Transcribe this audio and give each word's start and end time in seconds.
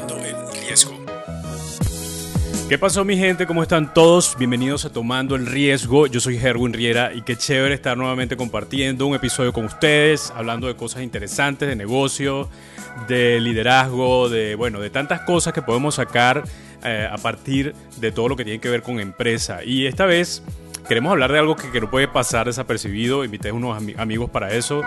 El 0.00 0.62
Riesgo. 0.62 0.98
¿Qué 2.70 2.78
pasó 2.78 3.04
mi 3.04 3.18
gente? 3.18 3.46
¿Cómo 3.46 3.62
están 3.62 3.92
todos? 3.92 4.34
Bienvenidos 4.38 4.86
a 4.86 4.92
Tomando 4.92 5.36
el 5.36 5.44
Riesgo. 5.44 6.06
Yo 6.06 6.20
soy 6.20 6.38
Herwin 6.38 6.72
Riera 6.72 7.12
y 7.12 7.20
qué 7.20 7.36
chévere 7.36 7.74
estar 7.74 7.98
nuevamente 7.98 8.34
compartiendo 8.34 9.06
un 9.06 9.14
episodio 9.14 9.52
con 9.52 9.66
ustedes, 9.66 10.32
hablando 10.34 10.68
de 10.68 10.74
cosas 10.74 11.02
interesantes, 11.02 11.68
de 11.68 11.76
negocio, 11.76 12.48
de 13.08 13.40
liderazgo, 13.40 14.30
de 14.30 14.54
bueno, 14.54 14.80
de 14.80 14.88
tantas 14.88 15.20
cosas 15.20 15.52
que 15.52 15.60
podemos 15.60 15.96
sacar 15.96 16.44
eh, 16.82 17.06
a 17.10 17.18
partir 17.18 17.74
de 17.98 18.10
todo 18.10 18.28
lo 18.28 18.36
que 18.36 18.44
tiene 18.44 18.58
que 18.58 18.70
ver 18.70 18.82
con 18.82 19.00
empresa. 19.00 19.62
Y 19.62 19.84
esta 19.84 20.06
vez 20.06 20.42
queremos 20.88 21.12
hablar 21.12 21.32
de 21.32 21.38
algo 21.38 21.56
que, 21.56 21.80
no 21.80 21.90
puede 21.90 22.08
pasar 22.08 22.46
desapercibido. 22.46 23.24
Invité 23.24 23.50
a 23.50 23.54
unos 23.54 23.82
amigos 23.96 24.30
para 24.30 24.54
eso. 24.54 24.82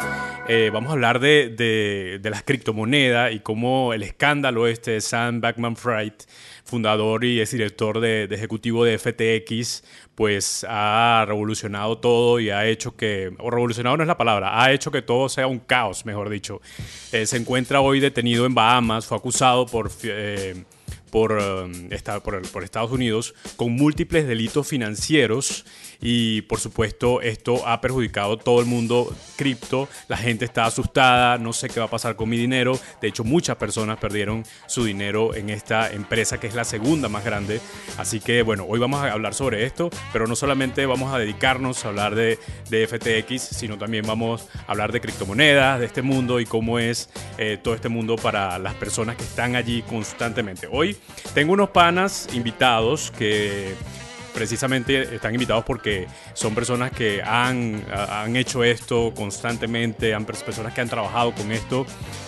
Eh, 0.47 0.69
vamos 0.71 0.89
a 0.89 0.93
hablar 0.93 1.19
de, 1.19 1.49
de, 2.21 2.29
las 2.29 2.43
criptomonedas 2.43 3.33
y 3.33 3.39
cómo 3.39 3.93
el 3.93 4.03
escándalo 4.03 4.67
este 4.67 4.91
de 4.91 5.01
Sam 5.01 5.41
Backman 5.41 5.75
Fried, 5.75 6.13
fundador 6.63 7.23
y 7.23 7.39
es 7.39 7.51
director 7.51 7.99
de, 7.99 8.23
ejecutivo 8.25 8.83
de 8.83 8.97
FTX, 8.97 9.83
pues 10.15 10.65
ha 10.67 11.23
revolucionado 11.27 11.97
todo 11.97 12.39
y 12.39 12.49
ha 12.49 12.65
hecho 12.65 12.95
que, 12.95 13.31
o 13.39 13.49
revolucionado 13.49 13.97
no 13.97 14.03
es 14.03 14.07
la 14.07 14.17
palabra, 14.17 14.61
ha 14.61 14.71
hecho 14.71 14.91
que 14.91 15.01
todo 15.01 15.29
sea 15.29 15.47
un 15.47 15.59
caos, 15.59 16.05
mejor 16.05 16.29
dicho. 16.29 16.61
Eh, 17.11 17.25
se 17.25 17.37
encuentra 17.37 17.81
hoy 17.81 17.99
detenido 17.99 18.45
en 18.45 18.53
Bahamas, 18.53 19.05
fue 19.05 19.17
acusado 19.17 19.65
por... 19.65 19.91
Eh, 20.03 20.63
por, 21.13 21.37
por, 22.51 22.63
Estados 22.63 22.91
Unidos 22.91 23.35
con 23.55 23.73
múltiples 23.73 24.27
delitos 24.27 24.67
financieros 24.67 25.63
y 26.05 26.41
por 26.41 26.59
supuesto 26.59 27.21
esto 27.21 27.65
ha 27.65 27.79
perjudicado 27.79 28.37
todo 28.37 28.59
el 28.59 28.65
mundo 28.65 29.15
cripto, 29.37 29.87
la 30.09 30.17
gente 30.17 30.43
está 30.43 30.65
asustada, 30.65 31.37
no 31.37 31.53
sé 31.53 31.69
qué 31.69 31.79
va 31.79 31.85
a 31.85 31.89
pasar 31.89 32.17
con 32.17 32.27
mi 32.27 32.37
dinero, 32.37 32.77
de 33.01 33.07
hecho 33.07 33.23
muchas 33.23 33.55
personas 33.55 33.97
perdieron 33.97 34.43
su 34.67 34.83
dinero 34.83 35.33
en 35.33 35.49
esta 35.49 35.89
empresa 35.91 36.41
que 36.41 36.47
es 36.47 36.55
la 36.55 36.65
segunda 36.65 37.07
más 37.07 37.23
grande, 37.23 37.61
así 37.97 38.19
que 38.19 38.41
bueno, 38.41 38.65
hoy 38.67 38.79
vamos 38.79 39.01
a 39.01 39.13
hablar 39.13 39.33
sobre 39.33 39.65
esto, 39.65 39.89
pero 40.11 40.27
no 40.27 40.35
solamente 40.35 40.85
vamos 40.85 41.13
a 41.13 41.19
dedicarnos 41.19 41.85
a 41.85 41.87
hablar 41.87 42.15
de, 42.15 42.37
de 42.69 42.85
FTX, 42.85 43.41
sino 43.41 43.77
también 43.77 44.05
vamos 44.05 44.49
a 44.67 44.71
hablar 44.73 44.91
de 44.91 44.99
criptomonedas, 44.99 45.79
de 45.79 45.85
este 45.85 46.01
mundo 46.01 46.41
y 46.41 46.45
cómo 46.45 46.79
es 46.79 47.09
eh, 47.37 47.57
todo 47.63 47.75
este 47.75 47.87
mundo 47.87 48.17
para 48.17 48.59
las 48.59 48.73
personas 48.73 49.15
que 49.15 49.23
están 49.23 49.55
allí 49.55 49.83
constantemente. 49.83 50.67
Hoy 50.69 50.97
tengo 51.33 51.53
unos 51.53 51.69
panas 51.69 52.27
invitados 52.33 53.09
que 53.11 53.73
precisamente 54.33 55.15
están 55.15 55.33
invitados 55.33 55.63
porque 55.63 56.07
son 56.33 56.55
personas 56.55 56.91
que 56.91 57.21
han, 57.21 57.83
han 57.91 58.35
hecho 58.35 58.63
esto 58.63 59.13
constantemente, 59.15 60.13
han, 60.13 60.25
personas 60.25 60.73
que 60.73 60.81
han 60.81 60.89
trabajado 60.89 61.33
con 61.33 61.51
esto 61.51 61.85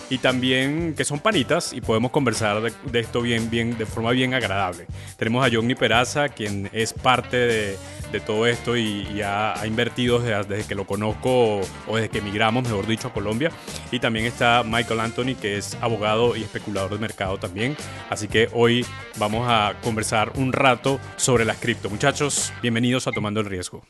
y 0.08 0.18
también 0.18 0.94
que 0.94 1.04
son 1.04 1.20
panitas 1.20 1.72
y 1.72 1.80
podemos 1.80 2.10
conversar 2.10 2.62
de, 2.62 3.00
esto 3.00 3.20
bien, 3.20 3.50
bien, 3.50 3.76
de 3.76 3.86
forma 3.86 4.12
bien 4.12 4.34
agradable. 4.34 4.86
Tenemos 5.16 5.46
a 5.46 5.50
Johnny 5.52 5.74
Peraza, 5.74 6.28
quien 6.28 6.70
es 6.72 6.92
parte 6.92 7.36
de, 7.36 7.76
de 8.12 8.20
todo 8.20 8.46
esto 8.46 8.76
y, 8.76 9.20
ha, 9.22 9.54
invertido 9.66 10.18
desde, 10.18 10.66
que 10.66 10.74
lo 10.74 10.86
conozco 10.86 11.60
o 11.88 11.96
desde 11.96 12.08
que 12.08 12.18
emigramos, 12.18 12.64
mejor 12.64 12.86
dicho, 12.86 13.08
a 13.08 13.12
Colombia. 13.12 13.50
Y 13.90 14.00
también 14.00 14.26
está 14.26 14.62
Michael 14.64 15.00
Anthony, 15.00 15.34
que 15.40 15.56
es 15.56 15.76
abogado 15.80 16.36
y 16.36 16.42
especulador 16.42 16.90
de 16.90 16.98
mercado 16.98 17.38
también. 17.38 17.76
Así 18.10 18.28
que 18.28 18.48
hoy 18.52 18.84
vamos 19.18 19.46
a 19.48 19.74
conversar 19.82 20.32
un 20.36 20.52
rato 20.52 20.98
sobre 21.16 21.44
las 21.44 21.58
cripto. 21.58 21.90
Muchachos, 21.90 22.52
bienvenidos 22.62 23.06
a 23.06 23.12
Tomando 23.12 23.40
el 23.40 23.46
Riesgo. 23.46 23.82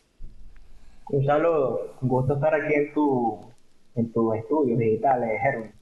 Un 1.08 1.26
un 2.00 2.08
gusto 2.08 2.34
estar 2.34 2.54
aquí 2.54 2.74
en 2.74 2.92
tu, 2.92 3.40
en 3.94 4.12
tu 4.12 4.34
estudio 4.34 4.76
digital, 4.76 5.22
Herman. 5.22 5.72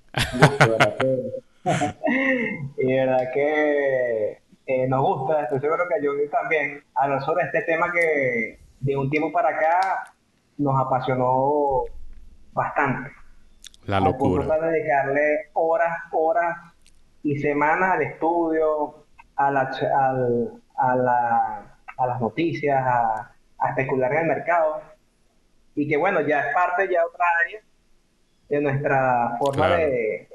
y 2.79 2.87
verdad 2.87 3.31
que 3.33 4.39
eh, 4.67 4.87
nos 4.89 5.03
gusta, 5.03 5.43
estoy 5.43 5.61
seguro 5.61 5.85
que 5.89 5.95
a 5.95 5.99
Johnny 6.03 6.29
también, 6.29 6.83
hablar 6.95 7.23
sobre 7.23 7.45
este 7.45 7.63
tema 7.63 7.93
que 7.93 8.59
de 8.81 8.97
un 8.97 9.11
tiempo 9.11 9.33
para 9.33 9.51
acá 9.51 10.13
nos 10.59 10.81
apasionó 10.81 11.85
bastante. 12.53 13.11
La 13.87 14.01
locura. 14.01 14.55
Al 14.55 14.73
dedicarle 14.73 15.51
horas, 15.53 15.99
horas 16.13 16.57
y 17.23 17.39
semanas 17.39 17.93
al 17.93 18.03
estudio, 18.03 19.05
a, 19.37 19.51
la, 19.51 19.61
a, 20.77 20.97
la, 20.97 21.77
a 21.99 22.07
las 22.07 22.21
noticias, 22.21 22.83
a, 22.83 23.33
a 23.59 23.69
especular 23.69 24.13
en 24.13 24.19
el 24.21 24.27
mercado. 24.27 24.81
Y 25.75 25.89
que 25.89 25.97
bueno, 25.97 26.21
ya 26.21 26.41
es 26.41 26.55
parte 26.55 26.89
ya 26.89 27.05
otra 27.05 27.25
área 27.45 27.61
de 28.49 28.61
nuestra 28.61 29.37
forma 29.39 29.69
de, 29.69 30.29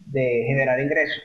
de 0.00 0.44
generar 0.46 0.80
ingresos. 0.80 1.24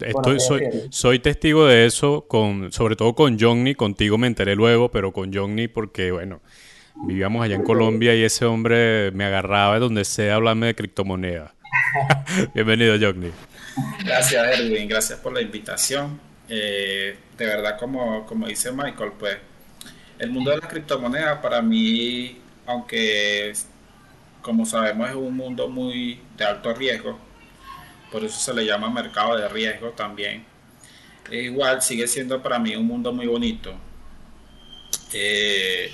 Estoy, 0.00 0.38
soy, 0.38 0.68
soy 0.90 1.18
testigo 1.18 1.66
de 1.66 1.86
eso, 1.86 2.26
con, 2.28 2.70
sobre 2.72 2.94
todo 2.94 3.14
con 3.14 3.38
Johnny, 3.38 3.74
contigo 3.74 4.16
me 4.16 4.28
enteré 4.28 4.54
luego, 4.54 4.90
pero 4.90 5.12
con 5.12 5.34
Johnny 5.34 5.66
porque, 5.66 6.12
bueno, 6.12 6.40
vivíamos 7.06 7.44
allá 7.44 7.56
en 7.56 7.64
Colombia 7.64 8.14
y 8.14 8.22
ese 8.22 8.44
hombre 8.44 9.10
me 9.12 9.24
agarraba 9.24 9.74
de 9.74 9.80
donde 9.80 10.04
sea 10.04 10.36
hablarme 10.36 10.68
de 10.68 10.74
criptomonedas. 10.74 11.52
Bienvenido, 12.54 12.96
Johnny. 13.00 13.30
Gracias, 14.04 14.60
Edwin, 14.60 14.88
gracias 14.88 15.18
por 15.18 15.32
la 15.32 15.40
invitación. 15.40 16.20
Eh, 16.48 17.16
de 17.36 17.46
verdad, 17.46 17.78
como, 17.78 18.24
como 18.24 18.46
dice 18.46 18.70
Michael, 18.72 19.12
pues 19.18 19.36
el 20.18 20.30
mundo 20.30 20.50
de 20.50 20.58
las 20.58 20.68
criptomonedas 20.68 21.38
para 21.38 21.60
mí, 21.60 22.38
aunque 22.66 23.52
como 24.42 24.64
sabemos 24.64 25.08
es 25.08 25.16
un 25.16 25.36
mundo 25.36 25.68
muy 25.68 26.20
de 26.36 26.44
alto 26.44 26.72
riesgo, 26.72 27.18
por 28.10 28.24
eso 28.24 28.38
se 28.38 28.54
le 28.54 28.64
llama 28.64 28.90
mercado 28.90 29.36
de 29.36 29.48
riesgo 29.48 29.90
también. 29.90 30.44
E 31.30 31.42
igual 31.42 31.82
sigue 31.82 32.06
siendo 32.06 32.42
para 32.42 32.58
mí 32.58 32.74
un 32.74 32.86
mundo 32.86 33.12
muy 33.12 33.26
bonito. 33.26 33.74
Eh, 35.12 35.92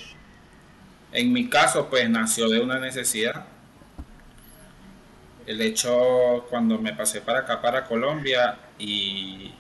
en 1.13 1.33
mi 1.33 1.49
caso, 1.49 1.89
pues 1.89 2.09
nació 2.09 2.49
de 2.49 2.61
una 2.61 2.79
necesidad. 2.79 3.47
El 5.47 5.61
hecho 5.61 6.47
cuando 6.49 6.79
me 6.79 6.93
pasé 6.93 7.21
para 7.21 7.41
acá, 7.41 7.61
para 7.61 7.85
Colombia, 7.85 8.57
y 8.79 9.53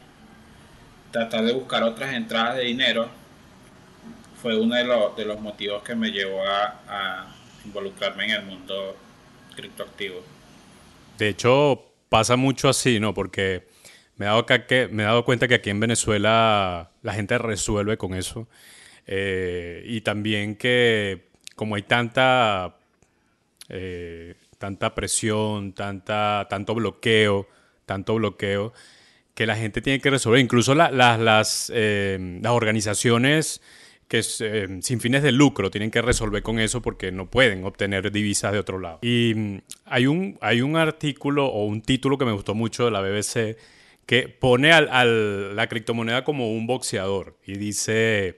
tratar 1.10 1.44
de 1.44 1.53
buscar 1.53 1.82
otras 1.82 2.15
entradas 2.15 2.56
de 2.56 2.62
dinero, 2.62 3.09
fue 4.41 4.56
uno 4.59 4.75
de 4.75 4.84
los, 4.84 5.16
de 5.16 5.25
los 5.25 5.41
motivos 5.41 5.82
que 5.82 5.94
me 5.94 6.10
llevó 6.10 6.42
a, 6.44 6.81
a 6.88 7.34
involucrarme 7.65 8.25
en 8.25 8.31
el 8.31 8.42
mundo 8.44 8.97
criptoactivo. 9.54 10.22
De 11.19 11.28
hecho, 11.28 11.94
pasa 12.14 12.36
mucho 12.36 12.69
así, 12.69 13.00
¿no? 13.00 13.12
Porque 13.12 13.66
me 14.19 14.26
he, 14.26 14.28
dado 14.28 14.47
que, 14.47 14.88
me 14.92 15.02
he 15.02 15.06
dado 15.06 15.25
cuenta 15.25 15.48
que 15.48 15.54
aquí 15.54 15.70
en 15.70 15.80
Venezuela 15.80 16.92
la 17.02 17.12
gente 17.12 17.36
resuelve 17.38 17.97
con 17.97 18.14
eso. 18.14 18.47
Eh, 19.08 19.82
y 19.84 20.00
también 20.02 20.54
que 20.54 21.26
como 21.56 21.74
hay 21.74 21.82
tanta, 21.82 22.76
eh, 23.69 24.36
tanta 24.58 24.94
presión, 24.94 25.72
tanta, 25.72 26.47
tanto 26.48 26.76
bloqueo, 26.76 27.48
tanto 27.84 28.14
bloqueo, 28.14 28.72
que 29.34 29.44
la 29.44 29.56
gente 29.56 29.82
tiene 29.82 29.98
que 29.98 30.10
resolver. 30.10 30.38
Incluso 30.38 30.76
las, 30.76 31.72
eh, 31.74 32.38
las 32.41 32.53
organizaciones 32.53 33.60
que 34.14 34.22
eh, 34.41 34.78
sin 34.80 35.00
fines 35.00 35.25
de 35.25 35.32
lucro 35.32 35.72
tienen 35.72 35.91
que 35.91 36.00
resolver 36.00 36.41
con 36.41 36.60
eso 36.60 36.80
porque 36.80 37.10
no 37.10 37.28
pueden 37.28 37.64
obtener 37.64 38.12
divisas 38.12 38.52
de 38.52 38.60
otro 38.60 38.78
lado. 38.78 39.00
Y 39.02 39.32
mm, 39.34 39.58
hay 39.86 40.06
un, 40.06 40.38
hay 40.41 40.60
un 40.60 40.76
artículo 40.76 41.47
o 41.47 41.64
un 41.64 41.82
título 41.82 42.16
que 42.16 42.24
me 42.24 42.30
gustó 42.30 42.54
mucho 42.54 42.84
de 42.84 42.92
la 42.92 43.00
BBC 43.00 43.56
que 44.06 44.28
pone 44.28 44.70
a 44.72 44.76
al, 44.76 45.56
la 45.56 45.66
criptomoneda 45.66 46.22
como 46.22 46.53
un 46.53 46.69
boxeador 46.69 47.36
y 47.44 47.54
dice, 47.54 48.36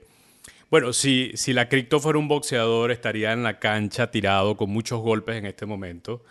bueno, 0.71 0.93
si, 0.93 1.31
si 1.35 1.53
la 1.53 1.69
cripto 1.69 1.99
fuera 1.99 2.17
un 2.17 2.27
boxeador 2.27 2.89
estaría 2.89 3.31
en 3.31 3.43
la 3.43 3.59
cancha 3.59 4.09
tirado 4.09 4.57
con 4.57 4.71
muchos 4.71 4.99
golpes 5.01 5.35
en 5.35 5.45
este 5.45 5.67
momento, 5.67 6.23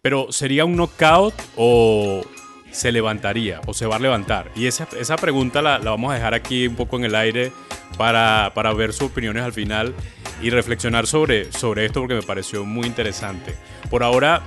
pero 0.00 0.32
¿sería 0.32 0.64
un 0.64 0.76
knockout 0.76 1.34
o 1.56 2.22
se 2.70 2.92
levantaría 2.92 3.60
o 3.66 3.74
se 3.74 3.86
va 3.86 3.96
a 3.96 3.98
levantar? 3.98 4.50
Y 4.54 4.66
esa, 4.66 4.88
esa 4.98 5.16
pregunta 5.16 5.62
la, 5.62 5.78
la, 5.78 5.90
vamos 5.90 6.12
a 6.12 6.14
dejar 6.14 6.34
aquí 6.34 6.66
un 6.66 6.76
poco 6.76 6.96
en 6.96 7.04
el 7.04 7.14
aire 7.14 7.52
para, 7.96 8.52
para, 8.54 8.72
ver 8.72 8.92
sus 8.92 9.10
opiniones 9.10 9.42
al 9.42 9.52
final 9.52 9.94
y 10.42 10.50
reflexionar 10.50 11.06
sobre, 11.06 11.52
sobre 11.52 11.86
esto 11.86 12.00
porque 12.00 12.14
me 12.14 12.22
pareció 12.22 12.64
muy 12.64 12.86
interesante. 12.86 13.54
Por 13.90 14.02
ahora, 14.02 14.42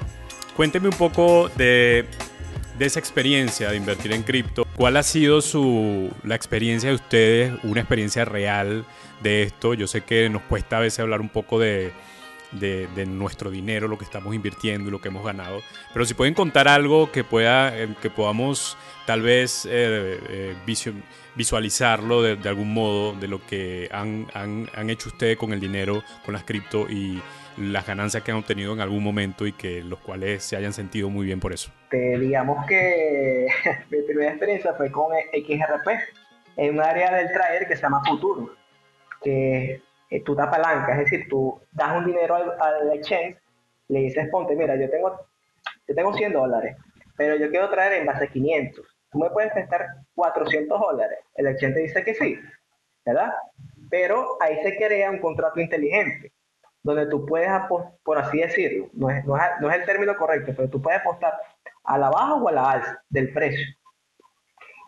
cuénteme 0.56 0.88
un 0.88 0.98
poco 0.98 1.50
de, 1.58 2.06
de 2.78 2.86
esa 2.86 3.00
experiencia 3.00 3.70
de 3.70 3.78
invertir 3.78 4.12
en 4.14 4.24
cripto. 4.24 4.66
¿Cuál 4.76 4.98
ha 4.98 5.04
sido 5.04 5.42
su, 5.42 6.10
la 6.24 6.36
experiencia 6.36 6.90
de 6.90 6.96
ustedes, 6.96 7.54
una 7.64 7.82
experiencia 7.82 8.26
real 8.26 8.86
de 9.22 9.44
esto? 9.44 9.74
Yo 9.74 9.88
sé 9.88 10.02
que 10.02 10.30
nos 10.30 10.42
cuesta 10.44 10.78
a 10.78 10.80
veces 10.80 11.00
hablar 11.00 11.22
un 11.22 11.30
poco 11.30 11.60
de 11.60 11.92
de, 12.52 13.06
nuestro 13.06 13.50
dinero, 13.50 13.88
lo 13.88 13.98
que 13.98 14.06
estamos 14.06 14.34
invirtiendo 14.36 14.90
y 14.90 14.92
lo 14.92 15.02
que 15.02 15.10
hemos 15.10 15.26
ganado. 15.26 15.62
Pero 15.94 16.06
si 16.06 16.14
pueden 16.14 16.34
contar 16.34 16.68
algo 16.68 17.12
que, 17.12 17.24
pueda, 17.24 17.78
eh, 17.78 17.94
que 18.02 18.10
podamos 18.10 18.78
tal 19.06 19.22
vez 19.22 19.66
eh, 19.66 20.20
eh, 20.30 20.56
visualizarlo 21.36 22.22
de, 22.22 22.50
algún 22.50 22.74
modo, 22.74 23.14
de 23.14 23.28
lo 23.28 23.46
que 23.46 23.90
han, 23.92 24.28
han, 24.34 24.70
han, 24.76 24.90
hecho 24.90 25.10
ustedes 25.10 25.38
con 25.38 25.54
el 25.54 25.60
dinero, 25.60 26.04
con 26.26 26.34
las 26.34 26.44
cripto 26.44 26.88
y 26.90 27.22
las 27.58 27.86
ganancias 27.86 28.24
que 28.24 28.32
han 28.32 28.38
obtenido 28.38 28.74
en 28.74 28.80
algún 28.80 29.04
momento 29.04 29.46
y 29.46 29.52
que 29.52 29.84
los 29.84 30.00
cuales 30.00 30.44
se 30.44 30.56
hayan 30.56 30.74
sentido 30.74 31.10
muy 31.10 31.26
bien 31.26 31.40
por 31.40 31.54
eso. 31.54 31.72
este, 31.92 32.20
digamos 32.20 32.66
que 32.66 33.48
mi 33.90 34.02
primera 34.04 34.32
experiencia 34.32 34.74
fue 34.74 34.92
con 34.92 35.08
XRP 35.34 35.88
en 36.58 36.76
un 36.76 36.82
área 36.82 37.14
del 37.16 37.32
trader 37.32 37.68
que 37.68 37.76
se 37.76 37.82
llama 37.82 38.02
Futuro, 38.06 38.56
que 39.24 39.82
eh, 40.12 40.22
tú 40.26 40.36
te 40.36 40.42
apalancas, 40.42 41.00
es 41.00 41.06
decir, 41.06 41.28
tú 41.30 41.62
das 41.72 41.98
un 41.98 42.06
dinero 42.06 42.36
al, 42.36 42.92
exchange, 42.94 43.38
le 43.88 44.00
dices, 44.02 44.28
ponte, 44.30 44.58
mira, 44.58 44.76
yo 44.76 44.90
tengo, 44.90 45.26
yo 45.88 45.96
tengo 45.96 46.14
100 46.14 46.34
dólares, 46.34 46.76
pero 47.16 47.38
yo 47.38 47.50
quiero 47.50 47.70
traer 47.70 47.94
en 47.94 48.06
base 48.06 48.28
500. 48.28 48.86
Tú 49.10 49.20
me 49.20 49.30
puedes 49.30 49.54
prestar 49.54 49.88
400 50.14 50.80
dólares. 50.80 51.18
El 51.36 51.48
exchange 51.48 51.76
dice 51.76 52.04
que 52.04 52.14
sí, 52.14 52.38
¿verdad? 53.06 53.34
Pero 53.90 54.38
ahí 54.42 54.62
se 54.64 54.76
crea 54.76 55.10
un 55.10 55.20
contrato 55.20 55.62
inteligente, 55.62 56.34
donde 56.84 57.06
tú 57.06 57.26
puedes, 57.26 57.50
por 58.04 58.18
así 58.18 58.40
decirlo, 58.40 58.90
no 58.92 59.10
es, 59.10 59.26
no, 59.26 59.38
es, 59.38 59.76
el 59.78 59.86
término 59.86 60.18
correcto, 60.18 60.52
pero 60.54 60.70
tú 60.70 60.82
puedes 60.82 61.00
apostar 61.00 61.34
a 61.86 61.98
la 61.98 62.10
baja 62.10 62.36
o 62.36 62.50
a 62.50 62.52
la 62.52 62.72
alza 62.72 63.02
del 63.08 63.32
precio. 63.32 63.66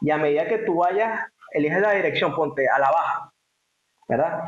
Y 0.01 0.11
a 0.11 0.17
medida 0.17 0.47
que 0.47 0.57
tú 0.59 0.75
vayas, 0.75 1.17
eliges 1.51 1.79
la 1.79 1.91
dirección, 1.91 2.35
ponte 2.35 2.67
a 2.67 2.77
la 2.77 2.91
baja, 2.91 3.33
¿verdad? 4.09 4.43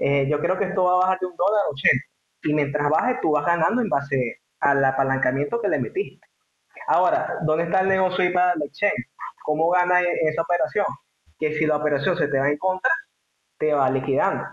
Eh, 0.00 0.26
yo 0.30 0.40
creo 0.40 0.58
que 0.58 0.64
esto 0.64 0.84
va 0.84 0.94
a 0.94 1.00
bajar 1.00 1.18
de 1.20 1.26
un 1.26 1.36
dólar 1.36 1.60
a 1.66 1.70
80. 1.70 2.04
Y 2.44 2.54
mientras 2.54 2.88
baje, 2.88 3.18
tú 3.20 3.32
vas 3.32 3.44
ganando 3.44 3.82
en 3.82 3.88
base 3.90 4.40
al 4.60 4.82
apalancamiento 4.84 5.60
que 5.60 5.68
le 5.68 5.78
metiste. 5.78 6.26
Ahora, 6.86 7.38
¿dónde 7.42 7.64
está 7.64 7.80
el 7.80 7.88
negocio 7.88 8.24
ahí 8.24 8.32
para 8.32 8.52
el 8.54 8.62
exchange? 8.62 9.10
¿Cómo 9.44 9.70
gana 9.70 10.00
e-, 10.02 10.20
esa 10.22 10.42
operación? 10.42 10.86
Que 11.38 11.52
si 11.52 11.66
la 11.66 11.76
operación 11.76 12.16
se 12.16 12.28
te 12.28 12.38
va 12.38 12.48
en 12.48 12.56
contra, 12.56 12.90
te 13.58 13.74
va 13.74 13.90
liquidando. 13.90 14.44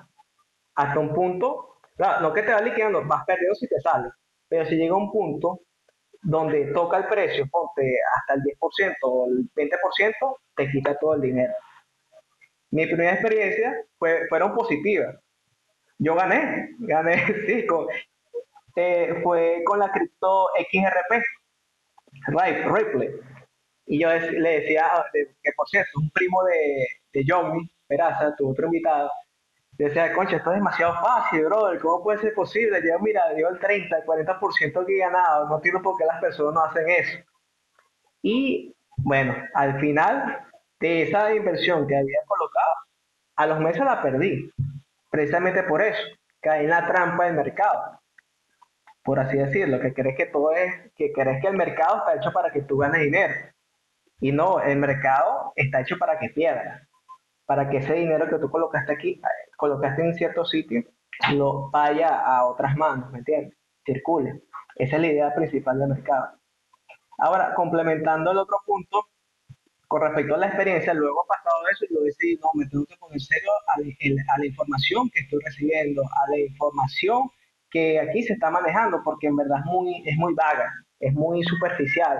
Hasta 0.75 0.99
un 0.99 1.13
punto, 1.13 1.79
claro, 1.95 2.21
no 2.21 2.33
que 2.33 2.44
te 2.44 2.53
va 2.53 2.61
liquidando, 2.61 3.05
vas 3.05 3.23
perdiendo 3.25 3.55
si 3.55 3.67
te 3.67 3.79
sale. 3.79 4.09
Pero 4.49 4.65
si 4.65 4.75
llega 4.75 4.95
un 4.95 5.11
punto 5.11 5.61
donde 6.21 6.73
toca 6.73 6.97
el 6.97 7.07
precio, 7.07 7.47
ponte 7.49 7.83
hasta 8.17 8.33
el 8.33 8.41
10% 8.41 8.95
o 9.03 9.27
el 9.27 9.49
20%, 9.55 10.38
te 10.55 10.69
quita 10.69 10.97
todo 10.99 11.15
el 11.15 11.21
dinero. 11.21 11.53
Mi 12.71 12.85
primera 12.85 13.13
experiencia 13.13 13.73
fue, 13.97 14.27
fueron 14.27 14.53
positivas. 14.53 15.15
Yo 15.99 16.15
gané, 16.15 16.75
gané, 16.79 17.25
sí, 17.47 17.65
eh, 18.75 19.19
fue 19.23 19.63
con 19.65 19.79
la 19.79 19.91
cripto 19.91 20.47
XRP, 20.59 21.23
Ripple. 22.27 23.19
Y 23.85 24.01
yo 24.01 24.09
le 24.09 24.61
decía, 24.61 24.85
ah, 24.91 25.05
que 25.13 25.51
por 25.55 25.67
cierto, 25.69 25.91
un 25.99 26.09
primo 26.11 26.44
de, 26.44 26.88
de 27.13 27.25
Johnny 27.27 27.69
Peraza, 27.88 28.35
tu 28.35 28.49
otro 28.51 28.65
invitado, 28.67 29.09
decía, 29.77 30.13
concha, 30.13 30.38
esto 30.38 30.51
es 30.51 30.57
demasiado 30.57 30.94
fácil, 30.95 31.45
brother, 31.45 31.79
¿cómo 31.79 32.03
puede 32.03 32.19
ser 32.19 32.33
posible? 32.33 32.81
Yo, 32.85 32.99
mira, 32.99 33.33
dio 33.33 33.49
el 33.49 33.59
30, 33.59 33.97
el 33.97 34.05
40% 34.05 34.85
que 34.85 34.97
ganado, 34.97 35.47
no 35.47 35.55
entiendo 35.55 35.81
por 35.81 35.97
qué 35.97 36.05
las 36.05 36.19
personas 36.19 36.53
no 36.53 36.63
hacen 36.63 36.89
eso. 36.89 37.17
Y 38.21 38.75
bueno, 38.97 39.35
al 39.53 39.79
final 39.79 40.45
de 40.79 41.03
esa 41.03 41.33
inversión 41.33 41.88
que 41.88 41.95
había 41.95 42.19
colocado, 42.27 42.73
a 43.35 43.47
los 43.47 43.59
meses 43.59 43.83
la 43.85 44.01
perdí, 44.01 44.51
precisamente 45.09 45.63
por 45.63 45.81
eso, 45.81 46.01
caí 46.42 46.65
en 46.65 46.69
la 46.69 46.86
trampa 46.88 47.25
del 47.25 47.36
mercado, 47.36 48.00
por 49.04 49.19
así 49.19 49.38
decirlo, 49.38 49.80
que 49.80 49.94
crees 49.94 50.18
que 50.18 50.25
todo 50.25 50.51
es, 50.51 50.92
que 50.95 51.12
crees 51.13 51.42
que 51.42 51.48
el 51.48 51.56
mercado 51.56 52.00
está 52.00 52.15
hecho 52.15 52.31
para 52.33 52.51
que 52.51 52.62
tú 52.62 52.77
ganes 52.77 53.01
dinero. 53.01 53.33
Y 54.19 54.31
no, 54.31 54.59
el 54.59 54.77
mercado 54.77 55.54
está 55.56 55.81
hecho 55.81 55.98
para 55.98 56.19
que 56.19 56.30
pierdas, 56.30 56.81
para 57.45 57.69
que 57.69 57.77
ese 57.77 57.94
dinero 57.94 58.27
que 58.27 58.38
tú 58.39 58.50
colocaste 58.50 58.92
aquí, 58.92 59.21
colocaste 59.57 60.04
en 60.04 60.13
cierto 60.15 60.44
sitio, 60.44 60.83
lo 61.33 61.69
vaya 61.71 62.19
a 62.19 62.45
otras 62.45 62.75
manos, 62.75 63.12
¿me 63.12 63.19
entiendes? 63.19 63.57
Circule. 63.86 64.42
Esa 64.75 64.95
es 64.98 65.01
la 65.01 65.07
idea 65.07 65.33
principal 65.33 65.80
del 65.80 65.89
mercado. 65.89 66.38
Ahora, 67.19 67.54
complementando 67.56 68.31
el 68.31 68.38
otro 68.38 68.57
punto, 68.65 69.07
con 69.87 70.01
respecto 70.01 70.35
a 70.35 70.37
la 70.37 70.47
experiencia, 70.47 70.93
luego 70.93 71.25
pasado 71.27 71.55
eso, 71.71 71.85
yo 71.89 72.01
decidí, 72.01 72.37
no, 72.37 72.49
me 72.55 72.67
tengo 72.67 72.85
que 72.85 72.97
poner 72.97 73.19
serio 73.21 73.49
a, 73.67 73.73
a, 73.79 74.39
la 74.39 74.45
información 74.45 75.09
que 75.13 75.21
estoy 75.21 75.39
recibiendo, 75.45 76.01
a 76.01 76.31
la 76.31 76.39
información 76.39 77.29
que 77.69 77.99
aquí 77.99 78.23
se 78.23 78.33
está 78.33 78.49
manejando, 78.49 79.01
porque 79.03 79.27
en 79.27 79.35
verdad 79.37 79.59
es 79.59 79.65
muy, 79.65 80.03
es 80.05 80.17
muy 80.17 80.33
vaga, 80.33 80.71
es 80.99 81.13
muy 81.13 81.43
superficial. 81.43 82.17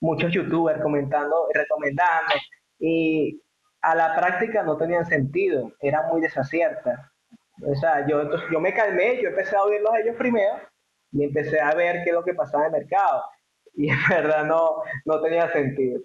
Muchos 0.00 0.32
youtubers 0.32 0.82
comentando, 0.82 1.48
recomendando, 1.54 2.34
y 2.78 3.40
a 3.82 3.94
la 3.94 4.14
práctica 4.16 4.62
no 4.62 4.76
tenían 4.76 5.06
sentido, 5.06 5.72
era 5.80 6.06
muy 6.10 6.20
desacierta. 6.20 7.12
O 7.66 7.74
sea, 7.74 8.06
yo, 8.06 8.22
entonces, 8.22 8.48
yo 8.50 8.60
me 8.60 8.72
calmé, 8.74 9.20
yo 9.22 9.28
empecé 9.28 9.56
a 9.56 9.62
oírlos 9.62 9.92
a 9.92 10.00
ellos 10.00 10.16
primero 10.16 10.54
y 11.12 11.24
empecé 11.24 11.60
a 11.60 11.74
ver 11.74 12.02
qué 12.04 12.10
es 12.10 12.14
lo 12.14 12.24
que 12.24 12.34
pasaba 12.34 12.66
en 12.66 12.74
el 12.74 12.80
mercado. 12.80 13.22
Y 13.74 13.90
en 13.90 13.96
verdad 14.08 14.44
no, 14.44 14.82
no 15.04 15.20
tenía 15.20 15.50
sentido. 15.52 16.00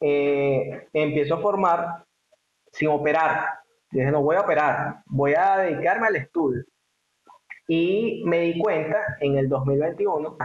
Eh, 0.00 0.88
empiezo 0.92 1.34
a 1.34 1.40
formar 1.40 2.04
sin 2.72 2.88
operar. 2.88 3.60
Dije, 3.90 4.10
no 4.10 4.22
voy 4.22 4.36
a 4.36 4.42
operar, 4.42 5.02
voy 5.06 5.34
a 5.34 5.58
dedicarme 5.58 6.06
al 6.06 6.16
estudio. 6.16 6.64
Y 7.66 8.22
me 8.24 8.40
di 8.40 8.58
cuenta 8.58 9.16
en 9.20 9.38
el 9.38 9.48
2021 9.48 10.36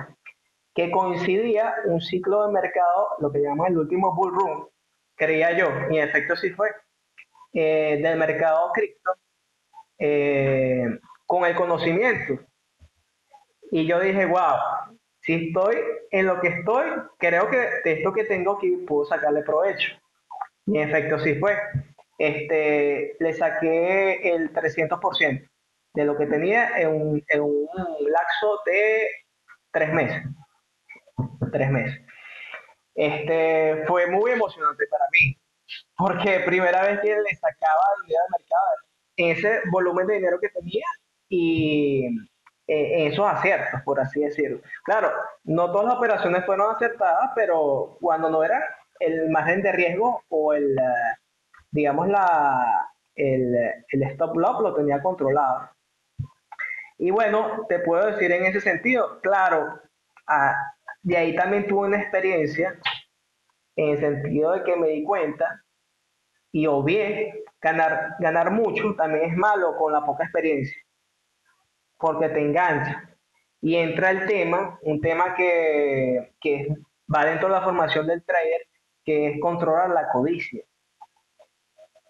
que 0.73 0.91
coincidía 0.91 1.73
un 1.85 2.01
ciclo 2.01 2.45
de 2.45 2.53
mercado, 2.53 3.09
lo 3.19 3.31
que 3.31 3.39
llamamos 3.39 3.69
el 3.69 3.77
último 3.77 4.13
bull 4.13 4.33
run, 4.33 4.67
creía 5.15 5.57
yo, 5.57 5.69
y 5.89 5.97
en 5.97 6.09
efecto 6.09 6.35
sí 6.35 6.49
fue, 6.51 6.69
eh, 7.53 7.99
del 8.03 8.19
mercado 8.19 8.71
cripto, 8.73 9.11
eh, 9.97 10.99
con 11.25 11.45
el 11.45 11.55
conocimiento. 11.55 12.43
Y 13.71 13.87
yo 13.87 13.99
dije, 13.99 14.25
wow, 14.25 14.94
si 15.25 15.47
estoy 15.47 15.77
en 16.11 16.27
lo 16.27 16.39
que 16.39 16.49
estoy, 16.49 16.85
creo 17.17 17.49
que 17.49 17.57
de 17.57 17.93
esto 17.93 18.13
que 18.13 18.25
tengo 18.25 18.57
aquí 18.57 18.77
puedo 18.87 19.05
sacarle 19.05 19.41
provecho. 19.41 19.95
Y 20.67 20.77
en 20.77 20.89
efecto 20.89 21.19
sí 21.19 21.35
fue. 21.35 21.57
Este, 22.19 23.15
le 23.19 23.33
saqué 23.33 24.35
el 24.35 24.53
300% 24.53 25.49
de 25.95 26.05
lo 26.05 26.17
que 26.17 26.27
tenía 26.27 26.77
en 26.77 26.89
un, 26.89 27.23
en 27.27 27.41
un 27.41 27.67
lapso 28.07 28.59
de 28.65 29.07
tres 29.71 29.91
meses. 29.93 30.23
Tres 31.51 31.71
meses. 31.71 32.01
Este, 32.93 33.83
fue 33.87 34.07
muy 34.07 34.31
emocionante 34.31 34.85
para 34.89 35.05
mí, 35.11 35.37
porque 35.97 36.41
primera 36.45 36.83
vez 36.83 36.99
que 37.01 37.09
le 37.09 37.35
sacaba 37.35 37.83
dinero 38.05 38.21
al 38.23 38.39
mercado, 38.39 38.75
ese 39.17 39.69
volumen 39.71 40.07
de 40.07 40.13
dinero 40.15 40.39
que 40.39 40.49
tenía 40.49 40.85
y 41.27 42.07
eh, 42.67 43.07
esos 43.07 43.27
aciertos, 43.27 43.81
por 43.83 43.99
así 43.99 44.21
decirlo. 44.21 44.59
Claro, 44.83 45.11
no 45.43 45.71
todas 45.71 45.87
las 45.87 45.97
operaciones 45.97 46.45
fueron 46.45 46.73
acertadas, 46.75 47.31
pero 47.35 47.97
cuando 48.01 48.29
no 48.29 48.43
era 48.43 48.63
el 48.99 49.29
margen 49.29 49.61
de 49.61 49.71
riesgo 49.71 50.23
o 50.29 50.53
el, 50.53 50.77
eh, 50.77 51.17
digamos, 51.71 52.07
la, 52.07 52.89
el, 53.15 53.55
el 53.89 54.03
stop 54.03 54.35
loss 54.37 54.61
lo 54.61 54.73
tenía 54.73 55.01
controlado. 55.01 55.69
Y 56.97 57.11
bueno, 57.11 57.65
te 57.69 57.79
puedo 57.79 58.05
decir 58.05 58.31
en 58.31 58.45
ese 58.45 58.61
sentido, 58.61 59.19
claro, 59.21 59.81
de 61.03 61.17
ahí 61.17 61.35
también 61.35 61.67
tuve 61.67 61.87
una 61.87 62.01
experiencia 62.01 62.79
en 63.75 63.89
el 63.89 63.99
sentido 63.99 64.53
de 64.53 64.63
que 64.63 64.75
me 64.75 64.87
di 64.87 65.03
cuenta 65.03 65.61
y 66.51 66.65
obvié 66.67 67.43
ganar, 67.61 68.15
ganar 68.19 68.49
mucho 68.49 68.95
también 68.95 69.31
es 69.31 69.37
malo 69.37 69.75
con 69.77 69.91
la 69.91 70.05
poca 70.05 70.23
experiencia 70.23 70.84
porque 72.05 72.29
te 72.29 72.39
engancha. 72.39 73.09
Y 73.61 73.77
entra 73.77 74.11
el 74.11 74.27
tema, 74.27 74.77
un 74.83 75.01
tema 75.01 75.33
que, 75.33 76.35
que 76.39 76.67
va 77.11 77.25
dentro 77.25 77.47
de 77.47 77.55
la 77.55 77.63
formación 77.63 78.05
del 78.05 78.23
trader, 78.23 78.67
que 79.03 79.29
es 79.29 79.41
controlar 79.41 79.89
la 79.89 80.07
codicia. 80.09 80.63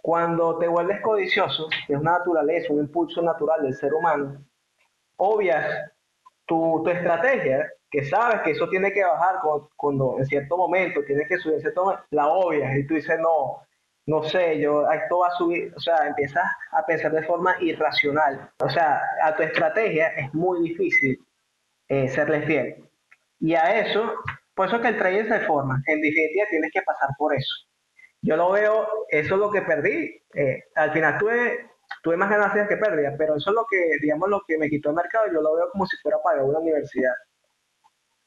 Cuando 0.02 0.58
te 0.58 0.68
vuelves 0.68 1.00
codicioso, 1.00 1.70
que 1.88 1.94
es 1.94 2.00
una 2.00 2.18
naturaleza, 2.18 2.74
un 2.74 2.82
impulso 2.82 3.22
natural 3.22 3.64
del 3.64 3.74
ser 3.74 3.94
humano, 3.94 4.46
obvias 5.16 5.94
tu, 6.46 6.82
tu 6.84 6.90
estrategia, 6.90 7.72
que 7.90 8.04
sabes 8.04 8.42
que 8.42 8.52
eso 8.52 8.68
tiene 8.68 8.92
que 8.92 9.06
bajar 9.06 9.36
cuando, 9.78 10.18
en 10.20 10.26
cierto 10.26 10.58
momento 10.58 11.06
tiene 11.06 11.26
que 11.26 11.38
subir, 11.38 11.56
en 11.56 11.62
cierto 11.62 11.86
momento, 11.86 12.04
la 12.10 12.28
obvias 12.28 12.76
y 12.76 12.86
tú 12.86 12.96
dices, 12.96 13.18
no, 13.18 13.62
no 14.08 14.24
sé, 14.24 14.60
yo, 14.60 14.90
esto 14.92 15.20
va 15.20 15.28
a 15.30 15.38
subir, 15.38 15.74
o 15.76 15.80
sea, 15.80 16.08
empiezas 16.08 16.46
a 16.72 16.86
pensar 16.86 17.12
de 17.12 17.24
forma 17.24 17.56
irracional. 17.60 18.52
O 18.60 18.70
sea, 18.70 19.02
a 19.24 19.36
tu 19.36 19.44
estrategia 19.44 20.10
es 20.10 20.34
muy 20.34 20.70
difícil 20.70 21.18
eh, 21.88 22.08
serle 22.10 22.42
fiel. 22.44 22.90
Y 23.40 23.56
a 23.56 23.80
eso, 23.80 24.14
por 24.54 24.68
eso 24.68 24.80
que 24.80 24.90
el 24.90 24.98
trading 24.98 25.28
se 25.28 25.40
forma. 25.42 25.82
En 25.88 26.02
definitiva, 26.02 26.46
tienes 26.50 26.72
que 26.72 26.82
pasar 26.84 27.10
por 27.18 27.34
eso. 27.36 27.54
Yo 28.22 28.38
lo 28.38 28.52
veo, 28.52 28.88
eso 29.10 29.36
es 29.36 29.40
lo 29.40 29.52
que 29.52 29.62
perdí. 29.64 30.22
Eh, 30.36 30.64
al 30.76 30.92
final 30.94 31.18
tuve, 31.18 31.72
tuve 32.04 32.18
más 32.18 32.30
ganancias 32.30 32.68
que 32.68 32.78
pérdidas, 32.78 33.16
pero 33.18 33.36
eso 33.36 33.50
es 33.50 33.56
lo 33.56 33.66
que, 33.70 33.78
digamos, 34.02 34.30
lo 34.30 34.42
que 34.48 34.58
me 34.58 34.70
quitó 34.70 34.90
el 34.90 34.96
mercado. 34.96 35.28
Yo 35.28 35.42
lo 35.42 35.56
veo 35.56 35.70
como 35.72 35.86
si 35.88 35.98
fuera 35.98 36.18
pagar 36.24 36.44
una 36.44 36.60
universidad. 36.60 37.14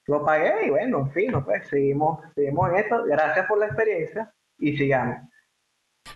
Lo 0.06 0.24
pagué 0.24 0.66
y 0.66 0.70
bueno, 0.70 1.00
en 1.00 1.12
fin, 1.12 1.44
pues 1.44 1.68
seguimos, 1.68 2.20
seguimos 2.34 2.70
en 2.70 2.76
esto. 2.78 3.04
Gracias 3.04 3.46
por 3.46 3.58
la 3.58 3.66
experiencia 3.66 4.32
y 4.58 4.76
sigamos. 4.76 5.18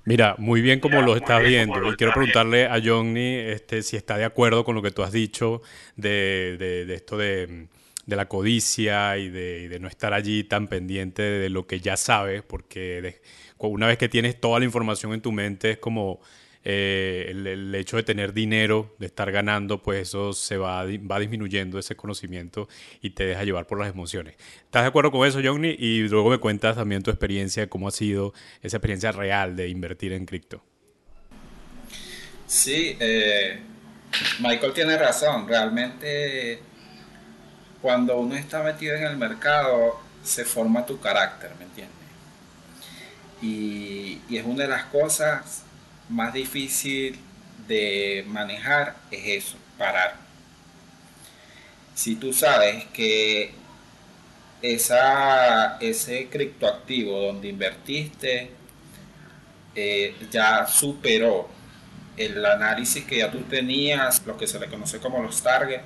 Mira, 0.05 0.35
muy 0.39 0.61
bien 0.61 0.81
como 0.81 1.01
lo 1.03 1.17
estás 1.17 1.43
viendo. 1.43 1.93
Y 1.93 1.97
quiero 1.97 2.13
preguntarle 2.13 2.67
a 2.67 2.81
Johnny 2.83 3.37
este, 3.37 3.83
si 3.83 3.97
está 3.97 4.17
de 4.17 4.25
acuerdo 4.25 4.65
con 4.65 4.75
lo 4.75 4.83
que 4.83 4.91
tú 4.91 5.03
has 5.03 5.13
dicho 5.13 5.63
de, 5.97 6.57
de, 6.59 6.95
esto 6.95 7.17
de, 7.17 7.69
de 8.07 8.17
la 8.17 8.27
codicia 8.27 9.17
y 9.19 9.29
de, 9.29 9.79
no 9.81 9.89
estar 9.89 10.13
allí 10.13 10.45
tan 10.45 10.69
pendiente 10.69 11.23
de 11.23 11.49
lo 11.49 11.67
que 11.67 11.81
ya 11.81 11.97
sabes, 11.97 12.43
porque 12.43 13.21
una 13.59 13.87
vez 13.87 13.99
que 13.99 14.09
tienes 14.09 14.41
toda 14.41 14.59
la 14.59 14.65
información 14.65 15.13
en 15.13 15.21
tu 15.21 15.33
mente 15.33 15.73
es 15.73 15.79
como 15.79 16.21
eh, 16.65 17.27
el, 17.31 17.75
hecho 17.75 17.97
de 17.97 18.05
tener 18.05 18.33
dinero, 18.33 18.95
de 18.99 19.07
estar 19.07 19.33
ganando, 19.33 19.83
pues 19.83 20.09
eso 20.09 20.33
se 20.33 20.57
va, 20.57 20.85
va 20.85 21.19
disminuyendo 21.19 21.79
ese 21.79 21.97
conocimiento 21.97 22.69
y 23.01 23.11
te 23.11 23.25
deja 23.25 23.43
llevar 23.45 23.67
por 23.67 23.81
las 23.81 23.89
emociones. 23.89 24.37
¿Estás 24.65 24.83
de 24.83 24.89
acuerdo 24.89 25.11
con 25.11 25.27
eso, 25.27 25.41
Johnny? 25.43 25.75
Y 25.79 26.09
luego 26.09 26.31
me 26.31 26.39
cuentas 26.39 26.77
también 26.77 27.03
tu 27.03 27.11
experiencia, 27.11 27.69
cómo 27.69 27.89
ha 27.89 27.91
sido 27.91 28.33
esa 28.63 28.77
experiencia 28.77 29.11
real 29.11 29.57
de 29.57 29.69
invertir 29.69 30.13
en 30.13 30.25
cripto. 30.25 30.63
Sí, 32.47 32.97
eh, 33.01 33.61
Michael 34.41 34.73
tiene 34.73 34.97
razón. 34.97 35.49
Realmente 35.49 36.61
cuando 37.81 38.19
uno 38.19 38.37
está 38.37 38.63
metido 38.63 38.95
en 38.95 39.05
el 39.05 39.17
mercado 39.17 40.01
se 40.23 40.45
forma 40.45 40.87
tu 40.87 41.01
carácter, 41.01 41.51
¿me 41.59 41.65
entiendes? 41.65 41.97
Y, 43.43 44.21
y 44.29 44.37
es 44.37 44.45
una 44.47 44.63
de 44.63 44.69
las 44.69 44.85
cosas 44.85 45.65
más 46.13 46.33
difícil 46.33 47.19
de 47.67 48.25
manejar 48.29 48.97
es 49.11 49.45
eso, 49.45 49.57
parar. 49.79 50.17
Si 51.95 52.17
tú 52.17 52.33
sabes 52.33 52.85
que 52.93 53.53
esa, 54.61 55.79
ese 55.79 56.29
criptoactivo 56.29 57.21
donde 57.21 57.49
invertiste 57.49 58.51
eh, 59.75 60.15
ya 60.31 60.67
superó 60.67 61.49
el 62.17 62.45
análisis 62.45 63.05
que 63.05 63.19
ya 63.19 63.31
tú 63.31 63.41
tenías, 63.43 64.25
lo 64.27 64.37
que 64.37 64.47
se 64.47 64.61
le 64.61 64.69
conoce 64.69 64.99
como 64.99 65.23
los 65.23 65.43
targets, 65.43 65.85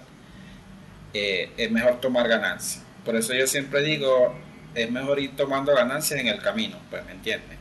eh, 1.15 1.51
es 1.57 1.71
mejor 1.71 2.01
tomar 2.01 2.29
ganancias. 2.29 2.85
Por 3.05 3.15
eso 3.17 3.33
yo 3.33 3.47
siempre 3.47 3.83
digo, 3.83 4.35
es 4.75 4.91
mejor 4.91 5.21
ir 5.21 5.37
tomando 5.37 5.75
ganancias 5.75 6.19
en 6.21 6.27
el 6.27 6.43
camino, 6.43 6.79
pues 6.91 7.05
me 7.07 7.13
entiendes 7.13 7.56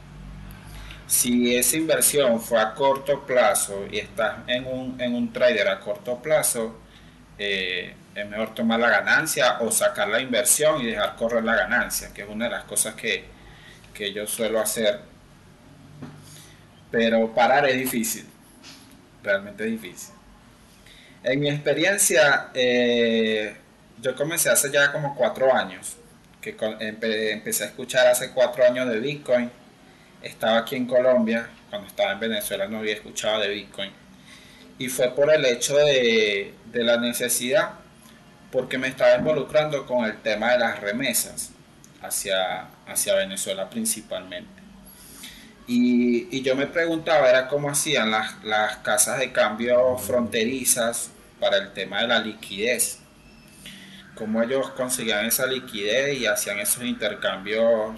si 1.07 1.55
esa 1.55 1.77
inversión 1.77 2.41
fue 2.41 2.59
a 2.59 2.73
corto 2.73 3.25
plazo 3.25 3.85
y 3.91 3.99
estás 3.99 4.37
en 4.47 4.65
un, 4.65 4.99
en 4.99 5.13
un 5.13 5.31
trader 5.31 5.67
a 5.67 5.79
corto 5.79 6.21
plazo, 6.21 6.79
eh, 7.37 7.93
es 8.15 8.29
mejor 8.29 8.55
tomar 8.55 8.79
la 8.79 8.89
ganancia 8.89 9.59
o 9.59 9.71
sacar 9.71 10.07
la 10.07 10.19
inversión 10.19 10.81
y 10.81 10.87
dejar 10.87 11.15
correr 11.15 11.43
la 11.43 11.55
ganancia, 11.55 12.13
que 12.13 12.23
es 12.23 12.29
una 12.29 12.45
de 12.45 12.51
las 12.51 12.63
cosas 12.63 12.95
que, 12.95 13.33
yo 14.13 14.27
suelo 14.27 14.59
hacer. 14.59 14.99
Pero 16.91 17.33
parar 17.33 17.67
es 17.67 17.77
difícil, 17.77 18.25
realmente 19.23 19.63
es 19.63 19.71
difícil. 19.71 20.15
En 21.23 21.39
mi 21.39 21.49
experiencia, 21.49 22.49
eh, 22.53 23.55
yo 24.01 24.15
comencé 24.15 24.49
hace 24.49 24.71
ya 24.71 24.91
como 24.91 25.15
cuatro 25.15 25.53
años, 25.53 25.97
que 26.41 26.55
empecé 26.79 27.63
a 27.63 27.67
escuchar 27.67 28.07
hace 28.07 28.31
cuatro 28.31 28.65
años 28.65 28.87
de 28.89 28.99
Bitcoin 28.99 29.49
estaba 30.25 30.57
aquí 30.57 30.75
en 30.75 30.87
Colombia, 30.87 31.47
cuando 31.69 31.87
estaba 31.87 32.11
en 32.13 32.19
Venezuela 32.19 32.67
no 32.67 32.79
había 32.79 32.95
escuchado 32.95 33.39
de 33.41 33.49
Bitcoin. 33.49 33.91
Y 34.77 34.89
fue 34.89 35.15
por 35.15 35.31
el 35.31 35.45
hecho 35.45 35.77
de, 35.77 36.53
la 36.73 36.97
necesidad, 36.97 37.75
porque 38.51 38.77
me 38.77 38.87
estaba 38.87 39.15
involucrando 39.15 39.85
con 39.85 40.03
el 40.03 40.17
tema 40.21 40.51
de 40.51 40.59
las 40.59 40.81
remesas 40.81 41.51
hacia, 42.01 42.67
hacia 42.87 43.15
Venezuela 43.15 43.69
principalmente. 43.69 44.63
Y, 45.67 46.41
yo 46.41 46.55
me 46.55 46.67
preguntaba, 46.67 47.29
era 47.29 47.47
cómo 47.47 47.69
hacían 47.69 48.11
las, 48.11 48.43
las 48.43 48.77
casas 48.77 49.19
de 49.19 49.31
cambio 49.31 49.97
fronterizas 49.97 51.11
para 51.39 51.57
el 51.57 51.73
tema 51.73 52.01
de 52.01 52.07
la 52.07 52.19
liquidez. 52.19 52.99
Cómo 54.15 54.43
ellos 54.43 54.69
conseguían 54.71 55.25
esa 55.25 55.45
liquidez 55.47 56.19
y 56.19 56.25
hacían 56.25 56.59
esos 56.59 56.83
intercambios 56.83 57.95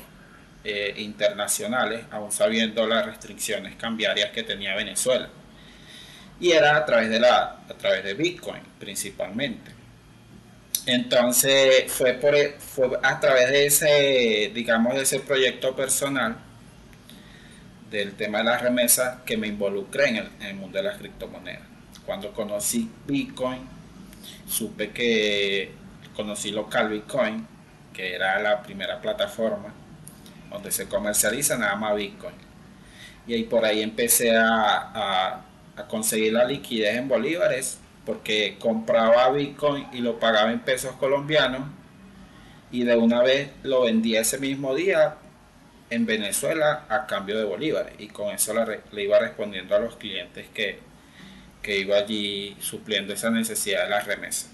eh, 0.64 0.94
internacionales, 0.98 2.06
aún 2.12 2.32
sabiendo 2.32 2.86
las 2.88 3.06
restricciones 3.06 3.76
cambiarias 3.76 4.32
que 4.32 4.44
tenía 4.44 4.76
Venezuela. 4.76 5.30
Y 6.40 6.52
era 6.52 6.76
a 6.76 6.86
través 6.86 7.10
de, 7.10 7.20
la, 7.20 7.62
a 7.70 7.74
través 7.78 8.04
de 8.04 8.14
Bitcoin 8.16 8.62
principalmente. 8.80 9.72
Entonces 10.86 11.92
fue, 11.92 12.14
por, 12.14 12.36
e, 12.36 12.56
fue 12.60 13.00
a 13.02 13.20
través 13.20 13.50
de 13.50 13.66
ese, 13.66 14.52
digamos, 14.54 14.96
de 14.96 15.04
ese 15.04 15.20
proyecto 15.20 15.76
personal 15.76 16.38
del 17.90 18.14
tema 18.16 18.40
de 18.40 18.44
las 18.46 18.62
remesas 18.62 19.22
que 19.26 19.38
me 19.38 19.48
involucré 19.48 20.10
en 20.10 20.16
el, 20.18 20.30
en 20.42 20.48
el 20.48 20.56
mundo 20.56 20.80
de 20.80 20.84
las 20.84 20.98
criptomonedas. 20.98 21.64
Cuando 22.06 22.34
conocí 22.34 22.90
Bitcoin, 23.06 23.60
supe 24.48 24.92
que 24.92 25.72
conocí 26.16 26.52
local 26.52 26.90
Bitcoin, 26.90 27.48
que 27.94 28.16
era 28.16 28.40
la 28.42 28.62
primera 28.62 29.00
plataforma 29.00 29.74
donde 30.50 30.72
se 30.72 30.88
comercializa 30.88 31.58
nada 31.58 31.76
más 31.76 31.96
Bitcoin. 31.96 32.36
Y 33.28 33.34
ahí 33.34 33.44
por 33.44 33.66
ahí 33.66 33.82
empecé 33.82 34.36
a, 34.36 35.44
conseguir 35.90 36.34
la 36.34 36.46
liquidez 36.46 36.96
en 36.96 37.08
bolívares, 37.08 37.78
porque 38.06 38.58
compraba 38.60 39.30
Bitcoin 39.30 39.88
y 39.94 40.00
lo 40.00 40.20
pagaba 40.20 40.52
en 40.52 40.60
pesos 40.62 40.94
colombianos, 40.94 41.68
y 42.72 42.84
de 42.84 42.96
una 42.96 43.22
vez 43.22 43.50
lo 43.64 43.82
vendía 43.82 44.22
ese 44.22 44.40
mismo 44.40 44.74
día 44.74 45.16
en 45.90 46.06
Venezuela 46.06 46.86
a 46.90 47.06
cambio 47.06 47.38
de 47.38 47.44
bolívares, 47.44 47.94
y 48.00 48.08
con 48.08 48.34
eso 48.34 48.54
le, 48.92 49.04
iba 49.04 49.20
respondiendo 49.20 49.76
a 49.76 49.80
los 49.80 49.98
clientes 49.98 50.48
que, 50.54 50.80
que 51.62 51.80
iba 51.80 51.98
allí 51.98 52.58
supliendo 52.60 53.14
esa 53.14 53.30
necesidad 53.30 53.84
de 53.84 53.90
las 53.90 54.08
remesas. 54.08 54.50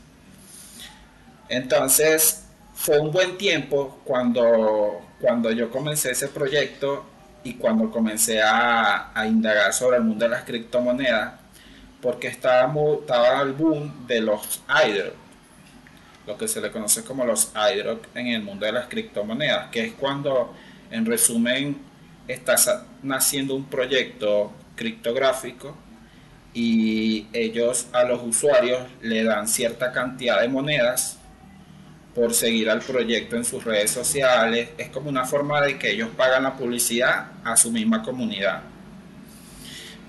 Entonces, 1.48 2.44
fue 2.74 3.00
un 3.00 3.12
buen 3.12 3.38
tiempo 3.38 4.02
cuando 4.04 5.02
cuando 5.24 5.50
yo 5.52 5.72
comencé 5.72 6.12
ese 6.12 6.28
proyecto 6.28 7.06
y 7.46 7.54
cuando 7.54 7.90
comencé 7.90 8.42
a, 8.44 9.14
indagar 9.26 9.72
sobre 9.72 9.96
el 9.96 10.04
mundo 10.04 10.26
de 10.26 10.32
las 10.32 10.44
criptomonedas, 10.44 11.36
porque 12.02 12.28
estaba, 12.28 12.74
estaba 13.00 13.42
el 13.42 13.54
boom 13.54 14.06
de 14.06 14.20
los 14.20 14.62
airdrop, 14.68 15.14
lo 16.28 16.38
que 16.38 16.46
se 16.50 16.60
le 16.60 16.70
conoce 16.72 17.06
como 17.06 17.24
los 17.24 17.56
airdrop 17.56 18.04
en 18.16 18.28
el 18.28 18.44
mundo 18.44 18.66
de 18.66 18.74
las 18.74 18.88
criptomonedas, 18.88 19.70
que 19.72 19.86
es 19.86 19.94
cuando, 19.94 20.54
en 20.92 21.06
resumen, 21.06 21.78
estás 22.28 22.84
naciendo 23.02 23.56
un 23.56 23.64
proyecto 23.64 24.52
criptográfico 24.76 25.74
y 26.54 27.28
ellos 27.32 27.88
a 27.94 28.04
los 28.04 28.22
usuarios 28.22 28.82
le 29.02 29.24
dan 29.24 29.48
cierta 29.48 29.94
cantidad 29.94 30.42
de 30.42 30.50
monedas 30.50 31.18
por 32.14 32.34
seguir 32.34 32.70
al 32.70 32.80
proyecto 32.80 33.36
en 33.36 33.46
sus 33.46 33.64
redes 33.64 33.92
sociales. 33.92 34.70
Es 34.78 34.90
como 34.90 35.10
una 35.10 35.26
forma 35.26 35.62
de 35.62 35.78
que 35.78 35.92
ellos 35.92 36.10
pagan 36.16 36.44
la 36.44 36.56
publicidad 36.56 37.32
a 37.44 37.56
su 37.58 37.72
misma 37.72 38.04
comunidad. 38.04 38.62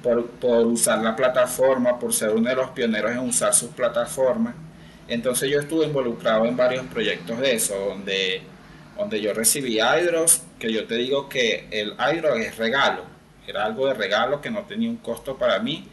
Por, 0.02 0.66
usar 0.66 0.98
la 0.98 1.16
plataforma, 1.16 1.98
por 1.98 2.12
ser 2.12 2.30
uno 2.30 2.50
de 2.50 2.56
los 2.56 2.70
pioneros 2.70 3.12
en 3.12 3.20
usar 3.20 3.54
sus 3.54 3.70
plataformas. 3.70 4.54
Entonces 5.08 5.50
yo 5.50 5.60
estuve 5.60 5.86
involucrado 5.86 6.44
en 6.44 6.56
varios 6.56 6.84
proyectos 6.86 7.38
de 7.38 7.54
eso, 7.54 7.74
donde, 7.78 8.42
donde 8.98 9.20
yo 9.22 9.32
recibí 9.32 9.78
Hydros, 9.78 10.42
que 10.58 10.70
yo 10.70 10.86
te 10.86 10.96
digo 10.96 11.28
que 11.28 11.68
el 11.70 11.94
Hydro 11.94 12.34
es 12.34 12.56
regalo, 12.58 13.04
era 13.46 13.64
algo 13.64 13.86
de 13.86 13.94
regalo 13.94 14.42
que 14.42 14.50
no 14.50 14.62
tenía 14.64 14.90
un 14.90 14.96
costo 14.98 15.36
para 15.36 15.58
mí, 15.58 15.88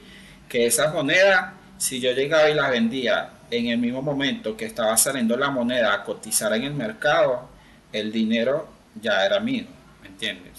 que 0.49 0.65
esas 0.65 0.93
monedas, 0.93 1.53
si 1.77 2.01
yo 2.01 2.11
llegaba 2.11 2.49
y 2.49 2.53
las 2.53 2.69
vendía 2.69 3.29
en 3.51 3.67
el 3.67 3.77
mismo 3.77 4.01
momento 4.01 4.55
que 4.55 4.65
estaba 4.65 4.95
saliendo 4.97 5.35
la 5.35 5.51
moneda 5.51 5.93
a 5.93 6.03
cotizar 6.03 6.53
en 6.53 6.63
el 6.63 6.73
mercado, 6.73 7.49
el 7.91 8.11
dinero 8.11 8.67
ya 8.99 9.25
era 9.25 9.39
mío, 9.39 9.65
¿me 10.01 10.07
entiendes? 10.07 10.53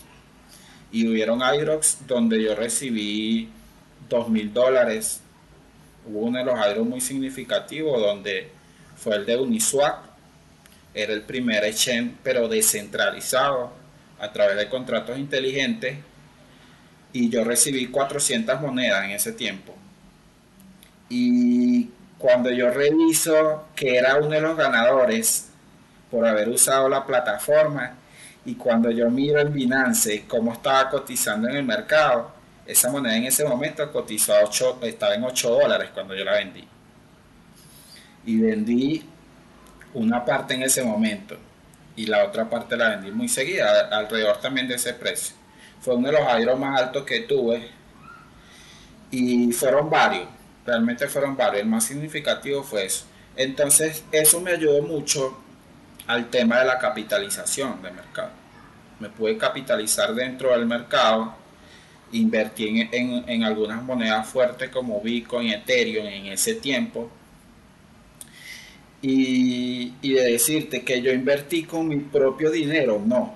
Y 0.92 1.08
hubieron 1.08 1.40
IROX 1.40 2.06
donde 2.06 2.42
yo 2.42 2.54
recibí 2.54 3.49
dos 4.11 4.28
mil 4.28 4.52
dólares. 4.52 5.20
Hubo 6.06 6.20
uno 6.20 6.38
de 6.38 6.44
los 6.44 6.54
IROX 6.54 6.88
muy 6.88 7.00
significativos 7.00 8.00
donde 8.00 8.50
fue 8.96 9.16
el 9.16 9.25
de 9.25 9.38
Uniswap. 9.38 10.04
Era 10.92 11.14
el 11.14 11.22
primer 11.22 11.64
exchange, 11.64 12.12
pero 12.22 12.46
descentralizado 12.46 13.72
a 14.20 14.30
través 14.32 14.58
de 14.58 14.68
contratos 14.68 15.18
inteligentes. 15.18 15.96
Y 17.14 17.30
yo 17.30 17.42
recibí 17.42 17.87
400 17.87 18.61
monedas 18.61 19.04
en 19.06 19.12
ese 19.12 19.32
tiempo. 19.32 19.75
Y 21.08 21.88
cuando 22.22 22.52
yo 22.52 22.70
reviso 22.70 23.64
que 23.74 23.96
era 23.96 24.16
uno 24.16 24.28
de 24.28 24.40
los 24.40 24.56
ganadores 24.56 25.48
por 26.08 26.24
haber 26.24 26.48
usado 26.48 26.88
la 26.88 27.04
plataforma 27.04 27.94
y 28.44 28.54
cuando 28.54 28.92
yo 28.92 29.10
miro 29.10 29.40
en 29.40 29.52
Binance 29.52 30.24
cómo 30.28 30.52
estaba 30.52 30.88
cotizando 30.88 31.48
en 31.48 31.56
el 31.56 31.64
mercado, 31.64 32.30
esa 32.64 32.92
moneda 32.92 33.16
en 33.16 33.24
ese 33.24 33.44
momento 33.44 33.90
cotizó 33.90 34.36
a 34.36 34.44
8, 34.44 34.78
estaba 34.82 35.16
en 35.16 35.24
8 35.24 35.50
dólares 35.50 35.90
cuando 35.92 36.14
yo 36.14 36.24
la 36.24 36.34
vendí. 36.34 36.64
Y 38.24 38.38
vendí 38.38 39.04
una 39.92 40.24
parte 40.24 40.54
en 40.54 40.62
ese 40.62 40.84
momento 40.84 41.36
y 41.96 42.06
la 42.06 42.24
otra 42.24 42.48
parte 42.48 42.76
la 42.76 42.90
vendí 42.90 43.10
muy 43.10 43.28
seguida, 43.28 43.88
alrededor 43.90 44.36
también 44.40 44.68
de 44.68 44.76
ese 44.76 44.94
precio. 44.94 45.34
Fue 45.80 45.96
uno 45.96 46.06
de 46.06 46.12
los 46.12 46.22
aeros 46.28 46.56
más 46.56 46.80
altos 46.80 47.02
que 47.02 47.22
tuve 47.22 47.68
y 49.10 49.50
fueron 49.50 49.90
varios 49.90 50.28
realmente 50.66 51.09
fueron 51.09 51.37
varios. 51.37 51.62
El 51.62 51.69
más 51.69 51.85
significativo 51.85 52.62
fue 52.62 52.87
eso. 52.87 53.04
Entonces, 53.37 54.04
eso 54.12 54.40
me 54.40 54.52
ayudó 54.52 54.83
mucho 54.83 55.38
al 56.07 56.28
tema 56.31 56.59
de 56.59 56.66
la 56.66 56.78
capitalización 56.78 57.81
del 57.83 57.95
mercado. 57.95 58.31
Me 59.00 59.09
pude 59.09 59.37
capitalizar 59.37 60.14
dentro 60.14 60.50
del 60.52 60.66
mercado, 60.66 61.35
invertí 62.12 62.88
en, 62.92 63.45
algunas 63.45 63.83
monedas 63.83 64.28
fuertes 64.28 64.71
como 64.71 65.00
Bitcoin, 65.00 65.50
Ethereum 65.50 66.07
en 66.07 66.26
ese 66.26 66.54
tiempo. 66.54 67.11
Y, 69.00 69.95
y 70.00 70.12
de 70.12 70.33
decirte 70.33 70.83
que 70.83 71.02
yo 71.02 71.11
invertí 71.12 71.64
con 71.64 71.88
mi 71.88 71.97
propio 71.99 72.50
dinero, 72.50 73.02
no. 73.04 73.35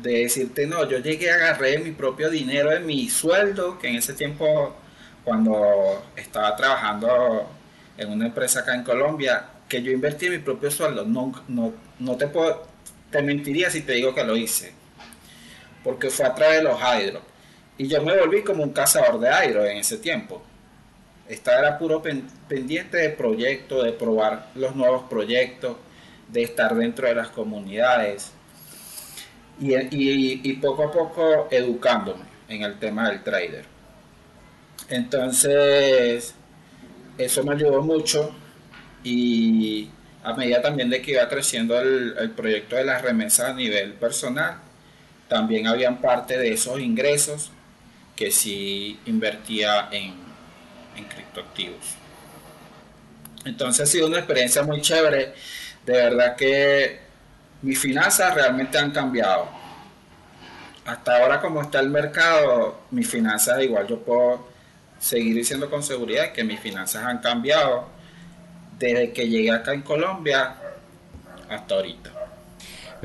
De 0.00 0.20
decirte, 0.20 0.66
no, 0.66 0.88
yo 0.88 0.98
llegué, 0.98 1.32
agarré 1.32 1.78
mi 1.78 1.90
propio 1.90 2.30
dinero 2.30 2.70
de 2.70 2.80
mi 2.80 3.08
sueldo, 3.08 3.78
que 3.78 3.88
en 3.88 3.96
ese 3.96 4.12
tiempo, 4.12 4.76
cuando 5.28 6.06
estaba 6.16 6.56
trabajando 6.56 7.46
en 7.98 8.10
una 8.10 8.26
empresa 8.28 8.60
acá 8.60 8.74
en 8.74 8.82
Colombia, 8.82 9.44
que 9.68 9.82
yo 9.82 9.92
invertí 9.92 10.24
en 10.24 10.32
mi 10.32 10.38
propio 10.38 10.70
sueldo. 10.70 11.04
No, 11.04 11.34
no, 11.48 11.74
no 11.98 12.16
te 12.16 13.22
mentiría 13.22 13.68
si 13.68 13.82
te 13.82 13.92
digo 13.92 14.14
que 14.14 14.24
lo 14.24 14.34
hice. 14.34 14.72
Porque 15.84 16.08
fue 16.08 16.24
a 16.24 16.34
través 16.34 16.58
de 16.58 16.62
los 16.62 16.80
hydros. 16.80 17.22
Y 17.76 17.88
yo 17.88 18.02
me 18.02 18.18
volví 18.18 18.42
como 18.42 18.62
un 18.62 18.70
cazador 18.70 19.20
de 19.20 19.28
hydros 19.28 19.68
en 19.68 19.76
ese 19.76 19.98
tiempo. 19.98 20.40
Estaba 21.28 21.58
era 21.58 21.78
puro 21.78 22.02
pendiente 22.48 22.96
de 22.96 23.10
proyectos, 23.10 23.84
de 23.84 23.92
probar 23.92 24.48
los 24.54 24.74
nuevos 24.74 25.10
proyectos, 25.10 25.76
de 26.28 26.42
estar 26.42 26.74
dentro 26.74 27.06
de 27.06 27.14
las 27.14 27.28
comunidades. 27.28 28.32
Y 29.60 30.52
poco 30.54 30.84
a 30.84 30.90
poco 30.90 31.48
educándome 31.50 32.24
en 32.48 32.62
el 32.62 32.78
tema 32.78 33.10
del 33.10 33.22
trader. 33.22 33.77
Entonces, 34.88 36.34
eso 37.18 37.44
me 37.44 37.52
ayudó 37.52 37.82
mucho 37.82 38.34
y 39.04 39.90
a 40.24 40.34
medida 40.34 40.62
también 40.62 40.90
de 40.90 41.02
que 41.02 41.12
iba 41.12 41.28
creciendo 41.28 41.78
el, 41.80 42.30
proyecto 42.30 42.76
de 42.76 42.84
las 42.84 43.02
remesas 43.02 43.50
a 43.50 43.54
nivel 43.54 43.94
personal, 43.94 44.58
también 45.28 45.66
habían 45.66 46.00
parte 46.00 46.38
de 46.38 46.52
esos 46.52 46.80
ingresos 46.80 47.50
que 48.16 48.30
sí 48.30 48.98
invertía 49.06 49.88
en, 49.90 50.14
en 50.96 51.04
criptoactivos. 51.04 51.96
Entonces 53.44 53.88
ha 53.88 53.92
sido 53.92 54.06
una 54.06 54.18
experiencia 54.18 54.62
muy 54.62 54.80
chévere. 54.80 55.34
De 55.86 55.92
verdad 55.92 56.36
que 56.36 57.00
mis 57.62 57.78
finanzas 57.78 58.34
realmente 58.34 58.78
han 58.78 58.90
cambiado. 58.90 59.48
Hasta 60.84 61.18
ahora 61.18 61.40
como 61.40 61.62
está 61.62 61.80
el 61.80 61.90
mercado, 61.90 62.80
mis 62.90 63.08
finanzas 63.08 63.62
igual 63.62 63.86
yo 63.86 63.98
puedo 63.98 64.57
seguir 64.98 65.34
diciendo 65.34 65.70
con 65.70 65.82
seguridad 65.82 66.32
que 66.32 66.44
mis 66.44 66.60
finanzas 66.60 67.04
han 67.04 67.18
cambiado 67.18 67.88
desde 68.78 69.12
que 69.12 69.28
llegué 69.28 69.50
acá 69.50 69.74
en 69.74 69.82
Colombia 69.82 70.54
hasta 71.48 71.74
ahorita. 71.74 72.12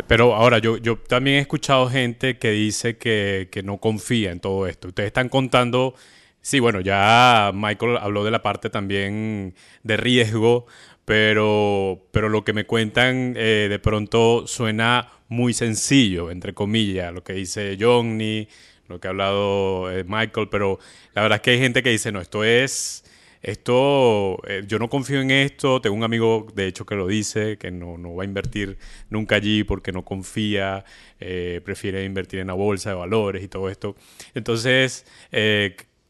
Pero 0.07 0.33
ahora, 0.35 0.57
yo, 0.57 0.77
yo 0.77 0.97
también 0.97 1.37
he 1.37 1.39
escuchado 1.39 1.87
gente 1.89 2.37
que 2.37 2.51
dice 2.51 2.97
que, 2.97 3.49
que 3.51 3.61
no 3.61 3.77
confía 3.77 4.31
en 4.31 4.39
todo 4.39 4.67
esto. 4.67 4.87
Ustedes 4.87 5.07
están 5.07 5.29
contando, 5.29 5.93
sí, 6.41 6.59
bueno, 6.59 6.81
ya 6.81 7.51
Michael 7.53 7.97
habló 7.97 8.23
de 8.23 8.31
la 8.31 8.41
parte 8.41 8.69
también 8.71 9.53
de 9.83 9.97
riesgo, 9.97 10.65
pero, 11.05 12.07
pero 12.11 12.29
lo 12.29 12.43
que 12.43 12.53
me 12.53 12.65
cuentan 12.65 13.35
eh, 13.37 13.67
de 13.69 13.79
pronto 13.79 14.47
suena 14.47 15.09
muy 15.27 15.53
sencillo, 15.53 16.31
entre 16.31 16.53
comillas, 16.53 17.13
lo 17.13 17.23
que 17.23 17.33
dice 17.33 17.77
Johnny, 17.79 18.47
lo 18.87 18.99
que 18.99 19.07
ha 19.07 19.11
hablado 19.11 19.91
eh, 19.91 20.03
Michael, 20.07 20.49
pero 20.49 20.79
la 21.13 21.21
verdad 21.21 21.37
es 21.37 21.41
que 21.41 21.51
hay 21.51 21.59
gente 21.59 21.83
que 21.83 21.89
dice, 21.89 22.11
no, 22.11 22.21
esto 22.21 22.43
es, 22.43 23.03
esto, 23.41 24.39
eh, 24.47 24.63
yo 24.65 24.79
no 24.79 24.89
confío 24.89 25.21
en 25.21 25.31
esto, 25.31 25.81
tengo 25.81 25.95
un 25.95 26.03
amigo 26.03 26.47
de 26.53 26.67
hecho 26.67 26.85
que 26.85 26.95
lo 26.95 27.07
dice, 27.07 27.57
que 27.57 27.71
no, 27.71 27.97
no 27.97 28.15
va 28.15 28.23
a 28.23 28.25
invertir 28.25 28.77
nunca 29.09 29.35
allí 29.35 29.63
porque 29.63 29.91
no 29.91 30.03
confía, 30.03 30.85
eh, 31.19 31.61
prefiere 31.63 32.05
invertir 32.05 32.39
en 32.39 32.47
la 32.47 32.53
bolsa 32.53 32.89
de 32.89 32.95
valores 32.95 33.43
y 33.43 33.47
todo 33.47 33.69
esto. 33.69 33.95
Entonces, 34.33 35.05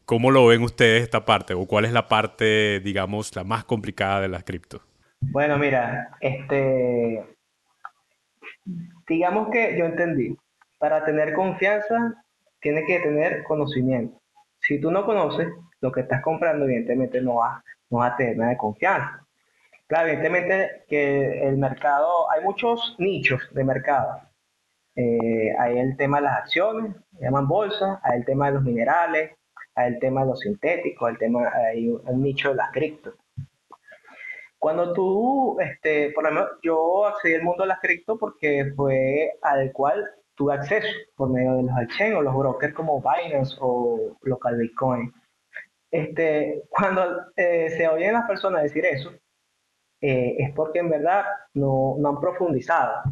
¿cómo 0.04 0.30
lo 0.30 0.46
ven 0.46 0.62
ustedes 0.62 1.02
esta 1.02 1.24
parte? 1.24 1.54
¿O 1.54 1.66
cuál 1.66 1.84
es 1.84 1.92
la 1.92 2.08
parte, 2.08 2.80
digamos, 2.80 3.34
la 3.34 3.44
más 3.44 3.64
complicada 3.64 4.20
de 4.20 4.28
las 4.28 4.44
cripto? 4.44 4.82
Bueno, 5.20 5.58
mira, 5.58 6.16
este, 6.20 7.24
digamos 9.08 9.48
que 9.50 9.76
yo 9.78 9.86
entendí, 9.86 10.36
para 10.78 11.04
tener 11.04 11.32
confianza 11.32 12.23
tiene 12.64 12.86
que 12.86 12.98
tener 12.98 13.44
conocimiento. 13.44 14.18
Si 14.58 14.80
tú 14.80 14.90
no 14.90 15.04
conoces 15.04 15.48
lo 15.82 15.92
que 15.92 16.00
estás 16.00 16.22
comprando, 16.22 16.64
evidentemente 16.64 17.20
no 17.20 17.34
vas, 17.34 17.62
a 18.00 18.16
tener 18.16 18.38
nada 18.38 18.52
de 18.52 18.56
confianza. 18.56 19.22
Claro, 19.86 20.08
evidentemente 20.08 20.84
que 20.88 21.46
el 21.46 21.58
mercado, 21.58 22.30
hay 22.30 22.42
muchos 22.42 22.96
nichos 22.98 23.42
de 23.52 23.64
mercado. 23.64 24.18
Eh, 24.96 25.54
hay 25.58 25.78
el 25.78 25.94
tema 25.98 26.16
de 26.16 26.22
las 26.22 26.38
acciones, 26.38 26.96
llaman 27.20 27.46
bolsa, 27.46 28.00
hay 28.02 28.20
el 28.20 28.24
tema 28.24 28.46
de 28.46 28.54
los 28.54 28.62
minerales, 28.62 29.32
hay 29.74 29.92
el 29.92 29.98
tema 29.98 30.22
de 30.22 30.28
los 30.28 30.40
sintéticos, 30.40 31.10
el 31.10 31.18
tema, 31.18 31.52
hay 31.54 31.88
un 31.88 32.22
nicho 32.22 32.48
de 32.48 32.54
las 32.56 32.70
cripto. 32.70 33.12
Cuando 34.58 34.94
tú, 34.94 35.58
este, 35.60 36.12
por 36.12 36.24
ejemplo, 36.24 36.48
yo 36.62 37.04
accedí 37.04 37.34
al 37.34 37.42
mundo 37.42 37.64
de 37.64 37.68
las 37.68 37.80
cripto 37.80 38.16
porque 38.16 38.72
fue 38.74 39.34
al 39.42 39.70
cual 39.72 40.02
tuve 40.34 40.54
acceso 40.54 40.88
por 41.16 41.30
medio 41.30 41.56
de 41.56 41.62
los 41.64 41.78
exchanges 41.82 42.16
o 42.16 42.22
los 42.22 42.34
brokers 42.34 42.74
como 42.74 43.00
Binance 43.00 43.56
o 43.60 44.16
Local 44.22 44.56
Bitcoin. 44.56 45.12
Este, 45.90 46.64
cuando 46.70 47.26
eh, 47.36 47.70
se 47.70 47.88
oyen 47.88 48.14
las 48.14 48.26
personas 48.26 48.64
decir 48.64 48.84
eso, 48.84 49.12
eh, 50.00 50.36
es 50.38 50.52
porque 50.54 50.80
en 50.80 50.90
verdad 50.90 51.24
no, 51.54 51.94
no, 51.98 52.08
han 52.08 52.20
profundizado 52.20 53.02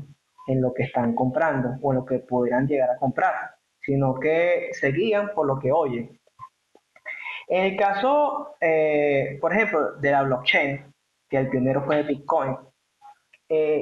en 0.48 0.60
lo 0.60 0.74
que 0.74 0.84
están 0.84 1.14
comprando 1.14 1.76
o 1.80 1.92
en 1.92 1.98
lo 1.98 2.04
que 2.04 2.18
podrían 2.18 2.66
llegar 2.66 2.90
a 2.90 2.96
comprar, 2.96 3.34
sino 3.80 4.18
que 4.18 4.70
se 4.72 4.90
guían 4.90 5.32
por 5.32 5.46
lo 5.46 5.58
que 5.58 5.70
oyen. 5.70 6.18
En 7.46 7.64
el 7.64 7.76
caso, 7.76 8.56
eh, 8.60 9.38
por 9.40 9.52
ejemplo, 9.52 9.92
de 9.92 10.10
la 10.10 10.22
blockchain, 10.22 10.92
que 11.28 11.36
el 11.36 11.48
pionero 11.50 11.82
fue 11.84 12.02
Bitcoin, 12.02 12.56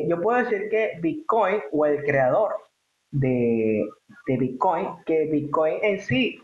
yo 0.09 0.21
puedo 0.21 0.39
decir 0.39 0.69
que 0.69 0.99
Bitcoin 1.01 1.63
o 1.71 1.87
el 1.87 2.03
creador 2.03 2.70
de, 3.11 3.89
Bitcoin, 4.27 5.03
que 5.05 5.27
Bitcoin 5.27 5.79
en 5.83 6.01
sí, 6.01 6.41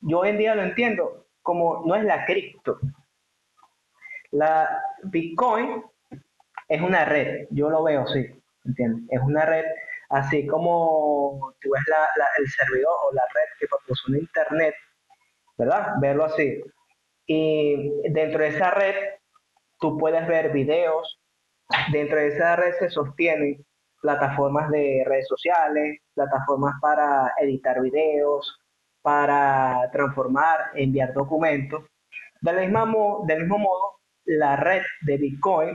yo 0.00 0.20
hoy 0.20 0.30
en 0.30 0.38
día 0.38 0.54
lo 0.54 0.62
entiendo 0.62 1.26
como 1.42 1.84
no 1.84 1.94
es 1.94 2.04
la 2.04 2.24
cripto. 2.24 2.78
La 4.30 4.80
Bitcoin 5.02 5.82
es 6.68 6.80
una 6.80 7.04
red, 7.04 7.46
yo 7.50 7.70
lo 7.70 7.82
veo 7.82 8.02
así, 8.02 8.26
¿entiendes? 8.64 9.04
Es 9.10 9.20
una 9.20 9.44
red 9.44 9.64
así 10.10 10.46
como 10.46 11.54
tú 11.60 11.70
ves 11.70 11.82
el 12.38 12.48
servidor 12.48 12.92
o 13.04 13.14
la 13.14 13.22
red 13.22 13.58
que 13.58 13.66
proporciona 13.66 14.18
Internet, 14.18 14.74
¿verdad? 15.58 15.94
Verlo 16.00 16.24
así. 16.24 16.62
Y 17.26 18.10
dentro 18.10 18.40
de 18.40 18.48
esa 18.48 18.70
red 18.70 18.94
tú 19.80 19.98
puedes 19.98 20.26
ver 20.26 20.52
videos, 20.52 21.20
dentro 21.92 22.18
de 22.18 22.28
esa 22.28 22.56
red 22.56 22.74
se 22.78 22.90
sostiene 22.90 23.64
plataformas 24.04 24.70
de 24.70 25.02
redes 25.06 25.26
sociales, 25.26 25.98
plataformas 26.14 26.74
para 26.82 27.32
editar 27.40 27.80
videos, 27.80 28.60
para 29.00 29.88
transformar, 29.92 30.72
enviar 30.74 31.14
documentos. 31.14 31.84
Del 32.42 32.60
mismo, 32.60 33.24
del 33.26 33.40
mismo 33.40 33.56
modo, 33.56 34.00
la 34.26 34.56
red 34.56 34.82
de 35.06 35.16
Bitcoin, 35.16 35.74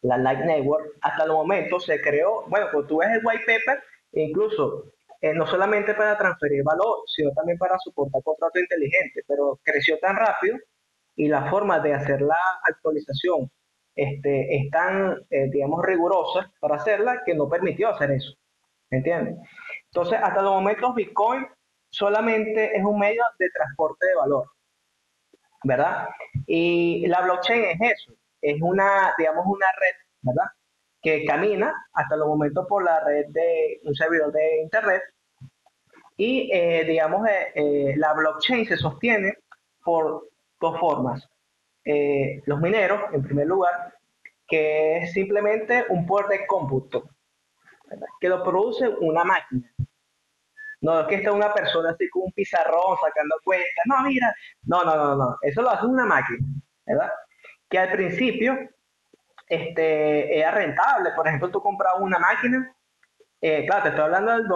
la 0.00 0.16
Light 0.16 0.46
Network, 0.46 0.96
hasta 1.02 1.24
el 1.24 1.32
momento 1.32 1.78
se 1.78 2.00
creó, 2.00 2.46
bueno, 2.48 2.68
cuando 2.72 2.88
tú 2.88 2.96
ves 3.00 3.10
el 3.10 3.20
white 3.22 3.44
paper, 3.44 3.82
incluso 4.12 4.84
eh, 5.20 5.34
no 5.34 5.46
solamente 5.46 5.92
para 5.92 6.16
transferir 6.16 6.64
valor, 6.64 7.00
sino 7.06 7.32
también 7.32 7.58
para 7.58 7.78
soportar 7.80 8.22
contrato 8.22 8.58
inteligente, 8.58 9.24
pero 9.28 9.60
creció 9.62 9.98
tan 9.98 10.16
rápido 10.16 10.56
y 11.16 11.28
la 11.28 11.50
forma 11.50 11.80
de 11.80 11.92
hacer 11.92 12.22
la 12.22 12.40
actualización 12.64 13.50
este, 13.94 14.56
es 14.56 14.66
eh, 15.30 15.48
digamos, 15.50 15.84
rigurosa 15.84 16.50
para 16.60 16.76
hacerla 16.76 17.22
que 17.24 17.34
no 17.34 17.48
permitió 17.48 17.88
hacer 17.88 18.10
eso. 18.12 18.32
¿Entiendes? 18.90 19.36
Entonces, 19.86 20.18
hasta 20.22 20.42
los 20.42 20.52
momentos 20.52 20.94
Bitcoin 20.94 21.46
solamente 21.90 22.76
es 22.76 22.84
un 22.84 22.98
medio 22.98 23.22
de 23.38 23.48
transporte 23.50 24.06
de 24.06 24.14
valor, 24.16 24.50
¿verdad? 25.64 26.08
Y 26.46 27.06
la 27.06 27.22
blockchain 27.22 27.64
es 27.64 27.80
eso, 27.80 28.12
es 28.40 28.60
una, 28.60 29.14
digamos, 29.16 29.46
una 29.46 29.66
red, 29.80 29.94
¿verdad? 30.22 30.46
Que 31.00 31.24
camina 31.24 31.74
hasta 31.94 32.16
los 32.16 32.28
momentos 32.28 32.66
por 32.68 32.84
la 32.84 33.00
red 33.00 33.26
de 33.28 33.80
un 33.84 33.94
servidor 33.94 34.32
de 34.32 34.62
Internet. 34.62 35.02
Y, 36.16 36.50
eh, 36.52 36.84
digamos, 36.84 37.26
eh, 37.54 37.94
la 37.96 38.12
blockchain 38.12 38.66
se 38.66 38.76
sostiene 38.76 39.34
por 39.82 40.28
dos 40.60 40.78
formas. 40.78 41.28
Eh, 41.84 42.42
los 42.46 42.60
mineros, 42.60 43.00
en 43.12 43.22
primer 43.22 43.46
lugar, 43.46 43.94
que 44.46 44.98
es 44.98 45.12
simplemente 45.12 45.84
un 45.88 46.06
puerto 46.06 46.30
de 46.30 46.46
cómputo, 46.46 47.10
que 48.20 48.28
lo 48.28 48.42
produce 48.42 48.88
una 48.88 49.24
máquina. 49.24 49.72
No 50.80 51.00
es 51.00 51.06
que 51.06 51.14
esté 51.16 51.30
una 51.30 51.52
persona 51.54 51.90
así 51.90 52.08
con 52.10 52.22
un 52.24 52.32
pizarrón 52.32 52.96
sacando 53.00 53.36
cuentas. 53.44 53.84
No, 53.86 54.02
mira, 54.02 54.34
no, 54.64 54.82
no, 54.84 54.96
no, 54.96 55.16
no. 55.16 55.36
Eso 55.42 55.62
lo 55.62 55.70
hace 55.70 55.86
una 55.86 56.04
máquina, 56.06 56.44
¿verdad? 56.84 57.10
Que 57.68 57.78
al 57.78 57.92
principio 57.92 58.58
este, 59.48 60.38
era 60.38 60.50
rentable. 60.50 61.10
Por 61.14 61.26
ejemplo, 61.28 61.50
tú 61.50 61.60
comprabas 61.60 62.00
una 62.00 62.18
máquina, 62.18 62.74
eh, 63.40 63.66
claro, 63.66 63.82
te 63.84 63.88
estoy 63.90 64.04
hablando 64.04 64.32
del 64.32 64.48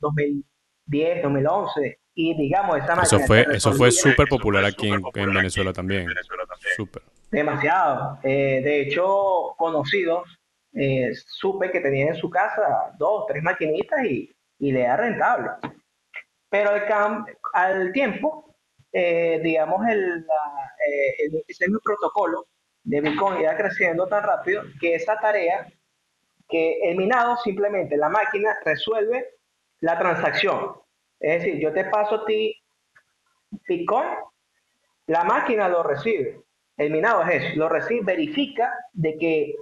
2010, 0.00 1.22
2011, 1.22 1.99
y 2.14 2.34
digamos, 2.36 2.78
esa 2.78 2.96
máquina... 2.96 3.02
Eso 3.02 3.20
fue, 3.20 3.46
eso 3.52 3.72
fue 3.72 3.90
súper 3.90 4.28
popular 4.28 4.64
aquí 4.64 4.88
en, 4.88 5.02
Venezuela 5.32 5.72
también. 5.72 6.06
Súper. 6.76 7.02
Demasiado. 7.30 8.18
Eh, 8.22 8.60
de 8.62 8.82
hecho, 8.82 9.54
conocidos, 9.56 10.28
eh, 10.74 11.10
supe 11.14 11.70
que 11.70 11.80
tenían 11.80 12.08
en 12.08 12.16
su 12.16 12.28
casa 12.28 12.92
dos, 12.98 13.26
tres 13.28 13.42
maquinitas 13.42 14.04
y, 14.04 14.30
y 14.58 14.72
le 14.72 14.82
era 14.82 14.96
rentable. 14.96 15.50
Pero 16.48 16.70
al, 16.70 17.24
al 17.52 17.92
tiempo, 17.92 18.56
digamos, 18.92 19.86
el, 19.88 20.26
el, 21.18 21.44
ese 21.46 21.66
mismo 21.66 21.80
protocolo 21.84 22.46
de 22.84 23.00
Bitcoin 23.00 23.40
iba 23.40 23.56
creciendo 23.56 24.06
tan 24.06 24.22
rápido 24.22 24.62
que 24.80 24.94
esa 24.94 25.18
tarea, 25.20 25.66
que 26.48 26.80
el 26.82 26.96
minado 26.96 27.36
simplemente 27.36 27.96
la 27.96 28.08
máquina 28.08 28.56
resuelve 28.64 29.38
la 29.80 29.98
transacción. 29.98 30.74
Es 31.20 31.42
decir, 31.42 31.60
yo 31.60 31.72
te 31.72 31.84
paso 31.84 32.16
a 32.16 32.24
ti 32.24 32.56
Bitcoin, 33.68 34.08
la 35.06 35.24
máquina 35.24 35.68
lo 35.68 35.82
recibe. 35.82 36.40
El 36.76 36.90
minado 36.90 37.22
es 37.22 37.42
eso, 37.42 37.58
lo 37.58 37.68
recibe, 37.68 38.00
verifica 38.04 38.72
de 38.92 39.18
que 39.18 39.54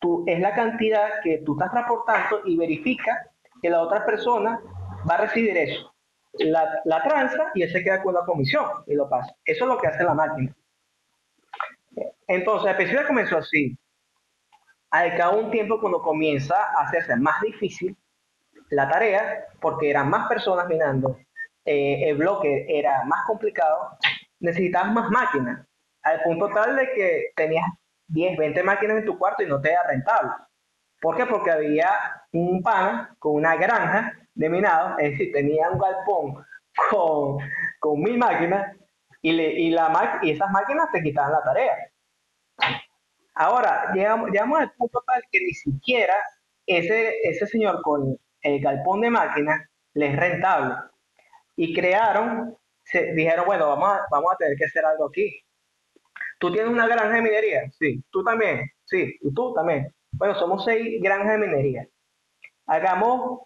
tú, 0.00 0.24
es 0.26 0.40
la 0.40 0.54
cantidad 0.54 1.20
que 1.22 1.38
tú 1.38 1.52
estás 1.52 1.70
transportando 1.70 2.40
y 2.44 2.56
verifica 2.56 3.30
que 3.62 3.70
la 3.70 3.80
otra 3.80 4.04
persona 4.04 4.60
va 5.08 5.14
a 5.14 5.20
recibir 5.26 5.56
eso. 5.56 5.94
La, 6.32 6.80
la 6.84 7.02
transa 7.02 7.52
y 7.54 7.62
él 7.62 7.70
se 7.70 7.84
queda 7.84 8.02
con 8.02 8.14
la 8.14 8.24
comisión 8.24 8.66
y 8.88 8.94
lo 8.94 9.08
pasa. 9.08 9.36
Eso 9.44 9.64
es 9.64 9.68
lo 9.68 9.78
que 9.78 9.86
hace 9.86 10.02
la 10.02 10.14
máquina. 10.14 10.54
Entonces, 12.26 12.74
principio 12.74 13.06
comenzó 13.06 13.38
así. 13.38 13.78
Al 14.90 15.16
cabo 15.16 15.38
de 15.38 15.44
un 15.44 15.50
tiempo, 15.52 15.80
cuando 15.80 16.02
comienza 16.02 16.56
a 16.56 16.86
hacerse 16.86 17.14
más 17.16 17.40
difícil 17.40 17.96
la 18.74 18.88
tarea, 18.88 19.46
porque 19.60 19.90
eran 19.90 20.10
más 20.10 20.28
personas 20.28 20.66
minando, 20.68 21.18
eh, 21.64 22.08
el 22.08 22.16
bloque 22.16 22.66
era 22.68 23.04
más 23.04 23.26
complicado, 23.26 23.98
necesitabas 24.40 24.92
más 24.92 25.10
máquinas, 25.10 25.66
al 26.02 26.22
punto 26.22 26.48
tal 26.48 26.76
de 26.76 26.92
que 26.92 27.32
tenías 27.34 27.64
10, 28.08 28.36
20 28.36 28.62
máquinas 28.62 28.98
en 28.98 29.04
tu 29.06 29.18
cuarto 29.18 29.42
y 29.42 29.46
no 29.46 29.60
te 29.60 29.70
era 29.70 29.82
rentable. 29.84 30.32
¿Por 31.00 31.16
qué? 31.16 31.26
Porque 31.26 31.50
había 31.50 31.88
un 32.32 32.62
pan 32.62 33.14
con 33.18 33.34
una 33.34 33.56
granja 33.56 34.12
de 34.34 34.48
minado, 34.48 34.98
es 34.98 35.12
decir, 35.12 35.32
tenía 35.32 35.70
un 35.70 35.78
galpón 35.78 36.44
con, 36.90 37.38
con 37.78 38.00
mil 38.00 38.18
máquinas 38.18 38.76
y, 39.22 39.32
le, 39.32 39.52
y, 39.52 39.70
la, 39.70 40.20
y 40.22 40.32
esas 40.32 40.50
máquinas 40.50 40.90
te 40.92 41.02
quitaban 41.02 41.32
la 41.32 41.42
tarea. 41.42 41.76
Ahora, 43.34 43.92
llegamos, 43.94 44.30
llegamos 44.30 44.60
al 44.60 44.72
punto 44.72 45.02
tal 45.06 45.22
que 45.30 45.40
ni 45.40 45.52
siquiera 45.54 46.14
ese, 46.66 47.14
ese 47.24 47.46
señor 47.46 47.82
con 47.82 48.18
el 48.44 48.60
galpón 48.60 49.00
de 49.00 49.10
máquinas 49.10 49.60
les 49.94 50.12
es 50.12 50.16
rentable. 50.16 50.76
Y 51.56 51.74
crearon, 51.74 52.56
se 52.84 53.12
dijeron, 53.14 53.46
bueno, 53.46 53.68
vamos 53.68 53.88
a, 53.88 54.06
vamos 54.10 54.32
a 54.32 54.36
tener 54.36 54.56
que 54.56 54.66
hacer 54.66 54.84
algo 54.84 55.06
aquí. 55.06 55.40
¿Tú 56.38 56.52
tienes 56.52 56.70
una 56.70 56.86
granja 56.86 57.16
de 57.16 57.22
minería? 57.22 57.70
Sí. 57.72 58.04
¿Tú 58.10 58.22
también? 58.22 58.70
Sí. 58.84 59.16
¿Y 59.20 59.34
tú 59.34 59.52
también? 59.54 59.92
Bueno, 60.12 60.34
somos 60.36 60.64
seis 60.64 61.02
granjas 61.02 61.32
de 61.32 61.46
minería. 61.46 61.88
Hagamos, 62.66 63.40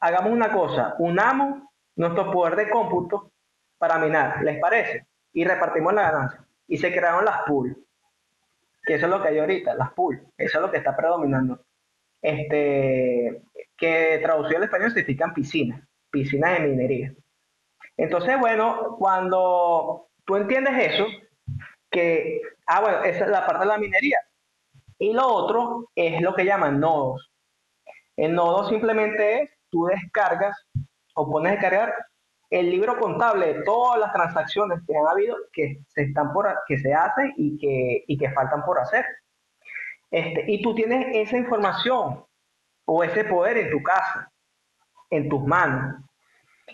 hagamos 0.00 0.32
una 0.32 0.52
cosa, 0.52 0.94
unamos 0.98 1.62
nuestro 1.96 2.30
poder 2.30 2.56
de 2.56 2.70
cómputo 2.70 3.32
para 3.78 3.98
minar, 3.98 4.42
¿les 4.42 4.60
parece? 4.60 5.06
Y 5.32 5.44
repartimos 5.44 5.92
la 5.92 6.10
ganancia. 6.10 6.46
Y 6.68 6.78
se 6.78 6.92
crearon 6.92 7.24
las 7.24 7.42
pools 7.46 7.76
que 8.86 8.94
eso 8.94 9.06
es 9.06 9.10
lo 9.10 9.20
que 9.20 9.28
hay 9.28 9.38
ahorita, 9.38 9.74
las 9.74 9.92
pools, 9.92 10.20
eso 10.38 10.58
es 10.58 10.62
lo 10.62 10.70
que 10.70 10.78
está 10.78 10.96
predominando. 10.96 11.60
Este, 12.22 13.42
que 13.76 14.20
traducido 14.22 14.58
al 14.58 14.64
español 14.64 14.90
significan 14.90 15.34
piscinas, 15.34 15.82
piscinas 16.10 16.58
de 16.58 16.68
minería. 16.68 17.14
Entonces, 17.96 18.38
bueno, 18.38 18.96
cuando 18.98 20.08
tú 20.24 20.36
entiendes 20.36 20.94
eso, 20.94 21.06
que, 21.90 22.40
ah, 22.66 22.80
bueno, 22.80 23.04
esa 23.04 23.24
es 23.24 23.30
la 23.30 23.46
parte 23.46 23.60
de 23.60 23.66
la 23.66 23.78
minería. 23.78 24.18
Y 24.98 25.12
lo 25.12 25.26
otro 25.26 25.90
es 25.94 26.20
lo 26.20 26.34
que 26.34 26.44
llaman 26.44 26.80
nodos. 26.80 27.30
El 28.16 28.34
nodo 28.34 28.68
simplemente 28.68 29.42
es, 29.42 29.50
tú 29.70 29.86
descargas 29.86 30.56
o 31.14 31.30
pones 31.30 31.52
a 31.52 31.54
descargar 31.54 31.94
el 32.50 32.70
libro 32.70 32.98
contable 32.98 33.54
de 33.54 33.62
todas 33.62 33.98
las 33.98 34.12
transacciones 34.12 34.80
que 34.86 34.96
han 34.96 35.06
habido, 35.06 35.36
que 35.52 35.80
se, 35.88 36.02
están 36.04 36.32
por, 36.32 36.48
que 36.66 36.78
se 36.78 36.94
hacen 36.94 37.34
y 37.36 37.58
que, 37.58 38.04
y 38.06 38.16
que 38.16 38.30
faltan 38.30 38.64
por 38.64 38.78
hacer. 38.78 39.04
Este, 40.10 40.44
y 40.46 40.62
tú 40.62 40.74
tienes 40.74 41.08
esa 41.12 41.36
información 41.36 42.24
o 42.86 43.04
ese 43.04 43.24
poder 43.24 43.58
en 43.58 43.70
tu 43.70 43.82
casa, 43.82 44.32
en 45.10 45.28
tus 45.28 45.44
manos. 45.44 46.02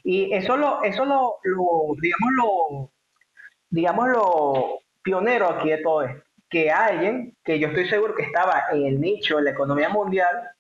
Y 0.04 0.32
eso 0.32 0.56
lo, 0.56 0.82
eso 0.82 1.04
lo, 1.04 1.38
digamos, 2.00 2.30
lo, 2.36 2.90
digamos, 3.68 4.08
lo 4.08 4.78
pionero 5.02 5.48
aquí 5.50 5.70
de 5.70 5.78
todo 5.78 6.02
esto. 6.02 6.22
Que 6.48 6.70
alguien, 6.70 7.36
que 7.42 7.58
yo 7.58 7.68
estoy 7.68 7.88
seguro 7.88 8.14
que 8.14 8.22
estaba 8.22 8.64
en 8.72 8.86
el 8.86 9.00
nicho 9.00 9.36
de 9.38 9.44
la 9.44 9.50
economía 9.50 9.88
mundial, 9.88 10.50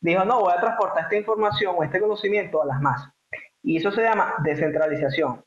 dijo, 0.00 0.24
no, 0.24 0.40
voy 0.40 0.52
a 0.52 0.60
transportar 0.60 1.04
esta 1.04 1.16
información 1.16 1.74
o 1.76 1.84
este 1.84 2.00
conocimiento 2.00 2.62
a 2.62 2.66
las 2.66 2.80
masas. 2.80 3.12
Y 3.62 3.76
eso 3.76 3.90
se 3.92 4.02
llama 4.02 4.34
descentralización, 4.42 5.44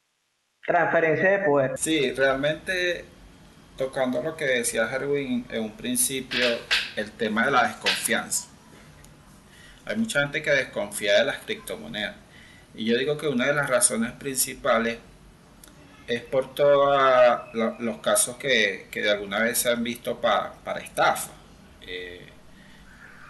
transferencia 0.66 1.32
de 1.32 1.40
poder. 1.40 1.78
Sí, 1.78 2.14
realmente 2.14 3.06
tocando 3.78 4.22
lo 4.22 4.36
que 4.36 4.46
decía 4.46 4.90
Herwin 4.90 5.46
en 5.50 5.64
un 5.64 5.72
principio, 5.72 6.46
el 6.96 7.12
tema 7.12 7.46
de 7.46 7.52
la 7.52 7.64
desconfianza. 7.64 8.51
Hay 9.86 9.98
mucha 9.98 10.22
gente 10.22 10.42
que 10.42 10.52
desconfía 10.52 11.20
de 11.20 11.26
las 11.26 11.38
criptomonedas. 11.40 12.16
Y 12.74 12.86
yo 12.86 12.98
digo 12.98 13.18
que 13.18 13.28
una 13.28 13.48
de 13.48 13.54
las 13.54 13.70
razones 13.70 14.12
principales 14.14 15.00
es 16.08 16.22
por 16.22 16.54
todos 16.54 17.50
los 17.80 17.98
casos 17.98 18.38
que, 18.38 18.88
de 18.92 19.10
alguna 19.10 19.40
vez 19.40 19.58
se 19.58 19.70
han 19.70 19.84
visto 19.84 20.20
para 20.20 20.80
estafa. 20.80 21.32
Eh, 21.82 22.28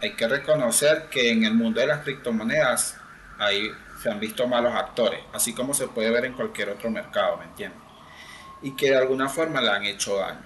hay 0.01 0.13
que 0.13 0.27
reconocer 0.27 1.07
que 1.11 1.31
en 1.31 1.43
el 1.45 1.53
mundo 1.53 1.79
de 1.79 1.87
las 1.87 2.03
criptomonedas 2.03 2.97
hay 3.37 3.71
se 4.01 4.09
han 4.09 4.19
visto 4.19 4.47
malos 4.47 4.73
actores, 4.73 5.19
así 5.31 5.53
como 5.53 5.75
se 5.75 5.87
puede 5.87 6.09
ver 6.09 6.25
en 6.25 6.33
cualquier 6.33 6.69
otro 6.69 6.89
mercado, 6.89 7.37
¿me 7.37 7.45
entiendes? 7.45 7.79
Y 8.63 8.75
que 8.75 8.89
de 8.89 8.97
alguna 8.97 9.29
forma 9.29 9.61
le 9.61 9.69
han 9.69 9.85
hecho 9.85 10.17
daño. 10.17 10.41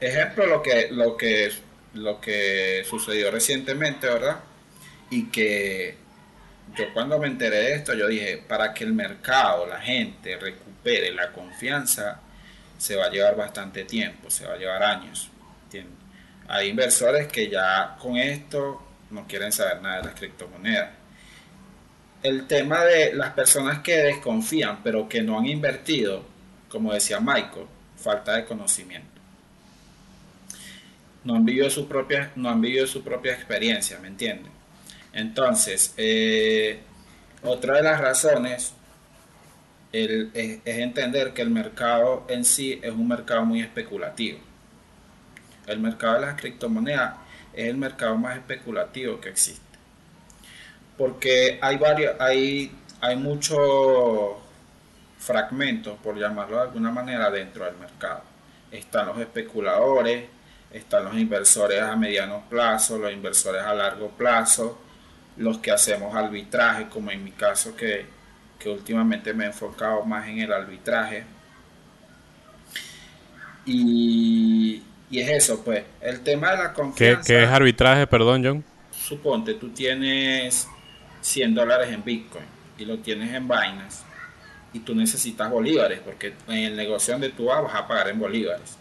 Ejemplo, 0.00 0.46
lo 0.46 0.62
que, 0.62 0.88
lo 0.90 1.16
que, 1.18 1.52
lo 1.92 2.18
que 2.20 2.82
sucedió 2.88 3.30
recientemente, 3.30 4.06
¿verdad? 4.06 4.40
Y 5.10 5.26
que 5.26 5.96
yo 6.76 6.92
cuando 6.92 7.18
me 7.18 7.28
enteré 7.28 7.56
de 7.56 7.74
esto, 7.74 7.94
yo 7.94 8.08
dije, 8.08 8.42
para 8.48 8.74
que 8.74 8.84
el 8.84 8.92
mercado, 8.92 9.66
la 9.66 9.80
gente 9.80 10.36
recupere 10.36 11.12
la 11.12 11.32
confianza, 11.32 12.20
se 12.78 12.96
va 12.96 13.06
a 13.06 13.10
llevar 13.10 13.36
bastante 13.36 13.84
tiempo, 13.84 14.30
se 14.30 14.46
va 14.46 14.54
a 14.54 14.58
llevar 14.58 14.82
años. 14.82 15.30
¿entiendes? 15.64 15.94
Hay 16.48 16.68
inversores 16.68 17.28
que 17.28 17.48
ya 17.48 17.96
con 18.00 18.16
esto 18.16 18.82
no 19.10 19.26
quieren 19.26 19.52
saber 19.52 19.80
nada 19.82 19.98
de 19.98 20.04
las 20.04 20.14
criptomonedas 20.14 20.90
el 22.26 22.46
tema 22.46 22.84
de 22.84 23.14
las 23.14 23.32
personas 23.32 23.80
que 23.80 23.96
desconfían 23.98 24.82
pero 24.82 25.08
que 25.08 25.22
no 25.22 25.38
han 25.38 25.46
invertido, 25.46 26.24
como 26.68 26.92
decía 26.92 27.20
Michael, 27.20 27.66
falta 27.96 28.34
de 28.36 28.44
conocimiento. 28.44 29.06
No 31.24 31.36
han 31.36 31.44
vivido 31.44 31.68
su 31.70 31.88
propia, 31.88 32.32
no 32.36 32.48
han 32.48 32.60
vivido 32.60 32.86
su 32.86 33.02
propia 33.02 33.32
experiencia, 33.32 33.98
¿me 33.98 34.08
entienden? 34.08 34.52
Entonces, 35.16 35.92
eh, 35.96 36.78
otra 37.42 37.74
de 37.74 37.82
las 37.82 38.00
razones 38.00 38.72
es, 39.92 40.28
entender 40.64 41.32
que 41.32 41.42
el 41.42 41.50
mercado 41.50 42.24
en 42.28 42.44
sí 42.44 42.78
es 42.82 42.92
un 42.92 43.08
mercado 43.08 43.44
muy 43.44 43.60
especulativo. 43.60 44.38
El 45.66 45.80
mercado 45.80 46.14
de 46.14 46.20
las 46.20 46.40
criptomonedas 46.40 47.14
es 47.52 47.68
el 47.68 47.76
mercado 47.76 48.16
más 48.16 48.36
especulativo 48.36 49.20
que 49.20 49.30
existe 49.30 49.66
porque 50.96 51.58
hay 51.60 51.76
varios, 51.76 52.14
hay, 52.18 52.72
hay 53.00 53.16
muchos 53.16 54.36
fragmentos, 55.18 55.98
por 56.02 56.18
llamarlo 56.18 56.56
de 56.56 56.62
alguna 56.62 56.90
manera, 56.90 57.30
dentro 57.30 57.64
del 57.64 57.76
mercado. 57.76 58.22
Están 58.70 59.06
los 59.06 59.18
especuladores, 59.18 60.24
están 60.72 61.04
los 61.04 61.14
inversores 61.16 61.82
a 61.82 61.96
mediano 61.96 62.44
plazo, 62.48 62.98
los 62.98 63.12
inversores 63.12 63.62
a 63.62 63.74
largo 63.74 64.08
plazo, 64.10 64.80
los 65.36 65.58
que 65.58 65.70
hacemos 65.70 66.14
arbitraje, 66.14 66.88
como 66.88 67.10
en 67.10 67.22
mi 67.22 67.30
caso 67.30 67.76
que, 67.76 68.06
que 68.58 68.68
últimamente 68.68 69.32
me 69.34 69.44
he 69.44 69.46
enfocado 69.48 70.04
más 70.04 70.28
en 70.28 70.40
el 70.40 70.52
arbitraje. 70.52 71.24
Y, 73.64 74.82
y 75.10 75.20
es 75.20 75.30
eso, 75.30 75.62
pues, 75.64 75.84
el 76.00 76.20
tema 76.20 76.52
de 76.52 76.58
la 76.58 76.72
confianza. 76.72 77.20
¿Qué, 77.22 77.34
¿Qué, 77.34 77.42
es 77.44 77.48
arbitraje, 77.48 78.06
perdón, 78.06 78.44
John? 78.44 78.64
Suponte, 78.90 79.54
tú 79.54 79.70
tienes 79.70 80.68
100 81.20 81.54
dólares 81.54 81.90
en 81.90 82.04
Bitcoin 82.04 82.44
y 82.78 82.84
lo 82.84 82.98
tienes 82.98 83.32
en 83.34 83.46
Binance 83.46 84.04
y 84.72 84.80
tú 84.80 84.94
necesitas 84.94 85.50
bolívares 85.50 86.00
porque 86.00 86.34
en 86.48 86.58
el 86.58 86.76
negocio 86.76 87.14
donde 87.14 87.30
tú 87.30 87.46
vas 87.46 87.62
vas 87.62 87.74
a 87.74 87.86
pagar 87.86 88.08
en 88.08 88.18
bolívares. 88.18 88.76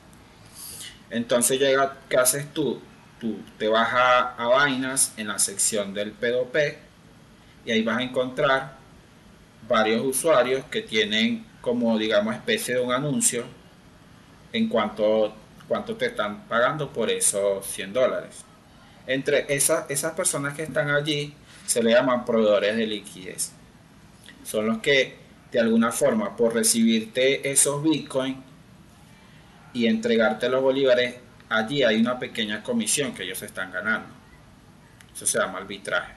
Entonces 1.09 1.59
llega, 1.59 1.97
¿qué 2.09 2.17
haces 2.17 2.53
tú? 2.53 2.81
Tú 3.19 3.37
te 3.57 3.67
vas 3.67 3.93
a, 3.93 4.35
a 4.35 4.47
vainas 4.47 5.13
en 5.17 5.27
la 5.27 5.39
sección 5.39 5.93
del 5.93 6.17
P2P 6.19 6.75
y 7.65 7.71
ahí 7.71 7.83
vas 7.83 7.97
a 7.97 8.03
encontrar 8.03 8.75
varios 9.67 10.03
usuarios 10.05 10.63
que 10.65 10.81
tienen 10.81 11.45
como 11.61 11.97
digamos 11.97 12.35
especie 12.35 12.75
de 12.75 12.81
un 12.81 12.91
anuncio 12.91 13.43
en 14.53 14.69
cuanto 14.69 15.33
cuánto 15.67 15.95
te 15.95 16.07
están 16.07 16.47
pagando 16.47 16.91
por 16.91 17.09
esos 17.09 17.65
100 17.65 17.93
dólares. 17.93 18.43
Entre 19.07 19.53
esas, 19.53 19.89
esas 19.89 20.13
personas 20.13 20.53
que 20.55 20.63
están 20.63 20.89
allí 20.89 21.33
se 21.65 21.83
le 21.83 21.91
llaman 21.91 22.25
proveedores 22.25 22.75
de 22.77 22.87
liquidez. 22.87 23.51
Son 24.43 24.67
los 24.67 24.79
que 24.79 25.17
de 25.51 25.59
alguna 25.59 25.91
forma 25.91 26.35
por 26.35 26.53
recibirte 26.53 27.49
esos 27.49 27.81
bitcoins 27.81 28.37
y 29.73 29.87
entregarte 29.87 30.49
los 30.49 30.61
bolívares, 30.61 31.15
allí 31.49 31.83
hay 31.83 31.97
una 31.97 32.17
pequeña 32.17 32.61
comisión 32.63 33.13
que 33.13 33.23
ellos 33.23 33.41
están 33.41 33.71
ganando. 33.71 34.07
Eso 35.13 35.25
se 35.25 35.39
llama 35.39 35.59
arbitraje. 35.59 36.13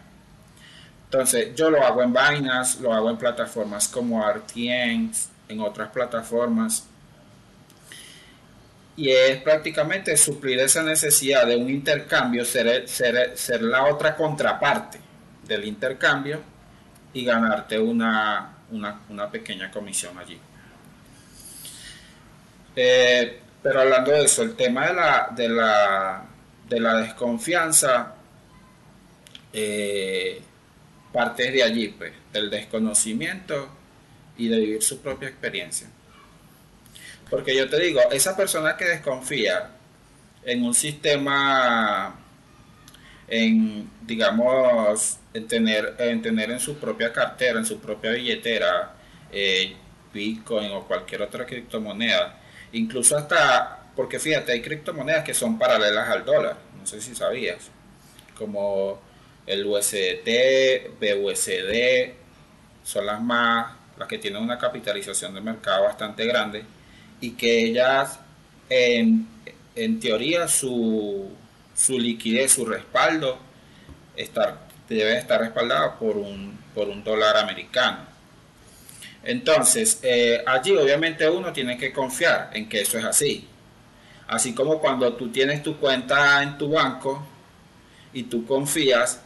Entonces, 1.05 1.55
yo 1.55 1.71
lo 1.71 1.83
hago 1.83 2.03
en 2.03 2.13
Binance, 2.13 2.83
lo 2.83 2.93
hago 2.93 3.09
en 3.09 3.17
plataformas 3.17 3.89
como 3.89 4.23
RTN, 4.29 5.11
en 5.49 5.61
otras 5.61 5.89
plataformas. 5.91 6.87
Y 8.97 9.11
es 9.11 9.41
prácticamente 9.43 10.17
suplir 10.17 10.59
esa 10.59 10.83
necesidad 10.83 11.47
de 11.47 11.57
un 11.57 11.71
intercambio, 11.71 12.45
ser, 12.45 12.89
ser, 12.89 13.39
ser 13.39 13.63
la 13.63 13.85
otra 13.87 14.17
contraparte 14.17 14.99
del 15.45 15.65
intercambio 15.65 16.43
y 17.13 17.25
ganarte 17.25 17.79
una, 17.79 18.57
una, 18.71 19.31
pequeña 19.31 19.71
comisión 19.71 20.19
allí. 20.19 20.39
Eh, 22.77 23.41
pero 23.63 23.81
hablando 23.81 24.13
de 24.13 24.25
eso, 24.25 24.43
el 24.43 24.55
tema 24.55 24.87
de 24.87 24.95
la, 24.95 25.29
de 25.35 25.49
la, 25.49 26.25
de 26.69 26.81
la 26.81 26.97
desconfianza 26.97 28.15
eh, 29.53 30.41
parte 31.13 31.51
de 31.51 31.63
allí, 31.63 31.89
pues, 31.89 32.13
del 32.33 32.51
desconocimiento 32.51 33.69
y 34.37 34.49
de 34.49 34.59
vivir 34.61 34.83
su 34.83 35.01
propia 35.01 35.29
experiencia. 35.29 35.89
Porque 37.29 37.57
yo 37.57 37.69
te 37.69 37.79
digo, 37.79 38.01
esa 38.11 38.37
persona 38.37 38.77
que 38.77 38.85
desconfía 38.85 39.71
en 40.45 40.65
un 40.65 40.75
sistema, 40.75 42.15
en, 43.27 43.91
digamos, 44.03 45.19
en 45.35 45.47
tener, 45.47 45.95
en 45.99 46.23
tener 46.23 46.51
en 46.51 46.61
su 46.61 46.79
propia 46.79 47.13
cartera, 47.13 47.59
en 47.59 47.67
su 47.67 47.81
propia 47.81 48.13
billetera, 48.13 48.95
eh, 49.31 49.77
Bitcoin 50.13 50.71
o 50.73 50.87
cualquier 50.87 51.23
otra 51.23 51.45
criptomoneda, 51.45 52.38
incluso 52.73 53.17
hasta, 53.17 53.91
porque 53.95 54.19
fíjate, 54.19 54.53
hay 54.53 54.63
criptomonedas 54.63 55.25
que 55.25 55.35
son 55.35 55.59
paralelas 55.59 56.09
al 56.09 56.25
dólar, 56.25 56.57
no 56.79 56.87
sé 56.87 57.01
si 57.01 57.15
sabías, 57.15 57.71
como 58.37 59.01
el 59.47 59.67
USDT, 59.67 61.01
BUSD, 61.01 62.13
son 62.85 63.07
las 63.07 63.21
más, 63.21 63.75
las 63.99 64.09
que 64.09 64.19
tienen 64.19 64.43
una 64.43 64.59
capitalización 64.59 65.35
de 65.35 65.41
mercado 65.41 65.85
bastante 65.85 66.25
grande 66.27 66.65
y 67.21 67.33
que 67.33 67.65
ellas, 67.65 68.21
en, 68.69 69.27
en 69.75 70.01
teoría, 70.01 70.49
su, 70.49 71.31
su 71.75 71.99
liquidez, 71.99 72.53
su 72.53 72.67
respaldo, 72.67 73.39
estar, 74.17 74.59
debe 74.89 75.19
estar 75.19 75.41
respaldado 75.41 75.99
por 75.99 76.17
un, 76.17 76.59
por 76.75 76.89
un 76.89 77.03
dólar 77.03 77.37
americano. 77.39 78.08
Entonces, 79.23 80.01
eh, 80.03 80.43
allí 80.47 80.77
obviamente 80.77 81.29
uno 81.29 81.53
tiene 81.53 81.77
que 81.77 81.93
confiar 81.93 82.51
en 82.53 82.69
que 82.69 82.81
eso 82.83 82.99
es 82.99 83.05
así. 83.05 83.47
Así 84.27 84.55
como 84.55 84.79
cuando 84.79 85.15
tú 85.15 85.31
tienes 85.31 85.63
tu 85.63 85.79
cuenta 85.79 86.43
en 86.43 86.59
tu 86.59 86.71
banco 86.71 87.27
y 88.13 88.25
tú 88.25 88.47
confías 88.47 89.23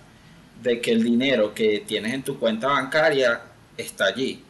de 0.63 0.81
que 0.81 0.93
el 0.93 1.03
dinero 1.03 1.53
que 1.53 1.81
tienes 1.87 2.15
en 2.15 2.23
tu 2.23 2.39
cuenta 2.39 2.69
bancaria 2.69 3.41
está 3.77 4.07
allí. 4.07 4.43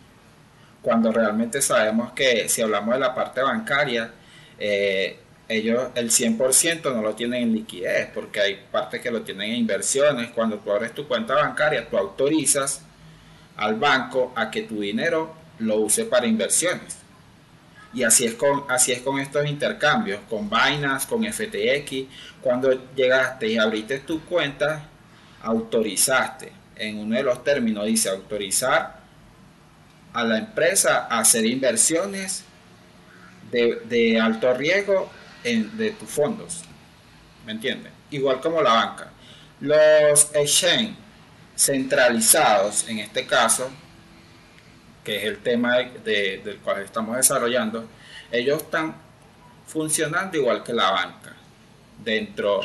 Cuando 0.82 1.12
realmente 1.12 1.62
sabemos 1.62 2.12
que 2.12 2.48
si 2.48 2.60
hablamos 2.60 2.94
de 2.94 3.00
la 3.00 3.14
parte 3.14 3.40
bancaria, 3.40 4.12
eh, 4.58 5.18
ellos 5.48 5.88
el 5.94 6.10
100% 6.10 6.92
no 6.94 7.02
lo 7.02 7.14
tienen 7.14 7.42
en 7.44 7.52
liquidez, 7.54 8.10
porque 8.12 8.40
hay 8.40 8.60
partes 8.70 9.00
que 9.00 9.10
lo 9.10 9.22
tienen 9.22 9.50
en 9.50 9.56
inversiones. 9.56 10.30
Cuando 10.30 10.58
tú 10.58 10.70
abres 10.72 10.92
tu 10.92 11.06
cuenta 11.06 11.34
bancaria, 11.34 11.88
tú 11.88 11.96
autorizas 11.96 12.82
al 13.56 13.76
banco 13.76 14.32
a 14.34 14.50
que 14.50 14.62
tu 14.62 14.80
dinero 14.80 15.34
lo 15.58 15.76
use 15.76 16.04
para 16.04 16.26
inversiones. 16.26 16.96
Y 17.94 18.04
así 18.04 18.24
es 18.24 18.34
con, 18.34 18.64
así 18.68 18.92
es 18.92 19.00
con 19.00 19.18
estos 19.18 19.46
intercambios, 19.46 20.20
con 20.28 20.48
Binance, 20.48 21.06
con 21.06 21.24
FTX. 21.24 22.06
Cuando 22.40 22.94
llegaste 22.94 23.48
y 23.48 23.58
abriste 23.58 23.98
tu 24.00 24.24
cuenta, 24.24 24.88
autorizaste. 25.42 26.52
En 26.76 26.98
uno 26.98 27.16
de 27.16 27.22
los 27.22 27.44
términos 27.44 27.86
dice 27.86 28.08
autorizar 28.08 28.98
a 30.14 30.24
la 30.24 30.38
empresa 30.38 31.06
a 31.10 31.20
hacer 31.20 31.44
inversiones 31.44 32.44
de, 33.50 34.18
alto 34.20 34.54
riesgo 34.54 35.10
de 35.44 35.90
tus 35.90 36.08
fondos. 36.08 36.62
¿Me 37.44 37.52
entiendes? 37.52 37.92
Igual 38.10 38.40
como 38.40 38.62
la 38.62 38.72
banca. 38.72 39.10
Los 39.60 40.34
exchange 40.34 40.96
centralizados, 41.62 42.88
en 42.88 42.98
este 42.98 43.24
caso, 43.24 43.70
que 45.04 45.18
es 45.18 45.24
el 45.24 45.38
tema 45.38 45.76
del 45.76 46.58
cual 46.64 46.82
estamos 46.82 47.16
desarrollando, 47.16 47.86
ellos 48.32 48.62
están 48.62 48.96
funcionando 49.66 50.36
igual 50.36 50.64
que 50.64 50.72
la 50.72 50.90
banca 50.90 51.34
dentro 52.04 52.60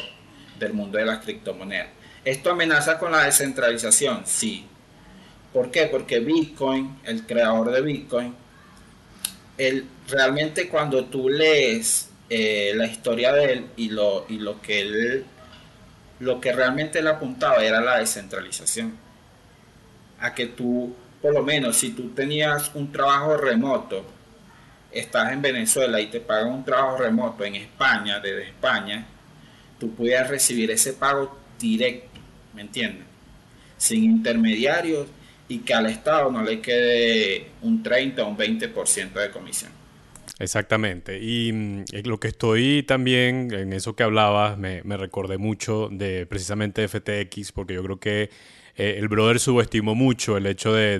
del 0.58 0.74
mundo 0.74 0.98
de 0.98 1.06
las 1.06 1.20
criptomonedas. 1.20 1.90
¿Esto 2.26 2.52
amenaza 2.52 2.98
con 2.98 3.12
la 3.12 3.24
descentralización? 3.24 4.24
Sí. 4.26 4.66
¿Por 5.54 5.70
qué? 5.70 5.84
Porque 5.86 6.20
Bitcoin, 6.20 7.00
el 7.06 7.26
creador 7.26 7.72
de 7.72 7.82
Bitcoin, 7.82 8.36
él, 9.58 9.86
realmente 10.10 10.70
cuando 10.70 11.06
tú 11.06 11.30
lees 11.30 12.10
eh, 12.30 12.74
la 12.76 12.88
historia 12.88 13.32
de 13.32 13.54
él 13.54 13.66
y 13.78 13.90
lo, 13.90 14.26
y 14.28 14.40
lo 14.40 14.60
que 14.62 14.82
él 14.82 15.26
lo 16.20 16.42
que 16.42 16.52
realmente 16.52 17.02
le 17.02 17.10
apuntaba 17.10 17.64
era 17.64 17.82
la 17.82 18.00
descentralización. 18.00 18.98
A 20.20 20.34
que 20.34 20.48
tú, 20.48 20.96
por 21.22 21.34
lo 21.34 21.44
menos, 21.44 21.78
si 21.78 21.92
tú 21.92 22.10
tenías 22.10 22.72
un 22.74 22.92
trabajo 22.92 23.38
remoto, 23.38 24.04
estás 24.92 25.32
en 25.32 25.42
Venezuela 25.42 26.00
y 26.02 26.08
te 26.08 26.20
pagan 26.20 26.52
un 26.52 26.66
trabajo 26.66 26.98
remoto 26.98 27.44
en 27.44 27.56
España, 27.56 28.20
desde 28.20 28.50
España, 28.50 29.06
tú 29.80 29.94
pudieras 29.94 30.30
recibir 30.30 30.72
ese 30.72 30.94
pago 30.94 31.38
directo, 31.60 32.20
¿me 32.54 32.62
entiendes? 32.62 33.06
Sin 33.78 34.04
intermediarios 34.04 35.08
y 35.48 35.60
que 35.60 35.74
al 35.74 35.86
Estado 35.86 36.32
no 36.32 36.44
le 36.44 36.62
quede 36.62 37.52
un 37.62 37.84
30 37.84 38.24
o 38.24 38.28
un 38.28 38.38
20% 38.38 39.14
de 39.14 39.32
comisión. 39.32 39.77
Exactamente. 40.40 41.20
Y 41.20 41.52
mm, 41.52 41.86
lo 42.06 42.20
que 42.20 42.28
estoy 42.28 42.84
también, 42.84 43.52
en 43.54 43.74
eso 43.74 43.96
que 43.96 44.04
hablabas, 44.04 44.58
me, 44.58 44.82
recordé 44.98 45.38
mucho 45.38 45.90
de 45.92 46.26
precisamente 46.26 46.88
FTX, 46.88 47.52
porque 47.52 47.74
yo 47.74 47.84
creo 47.84 48.00
que 48.00 48.30
eh, 48.76 48.96
el 48.98 49.08
brother 49.08 49.40
subestimó 49.40 49.96
mucho 49.96 50.38
el 50.38 50.46
hecho 50.46 50.74
de, 50.74 51.00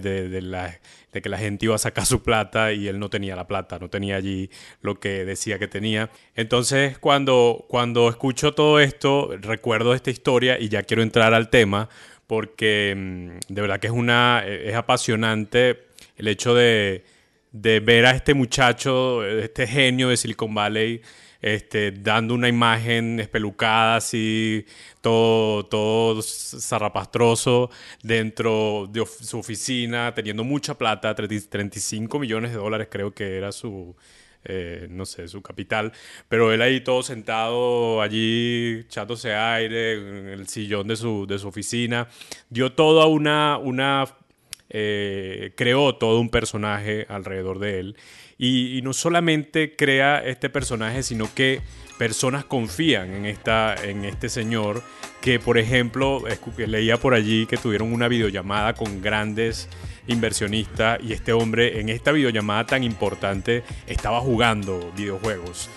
que 1.22 1.30
la 1.30 1.38
gente 1.38 1.66
iba 1.66 1.76
a 1.76 1.80
sacar 1.80 2.06
su 2.06 2.24
plata 2.24 2.74
y 2.74 2.88
él 2.88 3.00
no 3.00 3.10
tenía 3.10 3.36
la 3.36 3.48
plata, 3.48 3.80
no 3.80 3.90
tenía 3.90 4.16
allí 4.18 4.50
lo 4.82 5.00
que 5.00 5.26
decía 5.26 5.60
que 5.60 5.68
tenía. 5.68 6.10
Entonces, 6.36 6.98
cuando, 7.00 7.66
cuando 7.70 8.10
escucho 8.10 8.54
todo 8.54 8.80
esto, 8.80 9.32
recuerdo 9.40 9.94
esta 9.94 10.10
historia 10.12 10.60
y 10.60 10.70
ya 10.70 10.84
quiero 10.84 11.04
entrar 11.04 11.34
al 11.34 11.50
tema, 11.50 11.90
porque 12.26 12.94
mm, 12.96 13.54
de 13.54 13.62
verdad 13.62 13.80
que 13.80 13.88
es, 13.88 13.94
una, 13.94 14.44
es 14.48 14.76
apasionante 14.76 15.86
el 16.18 16.28
hecho 16.28 16.56
de 16.56 17.04
de 17.52 17.80
ver 17.80 18.06
a 18.06 18.12
este 18.12 18.34
muchacho, 18.34 19.26
este 19.26 19.68
genio 19.68 20.10
de 20.10 20.18
Silicon 20.18 20.54
Valley, 20.54 21.02
este, 21.42 21.92
dando 21.92 22.34
una 22.34 22.48
imagen 22.50 23.20
espelucada, 23.20 23.98
así, 23.98 24.66
todo, 25.02 25.66
todo 25.66 26.22
zarrapastroso 26.22 27.70
dentro 28.02 28.88
de 28.92 29.06
su 29.06 29.40
oficina, 29.40 30.14
teniendo 30.14 30.44
mucha 30.44 30.78
plata, 30.78 31.14
35 31.16 32.20
millones 32.20 32.52
de 32.52 32.58
dólares 32.58 32.88
creo 32.90 33.14
que 33.14 33.38
era 33.38 33.52
su, 33.52 33.96
eh, 34.44 34.88
no 34.90 35.06
sé, 35.06 35.28
su 35.28 35.42
capital, 35.42 35.92
pero 36.28 36.52
él 36.54 36.62
ahí 36.62 36.82
todo 36.82 37.04
sentado 37.04 38.02
allí, 38.02 38.80
echándose 38.86 39.34
aire 39.34 39.94
en 39.94 40.28
el 40.30 40.48
sillón 40.48 40.88
de 40.88 40.96
su, 40.96 41.28
de 41.28 41.38
su 41.38 41.48
oficina, 41.48 42.08
dio 42.50 42.72
toda 42.72 43.06
una, 43.08 43.58
una 43.58 44.06
eh, 44.70 45.54
creó 45.56 45.96
todo 45.96 46.20
un 46.20 46.30
personaje 46.30 47.06
alrededor 47.10 47.60
de 47.60 47.80
él. 47.80 47.96
Y, 48.38 48.82
no 48.84 48.94
solamente 48.94 49.76
crea 49.76 50.24
este 50.24 50.50
personaje, 50.50 51.02
sino 51.02 51.34
que 51.34 51.62
personas 51.98 52.46
confían 52.46 53.14
en, 53.14 53.26
esta, 53.26 53.76
en 53.84 54.06
este 54.06 54.30
señor, 54.30 54.84
que 55.22 55.40
por 55.40 55.58
ejemplo, 55.58 56.24
leía 56.58 56.98
por 56.98 57.16
allí 57.16 57.48
que 57.48 57.58
tuvieron 57.58 57.92
una 57.92 58.08
videollamada 58.08 58.74
con 58.76 59.02
grandes 59.02 59.68
inversionistas 60.06 61.00
y 61.04 61.14
este 61.14 61.34
hombre 61.34 61.80
en 61.80 61.90
esta 61.90 62.12
videollamada 62.12 62.66
tan 62.66 62.84
importante 62.84 63.64
estaba 63.88 64.22
jugando 64.22 64.92
videojuegos. 64.96 65.70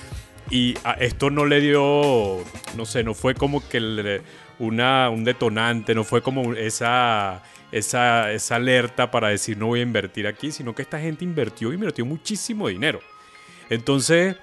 y 0.51 0.75
esto 0.99 1.31
no 1.31 1.47
le 1.47 1.61
dio, 1.61 2.45
no 2.77 2.85
sé, 2.85 3.05
no 3.05 3.15
fue 3.15 3.35
como 3.35 3.67
que 3.69 4.21
una, 4.59 5.09
un 5.09 5.25
detonante, 5.25 5.95
no 5.95 6.05
fue 6.05 6.23
como 6.23 6.55
esa, 6.55 7.43
esa, 7.73 8.33
esa 8.33 8.57
alerta 8.57 9.11
para 9.11 9.29
decir 9.29 9.57
no 9.57 9.67
voy 9.67 9.81
a 9.81 9.83
invertir 9.83 10.27
aquí, 10.27 10.53
sino 10.53 10.75
que 10.75 10.83
esta 10.83 11.01
gente 11.01 11.25
invirtió, 11.25 11.73
invirtió 11.73 12.05
muchísimo 12.05 12.69
dinero. 12.69 13.01
Entonces, 13.69 14.37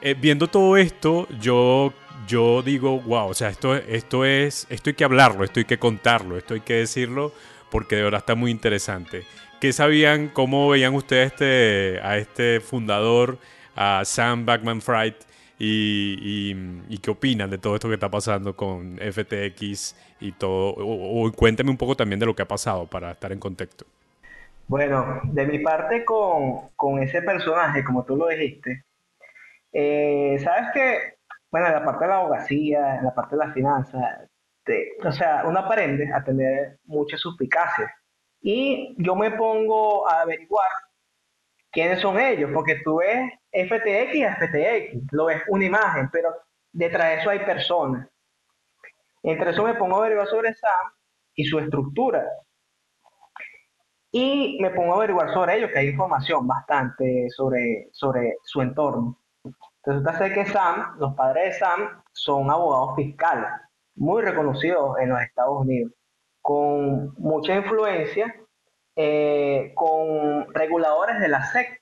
eh, 0.00 0.14
viendo 0.18 0.48
todo 0.48 0.76
esto, 0.76 1.28
yo, 1.40 1.92
yo 2.26 2.62
digo, 2.62 3.00
wow, 3.00 3.30
o 3.30 3.34
sea, 3.34 3.48
esto, 3.48 3.74
esto 3.74 4.24
es, 4.24 4.66
esto 4.70 4.90
hay 4.90 4.94
que 4.94 5.04
hablarlo, 5.04 5.44
esto 5.44 5.60
hay 5.60 5.64
que 5.64 5.78
contarlo, 5.78 6.36
esto 6.36 6.54
hay 6.54 6.60
que 6.60 6.74
decirlo, 6.74 7.32
porque 7.70 7.96
de 7.96 8.02
verdad 8.02 8.20
está 8.20 8.34
muy 8.34 8.50
interesante. 8.50 9.24
¿Qué 9.60 9.72
sabían, 9.72 10.28
cómo 10.28 10.68
veían 10.68 10.94
ustedes 10.94 11.32
este, 11.32 12.00
a 12.02 12.16
este 12.16 12.60
fundador, 12.60 13.38
a 13.74 14.02
Sam 14.04 14.46
Backman 14.46 14.82
Fried, 14.82 15.14
y, 15.58 16.98
qué 16.98 17.10
opinan 17.10 17.50
de 17.50 17.58
todo 17.58 17.74
esto 17.74 17.88
que 17.88 17.94
está 17.94 18.10
pasando 18.10 18.54
con 18.54 18.98
FTX 18.98 19.96
y 20.20 20.32
todo? 20.32 20.74
O, 20.76 21.30
cuénteme 21.32 21.70
un 21.70 21.76
poco 21.76 21.96
también 21.96 22.20
de 22.20 22.26
lo 22.26 22.34
que 22.34 22.42
ha 22.42 22.48
pasado 22.48 22.86
para 22.86 23.12
estar 23.12 23.32
en 23.32 23.38
contexto. 23.38 23.84
Bueno, 24.66 25.20
de 25.24 25.46
mi 25.46 25.58
parte 25.60 26.04
con, 26.04 27.02
ese 27.02 27.22
personaje, 27.22 27.82
como 27.82 28.04
tú 28.04 28.16
lo 28.16 28.28
dijiste, 28.28 28.84
eh, 29.72 30.38
sabes 30.42 30.68
que, 30.74 30.98
bueno, 31.50 31.68
en 31.68 31.72
la 31.72 31.84
parte 31.84 32.04
de 32.04 32.10
la 32.10 32.16
abogacía, 32.18 32.96
en 32.96 33.04
la 33.04 33.14
parte 33.14 33.36
de 33.36 33.46
la 33.46 33.52
finanza, 33.52 34.28
o 35.04 35.12
sea, 35.12 35.44
uno 35.46 35.60
aprende 35.60 36.12
a 36.12 36.22
tener 36.22 36.78
mucha 36.84 37.16
suspicacia. 37.16 37.90
Y 38.40 38.94
yo 38.98 39.16
me 39.16 39.30
pongo 39.32 40.08
a 40.08 40.22
averiguar 40.22 40.66
quiénes 41.70 42.00
son 42.00 42.18
ellos, 42.18 42.50
porque 42.52 42.80
tú 42.84 42.98
ves 42.98 43.32
FTX 43.52 44.14
y 44.14 44.24
FTX, 44.24 45.12
lo 45.12 45.26
ves 45.26 45.42
una 45.48 45.64
imagen, 45.64 46.08
pero 46.10 46.34
detrás 46.72 47.08
de 47.08 47.14
eso 47.20 47.30
hay 47.30 47.40
personas. 47.40 48.08
Entre 49.22 49.50
eso 49.50 49.64
me 49.64 49.74
pongo 49.74 49.96
a 49.96 49.98
averiguar 50.00 50.26
sobre 50.28 50.54
Sam 50.54 50.92
y 51.34 51.44
su 51.44 51.58
estructura. 51.58 52.24
Y 54.10 54.58
me 54.62 54.70
pongo 54.70 54.94
a 54.94 54.96
averiguar 54.96 55.32
sobre 55.34 55.56
ellos, 55.56 55.70
que 55.70 55.80
hay 55.80 55.88
información 55.88 56.46
bastante 56.46 57.28
sobre, 57.30 57.88
sobre 57.92 58.36
su 58.42 58.62
entorno. 58.62 59.18
Resulta 59.84 60.18
ser 60.18 60.34
que 60.34 60.46
Sam, 60.46 60.96
los 60.98 61.14
padres 61.14 61.44
de 61.44 61.58
Sam, 61.58 62.02
son 62.12 62.50
abogados 62.50 62.96
fiscales, 62.96 63.50
muy 63.94 64.22
reconocidos 64.22 64.98
en 65.00 65.10
los 65.10 65.20
Estados 65.20 65.60
Unidos, 65.60 65.92
con 66.40 67.14
mucha 67.18 67.54
influencia 67.56 68.34
eh, 69.00 69.70
con 69.76 70.52
reguladores 70.52 71.20
de 71.20 71.28
la 71.28 71.44
SEC, 71.44 71.80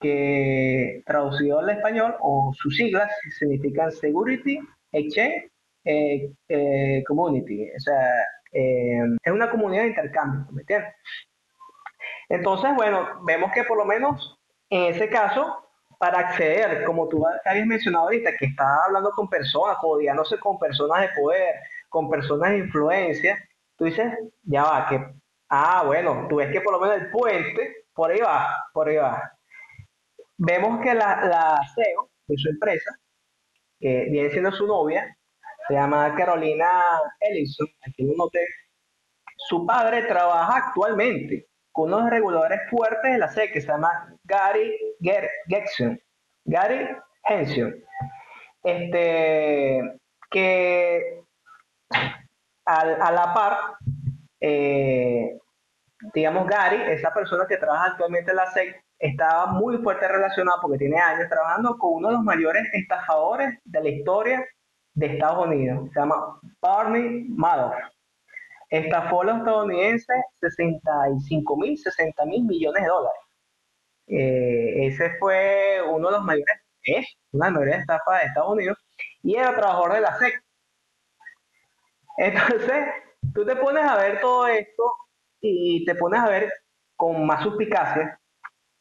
que 0.00 1.00
traducido 1.06 1.60
al 1.60 1.70
español, 1.70 2.16
o 2.20 2.52
sus 2.56 2.76
siglas 2.76 3.08
significan 3.38 3.92
Security 3.92 4.58
Exchange 4.90 5.48
eh, 5.84 6.32
eh, 6.48 7.04
Community, 7.06 7.70
o 7.70 7.78
sea, 7.78 8.10
es 8.52 9.32
una 9.32 9.48
comunidad 9.48 9.82
de 9.82 9.90
intercambio. 9.90 10.44
Entonces, 12.28 12.70
bueno, 12.74 13.22
vemos 13.24 13.52
que 13.52 13.62
por 13.62 13.78
lo 13.78 13.84
menos 13.84 14.36
en 14.70 14.92
ese 14.92 15.08
caso, 15.08 15.68
para 15.98 16.18
acceder, 16.18 16.82
como 16.82 17.08
tú 17.08 17.24
habías 17.44 17.66
mencionado 17.66 18.06
ahorita, 18.06 18.36
que 18.36 18.46
está 18.46 18.64
hablando 18.86 19.10
con 19.12 19.28
personas, 19.28 19.76
sé 20.28 20.38
con 20.40 20.58
personas 20.58 21.02
de 21.02 21.08
poder, 21.20 21.54
con 21.88 22.10
personas 22.10 22.50
de 22.50 22.58
influencia, 22.58 23.38
tú 23.76 23.84
dices, 23.84 24.12
ya 24.42 24.64
va, 24.64 24.88
que 24.88 25.14
Ah, 25.48 25.82
bueno, 25.84 26.26
tú 26.28 26.36
ves 26.36 26.50
que 26.50 26.60
por 26.60 26.72
lo 26.72 26.80
menos 26.80 26.96
el 26.96 27.10
puente, 27.10 27.86
por 27.92 28.10
ahí 28.10 28.20
va, 28.20 28.48
por 28.72 28.88
ahí 28.88 28.96
va. 28.96 29.32
Vemos 30.36 30.80
que 30.82 30.94
la, 30.94 31.60
CEO 31.74 32.10
de 32.26 32.36
su 32.36 32.48
empresa, 32.48 32.90
que 33.78 34.08
viene 34.10 34.30
siendo 34.30 34.50
su 34.52 34.66
novia, 34.66 35.16
se 35.68 35.74
llama 35.74 36.14
Carolina 36.16 37.00
Ellison, 37.20 37.68
aquí 37.86 38.04
un 38.04 38.20
hotel. 38.20 38.46
Su 39.36 39.66
padre 39.66 40.02
trabaja 40.02 40.68
actualmente 40.68 41.48
con 41.70 41.92
unos 41.92 42.10
reguladores 42.10 42.60
fuertes 42.70 43.12
de 43.12 43.18
la 43.18 43.28
SEC 43.28 43.52
que 43.52 43.60
se 43.60 43.68
llama 43.68 44.16
Gary 44.24 44.76
Gexon, 45.48 46.00
Gary 46.44 46.88
Henson, 47.24 47.74
este, 48.62 49.80
que 50.30 51.22
a 52.66 53.12
la 53.12 53.34
par 53.34 53.58
eh, 54.46 55.38
digamos, 56.12 56.46
Gary, 56.46 56.82
esa 56.92 57.14
persona 57.14 57.46
que 57.48 57.56
trabaja 57.56 57.92
actualmente 57.92 58.30
en 58.30 58.36
la 58.36 58.46
SEC, 58.52 58.84
estaba 58.98 59.46
muy 59.46 59.78
fuerte 59.78 60.06
relacionado 60.06 60.58
porque 60.60 60.78
tiene 60.78 60.98
años 60.98 61.28
trabajando 61.30 61.78
con 61.78 61.94
uno 61.94 62.08
de 62.08 62.14
los 62.14 62.22
mayores 62.22 62.62
estafadores 62.74 63.58
de 63.64 63.82
la 63.82 63.88
historia 63.88 64.44
de 64.92 65.06
Estados 65.06 65.46
Unidos. 65.46 65.88
Se 65.92 66.00
llama 66.00 66.38
Barney 66.60 67.24
Madoff. 67.30 67.74
Estafó 68.68 69.22
a 69.22 69.24
los 69.24 69.38
estadounidenses 69.38 70.16
65 70.40 71.56
mil, 71.56 71.78
60 71.78 72.24
mil 72.26 72.44
millones 72.44 72.82
de 72.82 72.88
dólares. 72.88 73.20
Eh, 74.08 74.86
ese 74.88 75.16
fue 75.18 75.80
uno 75.88 76.08
de 76.08 76.16
los 76.16 76.24
mayores, 76.24 76.60
es 76.82 77.06
una 77.32 77.50
de 77.50 77.66
las 77.66 77.80
estafas 77.80 78.20
de 78.20 78.26
Estados 78.26 78.52
Unidos 78.52 78.78
y 79.22 79.36
era 79.36 79.54
trabajador 79.54 79.94
de 79.94 80.00
la 80.02 80.18
SEC. 80.18 80.34
Entonces, 82.18 82.84
tú 83.34 83.44
te 83.44 83.56
pones 83.56 83.84
a 83.84 83.96
ver 83.96 84.20
todo 84.20 84.46
esto 84.46 84.94
y 85.40 85.84
te 85.84 85.94
pones 85.96 86.20
a 86.20 86.28
ver 86.28 86.52
con 86.96 87.26
más 87.26 87.42
suspicacia, 87.42 88.18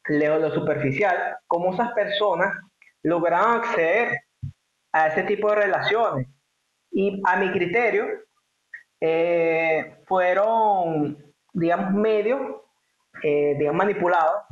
leo 0.07 0.37
lo 0.39 0.51
superficial, 0.51 1.37
cómo 1.47 1.73
esas 1.73 1.91
personas 1.93 2.55
lograron 3.01 3.57
acceder 3.57 4.19
a 4.93 5.07
ese 5.07 5.23
tipo 5.23 5.49
de 5.49 5.55
relaciones. 5.55 6.27
Y 6.91 7.21
a 7.25 7.37
mi 7.37 7.51
criterio, 7.51 8.05
eh, 9.01 9.97
fueron, 10.05 11.33
digamos, 11.51 11.91
medios, 11.93 12.39
eh, 13.23 13.55
digamos, 13.57 13.79
manipulados 13.79 14.43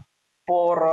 por, 0.45 0.83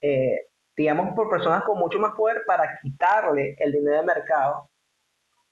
eh, 0.00 0.46
digamos, 0.76 1.14
por 1.14 1.28
personas 1.28 1.64
con 1.64 1.78
mucho 1.78 1.98
más 1.98 2.14
poder 2.14 2.44
para 2.46 2.78
quitarle 2.80 3.56
el 3.58 3.72
dinero 3.72 3.96
del 3.96 4.06
mercado. 4.06 4.70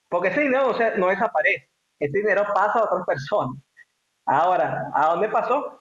Porque 0.09 0.29
ese 0.29 0.43
dinero 0.43 0.73
no, 0.73 0.97
no 0.97 1.09
desaparece, 1.09 1.69
ese 1.99 2.19
dinero 2.19 2.45
pasa 2.55 2.81
a 2.81 2.85
otras 2.85 3.07
personas. 3.07 3.57
Ahora, 4.25 4.91
¿a 4.95 5.07
dónde 5.11 5.29
pasó? 5.29 5.81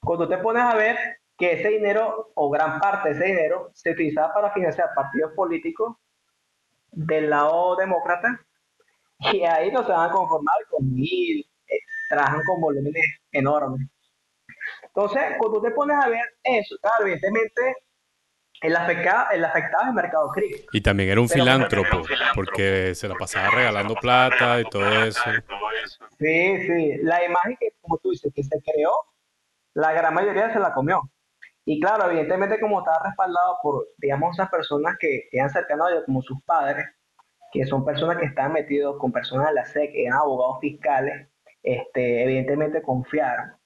Cuando 0.00 0.28
te 0.28 0.38
pones 0.38 0.62
a 0.62 0.74
ver 0.74 0.96
que 1.36 1.52
ese 1.52 1.68
dinero, 1.68 2.32
o 2.34 2.50
gran 2.50 2.80
parte 2.80 3.10
de 3.10 3.14
ese 3.14 3.24
dinero, 3.24 3.70
se 3.74 3.90
utilizaba 3.90 4.32
para 4.32 4.52
financiar 4.52 4.90
partidos 4.94 5.32
políticos 5.34 5.96
del 6.90 7.30
lado 7.30 7.76
demócrata, 7.76 8.40
y 9.32 9.44
ahí 9.44 9.70
no 9.70 9.84
se 9.84 9.92
van 9.92 10.10
a 10.10 10.12
conformar 10.12 10.56
con 10.68 10.92
mil, 10.92 11.48
eh, 11.68 11.78
trabajan 12.08 12.42
con 12.46 12.60
volúmenes 12.60 13.04
enormes. 13.30 13.88
Entonces, 14.82 15.22
cuando 15.38 15.62
te 15.62 15.70
pones 15.70 15.96
a 15.96 16.08
ver 16.08 16.24
eso, 16.42 16.76
claro, 16.80 17.04
evidentemente 17.04 17.76
el 18.62 18.76
afectado, 18.76 19.30
el 19.32 19.44
afectado 19.44 19.82
es 19.82 19.88
el 19.88 19.94
mercado 19.94 20.28
cripto. 20.30 20.68
Y 20.72 20.80
también 20.80 21.10
era 21.10 21.20
un 21.20 21.28
filántropo, 21.28 22.02
porque 22.34 22.94
se 22.94 23.08
la 23.08 23.14
pasaba 23.16 23.50
regalando 23.50 23.94
plata 23.96 24.60
y 24.60 24.64
todo 24.64 25.04
eso. 25.04 25.22
Sí, 26.18 26.66
sí. 26.66 26.96
La 27.02 27.24
imagen 27.24 27.56
que, 27.58 27.74
como 27.80 27.98
tú 27.98 28.10
dices, 28.10 28.32
que 28.34 28.44
se 28.44 28.62
creó, 28.62 28.92
la 29.74 29.92
gran 29.92 30.14
mayoría 30.14 30.52
se 30.52 30.60
la 30.60 30.72
comió. 30.72 31.02
Y 31.64 31.80
claro, 31.80 32.10
evidentemente 32.10 32.60
como 32.60 32.80
estaba 32.80 33.04
respaldado 33.04 33.58
por, 33.62 33.88
digamos, 33.98 34.36
esas 34.36 34.48
personas 34.48 34.96
que 34.98 35.28
eran 35.32 35.50
cercanas 35.50 35.88
a 35.88 35.90
ellos, 35.90 36.04
como 36.06 36.22
sus 36.22 36.40
padres, 36.44 36.86
que 37.52 37.66
son 37.66 37.84
personas 37.84 38.16
que 38.18 38.26
están 38.26 38.52
metidos 38.52 38.96
con 38.98 39.12
personas 39.12 39.48
de 39.48 39.54
la 39.54 39.64
SEC, 39.64 39.92
que 39.92 40.06
eran 40.06 40.18
abogados 40.18 40.58
fiscales, 40.60 41.28
este, 41.62 42.22
evidentemente 42.22 42.82
confiaron. 42.82 43.56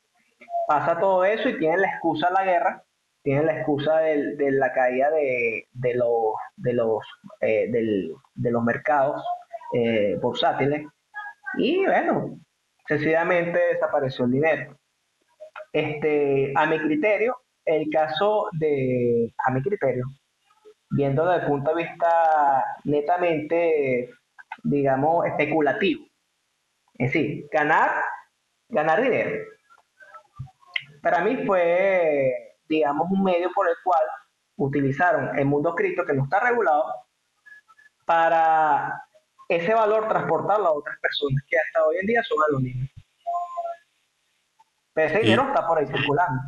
Pasa 0.66 0.98
todo 0.98 1.24
eso 1.24 1.48
y 1.48 1.58
tienen 1.58 1.82
la 1.82 1.88
excusa 1.88 2.28
de 2.28 2.34
la 2.34 2.44
guerra 2.44 2.85
tienen 3.26 3.46
la 3.46 3.56
excusa 3.56 3.98
de, 3.98 4.52
la 4.52 4.72
caída 4.72 5.10
de, 5.10 5.66
eh, 7.40 7.68
los 8.36 8.62
mercados 8.64 9.20
eh, 9.74 10.16
bursátiles 10.22 10.86
y 11.58 11.84
bueno, 11.84 12.38
sencillamente 12.86 13.58
desapareció 13.72 14.26
el 14.26 14.30
dinero. 14.30 14.78
Este, 15.72 16.52
a 16.54 16.66
mi 16.66 16.78
criterio, 16.78 17.36
el 17.64 17.90
caso 17.90 18.46
de, 18.52 19.34
a 19.44 19.50
mi 19.50 19.60
criterio, 19.60 20.04
viendo 20.90 21.26
desde 21.26 21.42
el 21.42 21.48
punto 21.48 21.74
de 21.74 21.82
vista 21.82 22.64
netamente, 22.84 24.08
digamos, 24.62 25.26
especulativo, 25.26 26.06
es 26.94 27.12
decir, 27.12 27.48
ganar, 27.50 27.90
ganar 28.68 29.02
dinero. 29.02 29.44
Para 31.02 31.24
mí 31.24 31.44
fue 31.44 32.45
digamos, 32.68 33.08
un 33.10 33.22
medio 33.22 33.50
por 33.54 33.68
el 33.68 33.74
cual 33.84 34.00
utilizaron 34.56 35.38
el 35.38 35.44
mundo 35.44 35.74
cripto 35.74 36.04
que 36.04 36.14
no 36.14 36.24
está 36.24 36.40
regulado 36.40 36.84
para 38.04 39.02
ese 39.48 39.74
valor 39.74 40.08
transportarlo 40.08 40.66
a 40.66 40.72
otras 40.72 40.98
personas 41.00 41.42
que 41.48 41.56
hasta 41.58 41.86
hoy 41.86 41.96
en 42.00 42.06
día 42.06 42.22
son 42.22 42.38
anónimas. 42.48 42.90
Pero 44.92 45.08
ese 45.08 45.18
dinero 45.20 45.48
está 45.48 45.66
por 45.66 45.78
ahí 45.78 45.86
circulando. 45.86 46.42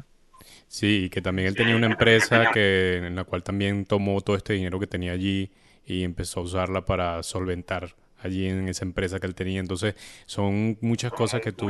Sí, 0.66 1.10
que 1.10 1.20
también 1.20 1.48
él 1.48 1.54
tenía 1.54 1.76
una 1.76 1.86
empresa 1.86 2.50
que, 2.52 2.96
en 2.96 3.14
la 3.14 3.24
cual 3.24 3.42
también 3.42 3.84
tomó 3.84 4.20
todo 4.20 4.36
este 4.36 4.54
dinero 4.54 4.78
que 4.80 4.86
tenía 4.86 5.12
allí 5.12 5.52
y 5.84 6.04
empezó 6.04 6.40
a 6.40 6.42
usarla 6.44 6.84
para 6.84 7.22
solventar 7.22 7.94
allí 8.22 8.48
en 8.48 8.68
esa 8.68 8.84
empresa 8.84 9.20
que 9.20 9.26
él 9.26 9.34
tenía. 9.34 9.60
Entonces, 9.60 9.94
son 10.26 10.78
muchas 10.80 11.12
cosas 11.12 11.40
que 11.40 11.52
tú 11.52 11.68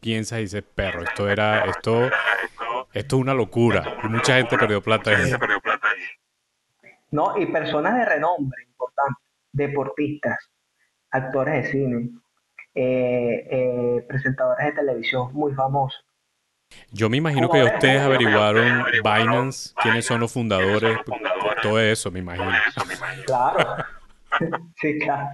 piensas 0.00 0.38
y 0.38 0.42
dices, 0.42 0.62
perro, 0.62 1.02
esto 1.02 1.28
era, 1.28 1.64
esto, 1.66 2.10
esto 2.92 3.16
es 3.16 3.22
una 3.22 3.34
locura. 3.34 3.98
Y 4.02 4.08
mucha 4.08 4.36
gente 4.36 4.58
perdió 4.58 4.82
plata 4.82 5.10
ahí. 5.10 5.32
No, 7.10 7.36
y 7.36 7.46
personas 7.46 7.96
de 7.96 8.04
renombre 8.04 8.62
importantes, 8.64 9.24
deportistas, 9.52 10.38
actores 11.10 11.64
de 11.64 11.70
cine, 11.70 12.10
eh, 12.74 13.48
eh, 13.50 14.04
presentadores 14.08 14.66
de 14.66 14.72
televisión 14.72 15.32
muy 15.32 15.52
famosos. 15.54 16.04
Yo 16.92 17.10
me 17.10 17.16
imagino 17.16 17.50
que 17.50 17.64
ustedes 17.64 18.00
averiguaron 18.00 18.84
Binance, 19.02 19.74
quiénes 19.82 20.06
son 20.06 20.20
los 20.20 20.32
fundadores, 20.32 20.98
todo 21.62 21.80
eso, 21.80 22.12
me 22.12 22.20
imagino. 22.20 22.52
Claro, 23.26 23.76
sí, 24.80 24.98
claro. 25.00 25.30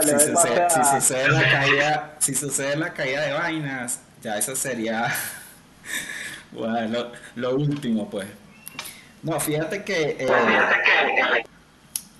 si, 0.00 0.84
sucede, 0.84 1.28
la 1.28 1.42
caída, 1.42 2.16
si 2.18 2.34
sucede 2.34 2.76
la 2.76 2.92
caída 2.92 3.22
de 3.22 3.52
Binance, 3.52 4.00
ya 4.22 4.38
eso 4.38 4.56
sería 4.56 5.06
bueno, 6.52 7.08
lo, 7.36 7.54
último, 7.54 8.08
pues. 8.08 8.26
No, 9.22 9.38
fíjate 9.40 9.84
que 9.84 10.16
eh, 10.20 11.44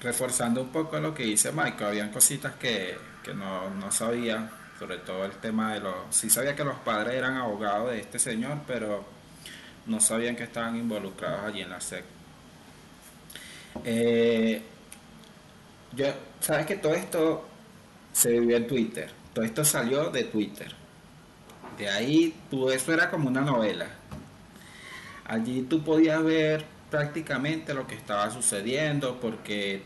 reforzando 0.01 0.63
un 0.63 0.69
poco 0.69 0.99
lo 0.99 1.15
que 1.15 1.25
dice 1.25 1.53
Michael, 1.53 1.85
habían 1.85 2.11
cositas 2.11 2.55
que, 2.55 2.97
no, 3.35 3.71
no 3.71 3.91
sabía 3.91 4.51
sobre 4.79 4.99
todo 4.99 5.25
el 5.25 5.33
tema 5.33 5.75
de 5.75 5.81
los... 5.81 5.95
Sí 6.11 6.29
sabía 6.29 6.55
que 6.55 6.65
los 6.65 6.77
padres 6.79 7.15
eran 7.15 7.37
abogados 7.37 7.91
de 7.91 8.01
este 8.01 8.19
señor, 8.19 8.59
pero 8.67 9.05
no 9.87 10.01
sabían 10.01 10.37
que 10.37 10.45
estaban 10.45 10.77
involucrados 10.77 11.45
allí 11.45 11.63
en 11.63 11.71
la 11.71 11.81
SEC. 11.81 12.05
Eh, 13.85 14.63
yo, 15.93 16.07
sabes 16.41 16.67
que 16.67 16.77
todo 16.77 16.95
esto 16.95 17.47
se 18.13 18.31
vivió 18.31 18.57
en 18.57 18.67
Twitter, 18.67 19.11
todo 19.33 19.45
esto 19.45 19.65
salió 19.65 20.11
de 20.11 20.25
Twitter. 20.25 20.84
De 21.79 21.89
ahí, 21.89 22.35
eso 22.73 22.93
era 22.93 23.11
como 23.11 23.29
una 23.29 23.41
novela. 23.41 23.87
Allí 25.27 25.63
tú 25.63 25.83
podías 25.83 26.23
ver 26.23 26.65
prácticamente 26.91 27.75
lo 27.75 27.87
que 27.87 27.95
estaba 27.95 28.31
sucediendo 28.31 29.19
porque 29.21 29.83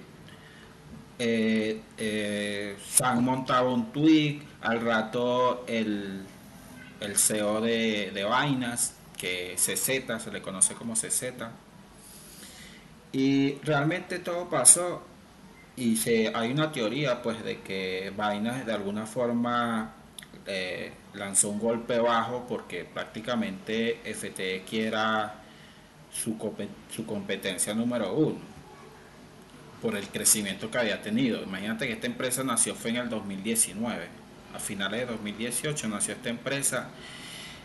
eh, 1.19 1.81
eh, 1.97 2.77
Sam 2.87 3.25
montaba 3.25 3.73
un 3.73 3.93
tweet, 3.93 4.41
al 4.61 4.81
rato 4.81 5.65
el, 5.67 6.23
el 7.01 7.17
CEO 7.17 7.61
de, 7.61 8.11
de 8.13 8.25
Vainas, 8.25 8.95
que 9.17 9.55
CZ, 9.57 10.23
se 10.23 10.31
le 10.31 10.43
conoce 10.43 10.75
como 10.75 10.95
CZ, 10.95 11.33
y 13.13 13.55
realmente 13.65 14.19
todo 14.19 14.49
pasó 14.49 15.03
y 15.77 15.97
se, 15.97 16.33
hay 16.35 16.51
una 16.51 16.73
teoría 16.73 17.23
pues 17.23 17.43
de 17.45 17.61
que 17.61 18.13
Vainas 18.17 18.67
de 18.67 18.73
alguna 18.73 19.07
forma 19.07 19.93
eh, 20.47 20.93
lanzó 21.15 21.49
un 21.49 21.59
golpe 21.59 21.99
bajo 21.99 22.47
porque 22.49 22.85
prácticamente 22.85 24.01
FTX 24.05 24.73
era 24.73 25.35
su, 26.13 26.37
competencia 27.07 27.75
número 27.75 28.13
uno 28.15 28.39
por 29.81 29.97
el 29.97 30.09
crecimiento 30.09 30.71
que 30.71 30.79
había 30.79 31.01
tenido. 31.01 31.43
Imagínate 31.43 31.87
que 31.87 31.93
esta 31.93 32.07
empresa 32.07 32.43
nació 32.43 32.75
fue 32.75 32.91
en 32.91 32.97
el 32.97 33.09
2019, 33.09 34.09
a 34.55 34.59
finales 34.59 35.01
de 35.01 35.07
2018 35.07 35.89
nació 35.89 36.15
esta 36.15 36.31
empresa 36.31 36.89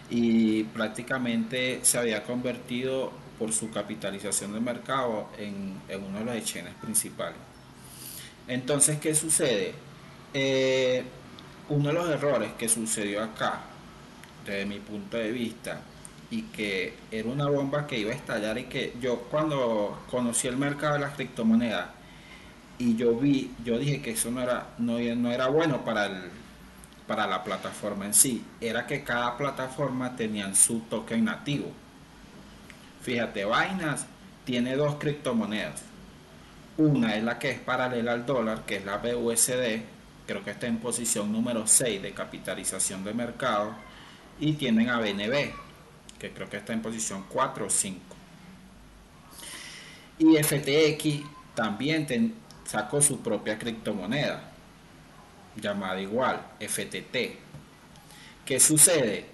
y 0.10 0.64
prácticamente 0.66 1.80
se 1.84 1.98
había 1.98 2.24
convertido 2.24 3.12
por 3.39 3.52
su 3.52 3.72
capitalización 3.72 4.54
de 4.54 4.60
mercado 4.60 5.30
en, 5.38 5.82
uno 5.89 6.20
de 6.20 6.26
los 6.26 6.36
exchanges 6.36 6.76
principales. 6.76 7.38
Entonces, 8.48 9.00
¿qué 9.00 9.16
sucede? 9.16 9.74
Eh, 10.34 11.04
uno 11.70 11.89
de 11.89 11.93
los 11.93 12.09
errores 12.09 12.51
que 12.57 12.68
sucedió 12.68 13.24
acá, 13.24 13.61
desde 14.45 14.66
mi 14.66 14.80
punto 14.80 15.18
de 15.18 15.32
vista, 15.32 15.82
y 16.30 16.43
que 16.43 16.95
era 17.11 17.30
una 17.30 17.47
bomba 17.47 17.86
que 17.86 17.99
iba 17.99 18.11
a 18.11 18.16
estallar 18.16 18.57
y 18.57 18.64
que 18.64 18.95
yo 18.99 19.20
cuando 19.30 19.99
conocí 20.09 20.47
el 20.47 20.57
mercado 20.57 20.95
de 20.95 20.99
las 21.01 21.14
criptomonedas 21.14 21.88
y 22.80 22.95
yo 22.95 23.16
vi, 23.16 23.53
yo 23.64 23.78
dije 23.78 24.01
que 24.01 24.11
eso 24.11 24.32
no 24.32 24.41
era, 24.41 24.70
no, 24.80 24.97
era 24.97 25.47
bueno 25.47 25.86
para, 25.86 26.07
el, 26.07 26.32
para 27.07 27.28
la 27.28 27.43
plataforma 27.43 28.07
en 28.07 28.14
sí, 28.16 28.43
era 28.59 28.88
que 28.88 29.03
cada 29.03 29.38
plataforma 29.38 30.16
tenía 30.16 30.53
su 30.55 30.80
token 30.82 31.26
nativo. 31.26 31.72
Fíjate, 33.01 33.45
Binance 33.45 34.05
tiene 34.43 34.76
dos 34.76 34.95
criptomonedas. 34.95 35.84
Una 36.78 37.16
es 37.16 37.24
la 37.24 37.38
que 37.38 37.51
es 37.51 37.59
paralela 37.59 38.14
al 38.14 38.26
dólar, 38.26 38.64
que 38.66 38.78
es 38.78 38.86
la 38.86 38.97
BUSD, 38.97 39.84
creo 40.26 40.43
que 40.43 40.51
está 40.51 40.67
en 40.67 40.80
posición 40.80 41.32
número 41.32 41.67
6 41.67 42.01
de 42.01 42.13
capitalización 42.13 43.03
de 43.03 43.13
mercado, 43.13 43.76
y 44.39 44.53
tienen 44.53 44.89
a 44.89 44.99
BNB, 44.99 45.51
que 46.19 46.32
creo 46.32 46.49
que 46.49 46.57
está 46.57 46.74
en 46.74 46.82
posición 46.82 47.26
4 47.30 47.65
o 47.65 47.69
5. 47.69 47.99
Y 50.19 50.36
FTX 50.41 51.26
también 51.55 52.36
sacó 52.65 53.01
su 53.01 53.21
propia 53.21 53.59
criptomoneda, 53.59 54.51
llamada 55.55 56.01
igual, 56.01 56.41
FTT. 56.59 57.15
¿Qué 58.45 58.59
sucede? 58.59 59.26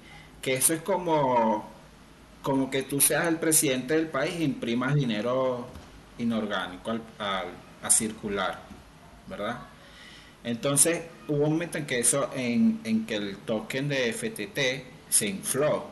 Que 0.42 0.56
eso 0.56 0.74
es 0.74 0.82
como, 0.82 1.70
como 2.42 2.70
que 2.70 2.84
tú 2.84 3.00
seas 3.00 3.28
el 3.28 3.38
presidente 3.38 3.96
del 3.96 4.08
país 4.08 4.36
e 4.36 4.44
imprimas 4.44 4.96
dinero 4.96 5.68
inorgánico 6.18 7.00
a 7.20 7.90
circular, 7.90 8.60
¿verdad? 9.28 9.69
Entonces 10.44 11.02
hubo 11.28 11.46
un 11.46 11.54
momento 11.54 11.78
en 11.78 11.86
que 11.86 12.00
eso, 12.00 12.30
en, 12.36 13.06
que 13.06 13.16
el 13.16 13.38
token 13.38 13.90
de 13.90 14.14
FTT 14.14 15.10
se 15.10 15.28
infló. 15.28 15.88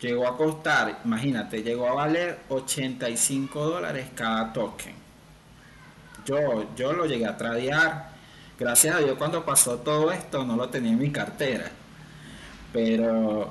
Llegó 0.00 0.28
a 0.28 0.36
costar, 0.36 1.00
imagínate, 1.04 1.62
llegó 1.62 1.88
a 1.88 1.94
valer 1.94 2.38
85 2.48 3.64
dólares 3.64 4.06
cada 4.14 4.52
token 4.52 5.08
yo, 6.76 6.92
lo 6.92 7.06
llegué 7.06 7.26
a 7.26 7.36
tradear. 7.36 8.10
Gracias 8.58 8.96
a 8.96 8.98
Dios 8.98 9.16
cuando 9.16 9.44
pasó 9.44 9.78
todo 9.78 10.10
esto 10.12 10.44
no 10.44 10.56
lo 10.56 10.68
tenía 10.68 10.92
en 10.92 10.98
mi 10.98 11.10
cartera. 11.10 11.70
Pero 12.72 13.50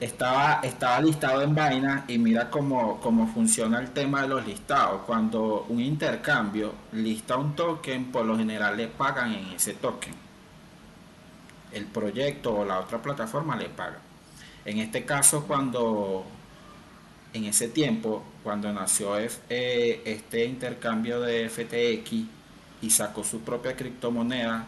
estaba, 0.00 0.60
estaba 0.62 1.00
listado 1.00 1.42
en 1.42 1.54
vaina 1.54 2.04
y 2.06 2.18
mira 2.18 2.50
cómo, 2.50 3.00
cómo 3.00 3.26
funciona 3.32 3.80
el 3.80 3.90
tema 3.90 4.22
de 4.22 4.28
los 4.28 4.46
listados. 4.46 5.02
Cuando 5.06 5.66
un 5.68 5.80
intercambio 5.80 6.72
lista 6.92 7.36
un 7.36 7.54
token, 7.56 8.12
por 8.12 8.24
lo 8.24 8.36
general 8.36 8.76
le 8.76 8.88
pagan 8.88 9.32
en 9.34 9.46
ese 9.48 9.74
token. 9.74 10.14
El 11.72 11.86
proyecto 11.86 12.54
o 12.54 12.64
la 12.64 12.80
otra 12.80 13.02
plataforma 13.02 13.56
le 13.56 13.68
paga. 13.68 13.98
En 14.64 14.78
este 14.78 15.04
caso, 15.04 15.44
cuando 15.46 16.24
en 17.32 17.44
ese 17.44 17.68
tiempo, 17.68 18.22
cuando 18.42 18.72
nació 18.72 19.18
eh, 19.18 20.02
este 20.04 20.44
intercambio 20.44 21.20
de 21.20 21.48
FTX 21.48 22.12
y 22.82 22.90
sacó 22.90 23.24
su 23.24 23.40
propia 23.40 23.76
criptomoneda, 23.76 24.66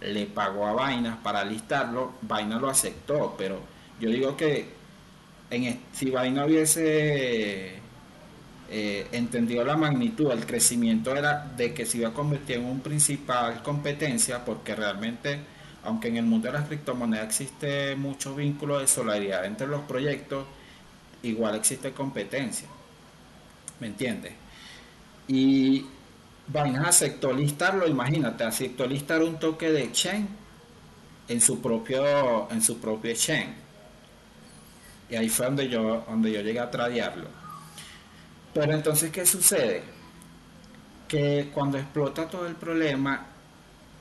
le 0.00 0.26
pagó 0.26 0.66
a 0.66 0.88
Binance 0.88 1.20
para 1.22 1.44
listarlo, 1.44 2.12
Binance 2.22 2.60
lo 2.60 2.70
aceptó, 2.70 3.34
pero 3.36 3.60
yo 4.00 4.10
digo 4.10 4.36
que 4.36 4.66
en, 5.50 5.80
si 5.92 6.06
Binance 6.06 6.44
hubiese 6.46 7.72
eh, 8.70 9.06
entendido 9.12 9.64
la 9.64 9.76
magnitud, 9.76 10.30
el 10.30 10.46
crecimiento 10.46 11.14
era 11.14 11.44
de 11.56 11.74
que 11.74 11.84
se 11.84 11.98
iba 11.98 12.08
a 12.08 12.12
convertir 12.12 12.56
en 12.56 12.64
un 12.64 12.80
principal 12.80 13.62
competencia, 13.62 14.44
porque 14.44 14.74
realmente, 14.74 15.40
aunque 15.84 16.08
en 16.08 16.16
el 16.16 16.24
mundo 16.24 16.46
de 16.46 16.54
las 16.54 16.68
criptomonedas 16.68 17.26
existe 17.26 17.94
mucho 17.96 18.34
vínculo 18.34 18.78
de 18.78 18.86
solidaridad 18.86 19.44
entre 19.44 19.66
los 19.66 19.82
proyectos, 19.82 20.46
igual 21.22 21.56
existe 21.56 21.92
competencia. 21.92 22.68
¿Me 23.80 23.88
entiendes? 23.88 24.32
Y 25.28 25.84
Binance 26.46 26.88
aceptó 26.88 27.32
listarlo, 27.32 27.86
imagínate, 27.86 28.44
aceptó 28.44 28.86
listar 28.86 29.22
un 29.22 29.38
toque 29.38 29.70
de 29.70 29.92
chain 29.92 30.28
en 31.28 31.40
su 31.40 31.60
propio, 31.60 32.50
en 32.50 32.62
su 32.62 32.78
propio 32.78 33.14
chain. 33.14 33.69
Y 35.10 35.16
ahí 35.16 35.28
fue 35.28 35.46
donde 35.46 35.68
yo, 35.68 36.04
donde 36.08 36.32
yo 36.32 36.40
llegué 36.40 36.60
a 36.60 36.70
tradearlo. 36.70 37.26
Pero 38.54 38.72
entonces, 38.72 39.10
¿qué 39.10 39.26
sucede? 39.26 39.82
Que 41.08 41.50
cuando 41.52 41.78
explota 41.78 42.28
todo 42.28 42.46
el 42.46 42.54
problema, 42.54 43.26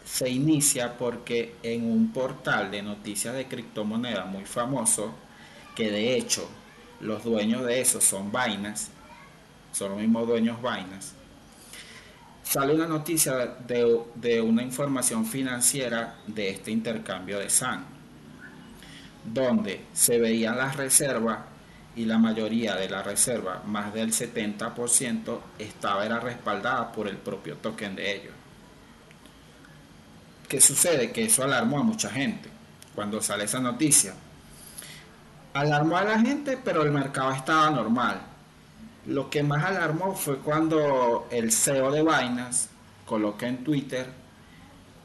se 0.05 0.29
inicia 0.29 0.97
porque 0.97 1.55
en 1.61 1.89
un 1.89 2.11
portal 2.11 2.71
de 2.71 2.81
noticias 2.81 3.35
de 3.35 3.47
criptomonedas 3.47 4.25
muy 4.27 4.45
famoso, 4.45 5.13
que 5.75 5.91
de 5.91 6.15
hecho 6.15 6.49
los 6.99 7.23
dueños 7.23 7.65
de 7.65 7.79
eso 7.79 8.01
son 8.01 8.31
vainas, 8.31 8.89
son 9.71 9.91
los 9.91 9.99
mismos 9.99 10.27
dueños 10.27 10.61
vainas, 10.61 11.13
sale 12.43 12.73
una 12.73 12.87
noticia 12.87 13.57
de, 13.67 14.41
una 14.41 14.63
información 14.63 15.25
financiera 15.25 16.17
de 16.25 16.49
este 16.49 16.71
intercambio 16.71 17.37
de 17.37 17.49
SAN, 17.49 17.85
donde 19.23 19.85
se 19.93 20.17
veían 20.17 20.57
las 20.57 20.75
reservas 20.75 21.39
y 21.95 22.05
la 22.05 22.17
mayoría 22.17 22.75
de 22.75 22.89
la 22.89 23.03
reserva, 23.03 23.61
más 23.65 23.93
del 23.93 24.11
70%, 24.11 25.39
estaba 25.57 26.05
era 26.05 26.19
respaldada 26.19 26.91
por 26.91 27.07
el 27.07 27.17
propio 27.17 27.57
token 27.57 27.95
de 27.95 28.15
ellos. 28.15 28.33
¿Qué 30.47 30.61
sucede? 30.61 31.11
Que 31.11 31.25
eso 31.25 31.43
alarmó 31.43 31.79
a 31.79 31.83
mucha 31.83 32.09
gente 32.09 32.49
cuando 32.95 33.21
sale 33.21 33.43
esa 33.43 33.59
noticia. 33.59 34.13
Alarmó 35.53 35.97
a 35.97 36.03
la 36.03 36.19
gente, 36.19 36.57
pero 36.63 36.83
el 36.83 36.91
mercado 36.91 37.31
estaba 37.31 37.69
normal. 37.69 38.21
Lo 39.05 39.29
que 39.29 39.43
más 39.43 39.63
alarmó 39.63 40.15
fue 40.15 40.37
cuando 40.39 41.27
el 41.31 41.51
CEO 41.51 41.91
de 41.91 42.01
Binance 42.01 42.69
coloca 43.05 43.47
en 43.47 43.63
Twitter 43.63 44.07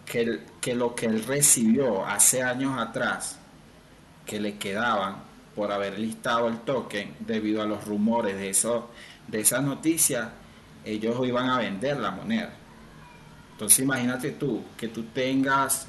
que, 0.05 0.45
que 0.61 0.75
lo 0.75 0.95
que 0.95 1.07
él 1.07 1.25
recibió 1.25 2.07
hace 2.07 2.43
años 2.43 2.79
atrás, 2.79 3.39
que 4.27 4.41
le 4.41 4.57
quedaban 4.57 5.17
por 5.55 5.71
haber 5.71 5.99
listado 5.99 6.49
el 6.49 6.59
token 6.61 7.15
debido 7.21 7.63
a 7.63 7.67
los 7.67 7.85
rumores 7.85 8.37
de, 8.37 8.51
eso, 8.51 8.91
de 9.29 9.41
esa 9.41 9.61
noticia, 9.61 10.33
ellos 10.85 11.17
iban 11.27 11.49
a 11.49 11.59
vender 11.59 11.99
la 11.99 12.11
moneda. 12.11 12.53
Entonces 13.53 13.79
imagínate 13.81 14.33
tú 14.33 14.65
que 14.77 14.89
tú 14.89 15.05
tengas 15.05 15.87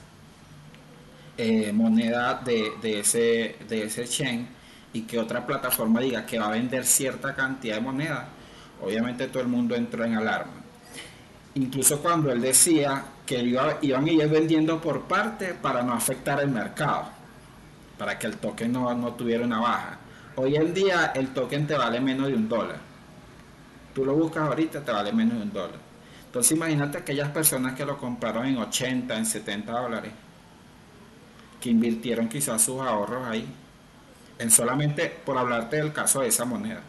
eh, 1.38 1.72
moneda 1.74 2.42
de, 2.46 2.74
de, 2.82 3.00
ese, 3.00 3.56
de 3.68 3.84
ese 3.84 4.08
chain 4.08 4.48
y 4.94 5.02
que 5.02 5.18
otra 5.20 5.46
plataforma 5.46 6.00
diga 6.00 6.26
que 6.26 6.40
va 6.40 6.48
a 6.48 6.52
vender 6.52 6.86
cierta 6.86 7.36
cantidad 7.36 7.76
de 7.76 7.82
moneda, 7.82 8.28
obviamente 8.82 9.28
todo 9.28 9.42
el 9.42 9.50
mundo 9.50 9.76
entró 9.76 10.06
en 10.06 10.16
alarma. 10.16 10.54
Incluso 11.56 12.00
cuando 12.02 12.32
él 12.32 12.42
decía 12.42 13.04
que 13.26 13.40
iba, 13.40 13.80
iban 13.82 14.06
a 14.06 14.12
ir 14.12 14.30
vendiendo 14.30 14.80
por 14.80 15.04
parte 15.04 15.56
para 15.56 15.82
no 15.82 15.94
afectar 15.94 16.40
el 16.42 16.50
mercado 16.50 17.15
para 17.98 18.20
que 18.20 18.28
el 18.28 18.38
token 18.38 18.72
no, 18.72 19.14
tuviera 19.14 19.46
una 19.46 19.60
baja. 19.60 20.00
Hoy 20.36 20.56
en 20.56 20.74
día 20.74 21.14
el 21.16 21.30
token 21.34 21.66
te 21.66 21.76
vale 21.76 22.00
menos 22.00 22.28
de 22.28 22.34
un 22.34 22.50
dólar. 22.50 22.78
Tú 23.94 24.04
lo 24.04 24.14
buscas 24.14 24.44
ahorita, 24.44 24.84
te 24.84 24.92
vale 24.92 25.14
menos 25.14 25.38
de 25.38 25.44
un 25.44 25.54
dólar. 25.54 25.80
Entonces 26.26 26.52
imagínate 26.52 26.98
aquellas 26.98 27.30
personas 27.30 27.76
que 27.76 27.86
lo 27.86 27.98
compraron 27.98 28.46
en 28.46 28.58
80, 28.58 29.18
en 29.18 29.26
70 29.26 29.72
dólares, 29.72 30.12
que 31.62 31.70
invirtieron 31.70 32.28
quizás 32.28 32.62
sus 32.62 32.82
ahorros 32.82 33.26
ahí, 33.28 33.48
en 34.38 34.52
solamente 34.52 35.08
por 35.26 35.38
hablarte 35.38 35.78
del 35.78 35.94
caso 35.94 36.22
de 36.22 36.28
esa 36.28 36.44
moneda. 36.44 36.82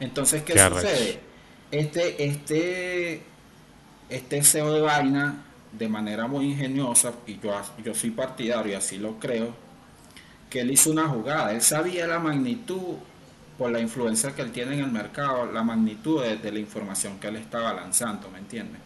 Entonces, 0.00 0.42
¿qué, 0.42 0.58
sucede? 0.58 1.20
Este, 1.70 2.24
este, 2.24 3.22
este 4.08 4.42
CEO 4.42 4.72
de 4.72 4.80
vaina 4.80 5.44
de 5.72 5.88
manera 5.88 6.26
muy 6.26 6.46
ingeniosa, 6.46 7.12
y 7.26 7.38
yo, 7.38 7.52
yo 7.84 7.94
soy 7.94 8.10
partidario 8.10 8.72
y 8.72 8.74
así 8.74 8.98
lo 8.98 9.18
creo, 9.18 9.54
que 10.48 10.60
él 10.60 10.70
hizo 10.70 10.90
una 10.90 11.08
jugada. 11.08 11.52
Él 11.52 11.62
sabía 11.62 12.06
la 12.06 12.18
magnitud, 12.18 12.96
por 13.56 13.70
la 13.70 13.78
influencia 13.78 14.34
que 14.34 14.40
él 14.40 14.52
tiene 14.52 14.74
en 14.74 14.80
el 14.80 14.90
mercado, 14.90 15.44
la 15.52 15.62
magnitud 15.62 16.24
de, 16.24 16.50
la 16.50 16.58
información 16.58 17.20
que 17.20 17.28
él 17.28 17.36
estaba 17.36 17.74
lanzando, 17.74 18.30
¿me 18.30 18.38
entiendes? 18.38 18.80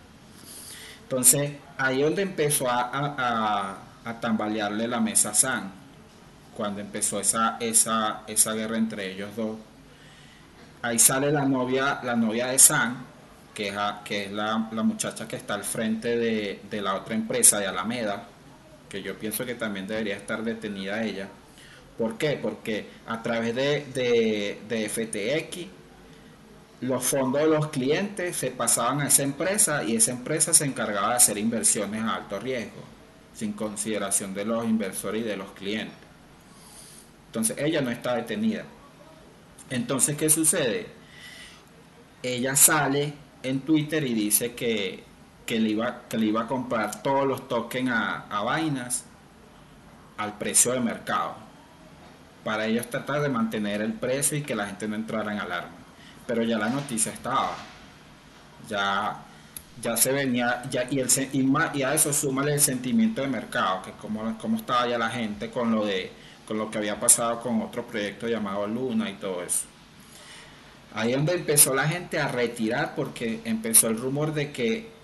Entonces, 1.04 1.52
ahí 1.78 2.00
es 2.00 2.04
donde 2.06 2.22
empezó 2.22 2.68
a, 2.68 3.78
a, 4.04 4.20
tambalearle 4.20 4.88
la 4.88 4.98
mesa 4.98 5.30
a 5.30 5.34
San, 5.34 5.70
cuando 6.56 6.80
empezó 6.80 7.20
esa, 7.20 7.56
esa, 7.60 8.22
esa 8.26 8.52
guerra 8.52 8.76
entre 8.76 9.12
ellos 9.12 9.30
dos. 9.36 9.56
Ahí 10.82 10.98
sale 10.98 11.30
la 11.30 11.44
novia, 11.44 12.00
la 12.02 12.16
novia 12.16 12.48
de 12.48 12.58
San, 12.58 12.96
que 13.54 13.68
es, 13.68 13.74
es 14.10 14.32
la, 14.32 14.58
muchacha 14.58 15.26
que 15.28 15.36
está 15.36 15.54
al 15.54 15.64
frente 15.64 16.18
de, 16.18 16.82
la 16.82 16.96
otra 16.96 17.14
empresa 17.14 17.58
de 17.58 17.66
Alameda, 17.66 18.26
que 18.88 19.00
yo 19.00 19.16
pienso 19.16 19.46
que 19.46 19.54
también 19.54 19.86
debería 19.86 20.16
estar 20.16 20.42
detenida 20.42 21.02
ella. 21.04 21.28
¿Por 21.96 22.18
qué? 22.18 22.38
Porque 22.42 22.88
a 23.06 23.22
través 23.22 23.54
de, 23.54 24.58
de, 24.68 24.88
FTX 24.88 25.68
los 26.80 27.04
fondos 27.04 27.40
de 27.40 27.46
los 27.46 27.68
clientes 27.68 28.36
se 28.36 28.50
pasaban 28.50 29.00
a 29.00 29.06
esa 29.06 29.22
empresa 29.22 29.84
y 29.84 29.96
esa 29.96 30.10
empresa 30.10 30.52
se 30.52 30.66
encargaba 30.66 31.10
de 31.10 31.14
hacer 31.14 31.38
inversiones 31.38 32.02
a 32.02 32.16
alto 32.16 32.38
riesgo, 32.40 32.82
sin 33.34 33.52
consideración 33.52 34.34
de 34.34 34.44
los 34.44 34.64
inversores 34.64 35.22
y 35.22 35.24
de 35.24 35.36
los 35.36 35.52
clientes. 35.52 35.96
Entonces 37.26 37.56
ella 37.58 37.80
no 37.80 37.90
está 37.90 38.16
detenida. 38.16 38.64
Entonces, 39.70 40.16
¿qué 40.16 40.28
sucede? 40.28 40.86
Ella 42.22 42.54
sale 42.54 43.14
en 43.44 43.60
Twitter 43.60 44.04
y 44.04 44.14
dice 44.14 44.54
que, 44.54 45.04
le, 45.46 45.68
iba, 45.68 46.02
que 46.08 46.18
le 46.18 46.26
iba 46.26 46.42
a 46.42 46.46
comprar 46.46 47.02
todos 47.02 47.26
los 47.26 47.48
tokens 47.48 47.90
a, 47.90 48.26
a 48.28 48.42
vainas 48.42 49.04
al 50.16 50.36
precio 50.38 50.72
de 50.72 50.80
mercado. 50.80 51.34
Para 52.42 52.66
ellos 52.66 52.88
tratar 52.90 53.22
de 53.22 53.28
mantener 53.28 53.80
el 53.80 53.92
precio 53.92 54.36
y 54.36 54.42
que 54.42 54.54
la 54.54 54.66
gente 54.66 54.88
no 54.88 54.96
entrara 54.96 55.32
en 55.32 55.38
alarma. 55.38 55.76
Pero 56.26 56.42
ya 56.42 56.58
la 56.58 56.68
noticia 56.68 57.12
estaba. 57.12 57.56
Ya, 58.68 59.22
ya 59.80 59.96
se 59.96 60.12
venía, 60.12 60.62
ya, 60.70 60.86
y, 60.90 61.00
el, 61.00 61.08
y, 61.32 61.82
a 61.82 61.94
eso 61.94 62.12
súmale 62.12 62.54
el 62.54 62.60
sentimiento 62.60 63.20
de 63.20 63.28
mercado, 63.28 63.82
que 63.82 63.92
como, 63.92 64.36
como 64.38 64.56
estaba 64.56 64.86
ya 64.86 64.98
la 64.98 65.10
gente 65.10 65.50
con 65.50 65.70
lo 65.70 65.84
de 65.84 66.24
con 66.46 66.58
lo 66.58 66.70
que 66.70 66.78
había 66.78 67.00
pasado 67.00 67.40
con 67.40 67.62
otro 67.62 67.86
proyecto 67.86 68.28
llamado 68.28 68.66
Luna 68.66 69.08
y 69.08 69.14
todo 69.14 69.42
eso. 69.42 69.64
Ahí 70.94 71.10
es 71.10 71.16
donde 71.16 71.34
empezó 71.34 71.74
la 71.74 71.88
gente 71.88 72.20
a 72.20 72.28
retirar 72.28 72.94
porque 72.94 73.40
empezó 73.44 73.88
el 73.88 73.98
rumor 73.98 74.32
de 74.32 74.52
que 74.52 74.94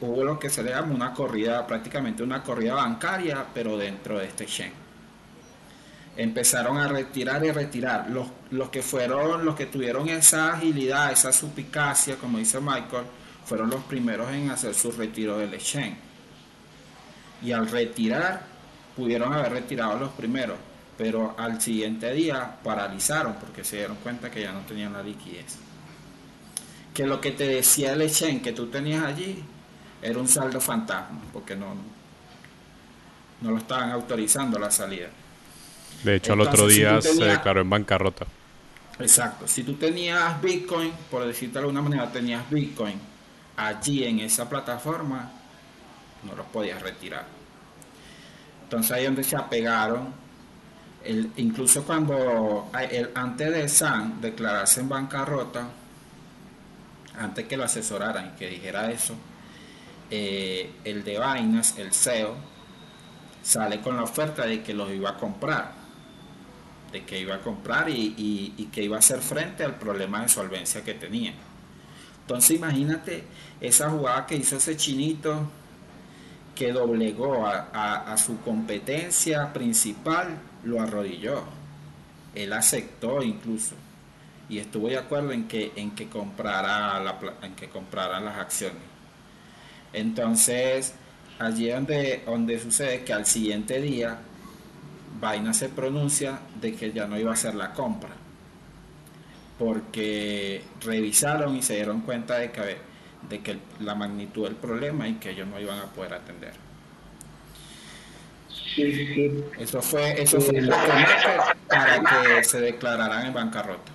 hubo 0.00 0.24
lo 0.24 0.38
que 0.38 0.50
se 0.50 0.62
le 0.62 0.70
llama 0.70 0.94
una 0.94 1.14
corrida, 1.14 1.66
prácticamente 1.66 2.22
una 2.22 2.42
corrida 2.42 2.74
bancaria, 2.74 3.46
pero 3.54 3.78
dentro 3.78 4.18
de 4.18 4.26
este 4.26 4.44
chain. 4.44 4.72
Empezaron 6.18 6.76
a 6.76 6.88
retirar 6.88 7.44
y 7.46 7.50
retirar. 7.50 8.10
Los, 8.10 8.26
los 8.50 8.68
que 8.68 8.82
fueron, 8.82 9.44
los 9.44 9.54
que 9.54 9.66
tuvieron 9.66 10.08
esa 10.08 10.52
agilidad, 10.52 11.12
esa 11.12 11.32
supicacia, 11.32 12.16
como 12.16 12.36
dice 12.38 12.60
Michael, 12.60 13.04
fueron 13.46 13.70
los 13.70 13.82
primeros 13.84 14.30
en 14.32 14.50
hacer 14.50 14.74
su 14.74 14.92
retiro 14.92 15.38
del 15.38 15.54
exchange. 15.54 15.96
Y 17.40 17.52
al 17.52 17.70
retirar, 17.70 18.42
pudieron 18.96 19.32
haber 19.32 19.52
retirado 19.52 19.98
los 19.98 20.10
primeros 20.10 20.58
pero 20.98 21.36
al 21.38 21.62
siguiente 21.62 22.12
día 22.12 22.56
paralizaron 22.62 23.34
porque 23.34 23.62
se 23.62 23.76
dieron 23.76 23.96
cuenta 24.02 24.30
que 24.32 24.42
ya 24.42 24.52
no 24.52 24.60
tenían 24.62 24.92
la 24.92 25.02
liquidez. 25.02 25.56
Que 26.92 27.06
lo 27.06 27.20
que 27.20 27.30
te 27.30 27.46
decía 27.46 27.92
el 27.92 28.02
exchange 28.02 28.42
que 28.42 28.52
tú 28.52 28.66
tenías 28.66 29.04
allí 29.04 29.42
era 30.02 30.18
un 30.18 30.26
saldo 30.26 30.60
fantasma, 30.60 31.20
porque 31.32 31.54
no, 31.54 31.76
no 33.40 33.50
lo 33.52 33.58
estaban 33.58 33.92
autorizando 33.92 34.58
la 34.58 34.72
salida. 34.72 35.08
De 36.02 36.16
hecho, 36.16 36.32
al 36.32 36.40
otro 36.40 36.66
día 36.66 37.00
se 37.00 37.24
declaró 37.24 37.60
en 37.60 37.70
bancarrota. 37.70 38.26
Exacto. 38.98 39.46
Si 39.46 39.62
tú 39.62 39.74
tenías 39.74 40.42
Bitcoin, 40.42 40.92
por 41.08 41.24
decirte 41.24 41.54
de 41.54 41.58
alguna 41.60 41.80
manera, 41.80 42.10
tenías 42.10 42.48
Bitcoin 42.50 42.98
allí 43.56 44.02
en 44.04 44.18
esa 44.18 44.48
plataforma, 44.48 45.30
no 46.24 46.34
los 46.34 46.46
podías 46.46 46.82
retirar. 46.82 47.24
Entonces 48.64 48.90
ahí 48.90 49.02
es 49.02 49.08
donde 49.08 49.22
se 49.22 49.36
apegaron 49.36 50.12
incluso 51.36 51.84
cuando 51.84 52.70
el, 52.90 53.10
antes 53.14 53.52
de 53.52 53.68
San 53.68 54.20
declararse 54.20 54.80
en 54.80 54.88
bancarrota, 54.88 55.68
antes 57.18 57.46
que 57.46 57.56
lo 57.56 57.64
asesoraran 57.64 58.32
y 58.34 58.38
que 58.38 58.48
dijera 58.48 58.90
eso, 58.90 59.14
eh, 60.10 60.70
el 60.84 61.04
de 61.04 61.18
vainas 61.18 61.78
el 61.78 61.92
CEO, 61.92 62.34
sale 63.42 63.80
con 63.80 63.96
la 63.96 64.02
oferta 64.02 64.46
de 64.46 64.62
que 64.62 64.74
los 64.74 64.90
iba 64.92 65.10
a 65.10 65.16
comprar, 65.16 65.72
de 66.92 67.04
que 67.04 67.20
iba 67.20 67.36
a 67.36 67.40
comprar 67.40 67.88
y, 67.88 68.68
que 68.72 68.82
iba 68.82 68.96
a 68.96 68.98
hacer 68.98 69.20
frente 69.20 69.64
al 69.64 69.76
problema 69.76 70.22
de 70.22 70.28
solvencia 70.28 70.84
que 70.84 70.94
tenía. 70.94 71.32
Entonces 72.20 72.56
imagínate 72.56 73.24
esa 73.60 73.88
jugada 73.90 74.26
que 74.26 74.36
hizo 74.36 74.56
ese 74.56 74.76
chinito 74.76 75.48
que 76.54 76.72
doblegó 76.72 77.46
a 77.46 78.16
su 78.18 78.40
competencia 78.40 79.52
principal 79.52 80.38
lo 80.68 80.80
arrodilló. 80.80 81.42
Él 82.34 82.52
aceptó 82.52 83.22
incluso 83.22 83.74
y 84.48 84.58
estuvo 84.58 84.88
de 84.88 84.96
acuerdo 84.96 85.32
en 85.32 85.48
que, 85.48 85.72
en 85.76 85.92
que, 85.92 86.08
comprara, 86.08 87.00
la, 87.00 87.18
en 87.42 87.54
que 87.54 87.68
las 87.68 88.38
acciones. 88.38 88.82
Entonces, 89.92 90.94
allí 91.38 91.68
donde, 91.68 92.22
donde 92.24 92.58
sucede 92.58 93.04
que 93.04 93.12
al 93.12 93.26
siguiente 93.26 93.80
día, 93.80 94.18
Vaina 95.20 95.52
se 95.52 95.68
pronuncia 95.68 96.38
de 96.60 96.74
que 96.74 96.92
ya 96.92 97.06
no 97.06 97.18
iba 97.18 97.30
a 97.30 97.34
hacer 97.34 97.54
la 97.54 97.72
compra, 97.72 98.10
porque 99.58 100.62
revisaron 100.80 101.56
y 101.56 101.62
se 101.62 101.74
dieron 101.76 102.02
cuenta 102.02 102.36
de 102.36 102.52
que, 102.52 102.76
de 103.28 103.40
que 103.40 103.58
la 103.80 103.94
magnitud 103.94 104.44
del 104.44 104.56
problema 104.56 105.08
y 105.08 105.14
que 105.14 105.30
ellos 105.30 105.48
no 105.48 105.58
iban 105.60 105.78
a 105.78 105.86
poder 105.86 106.14
atender. 106.14 106.67
Eso 109.58 109.82
fue, 109.82 110.20
eso 110.20 110.40
fue 110.40 110.60
lo 110.60 110.74
para 111.68 112.00
que 112.00 112.44
se 112.44 112.60
declararan 112.60 113.26
en 113.26 113.34
bancarrota. 113.34 113.92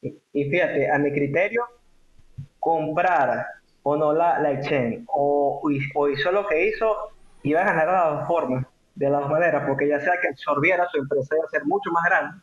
Y 0.00 0.50
fíjate, 0.50 0.90
a 0.90 0.98
mi 0.98 1.12
criterio, 1.12 1.64
comprar 2.58 3.46
o 3.82 3.96
no 3.96 4.12
la, 4.12 4.38
la 4.38 4.52
exchange 4.52 5.04
o, 5.08 5.60
o 5.94 6.08
hizo 6.08 6.32
lo 6.32 6.46
que 6.46 6.68
hizo 6.68 7.12
iba 7.42 7.60
a 7.60 7.64
ganar 7.64 7.86
de 7.86 7.92
las 7.92 8.10
dos 8.18 8.28
formas, 8.28 8.66
de 8.94 9.10
las 9.10 9.20
dos 9.22 9.30
maneras, 9.30 9.64
porque 9.66 9.88
ya 9.88 10.00
sea 10.00 10.12
que 10.20 10.28
absorbiera 10.28 10.86
su 10.90 10.98
empresa 10.98 11.34
iba 11.36 11.44
a 11.44 11.50
ser 11.50 11.64
mucho 11.64 11.90
más 11.90 12.04
grande, 12.04 12.42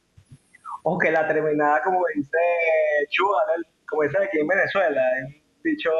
o 0.83 0.97
que 0.97 1.11
la 1.11 1.27
terminara, 1.27 1.81
como 1.83 2.01
dice 2.15 2.37
Chuga, 3.09 3.39
como 3.87 4.03
dice 4.03 4.17
aquí 4.21 4.39
en 4.39 4.47
Venezuela, 4.47 5.01
es 5.19 5.25
un 5.25 5.63
dicho 5.63 5.91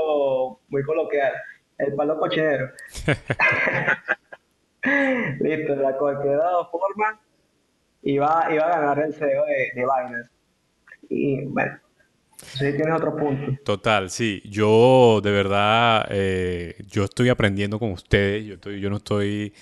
muy 0.67 0.83
coloquial, 0.83 1.33
el 1.79 1.95
palo 1.95 2.19
cochinero. 2.19 2.69
Listo, 5.39 5.75
la 5.75 5.97
cualquiera 5.97 6.43
formas 6.71 7.17
iba, 8.03 8.47
iba 8.51 8.65
a 8.65 8.79
ganar 8.79 8.99
el 8.99 9.13
CEO 9.13 9.45
de, 9.45 9.71
de 9.75 9.81
Binance. 9.81 10.29
Y 11.09 11.45
bueno, 11.45 11.79
Sí, 12.41 12.71
tienes 12.73 12.95
otro 12.95 13.15
punto. 13.15 13.61
Total, 13.63 14.09
sí. 14.09 14.41
Yo 14.45 15.19
de 15.21 15.31
verdad, 15.31 16.07
eh, 16.09 16.75
yo 16.89 17.03
estoy 17.03 17.29
aprendiendo 17.29 17.79
con 17.79 17.91
ustedes. 17.91 18.45
Yo, 18.45 18.55
estoy, 18.55 18.79
yo 18.79 18.89
no 18.89 18.97
estoy... 18.97 19.53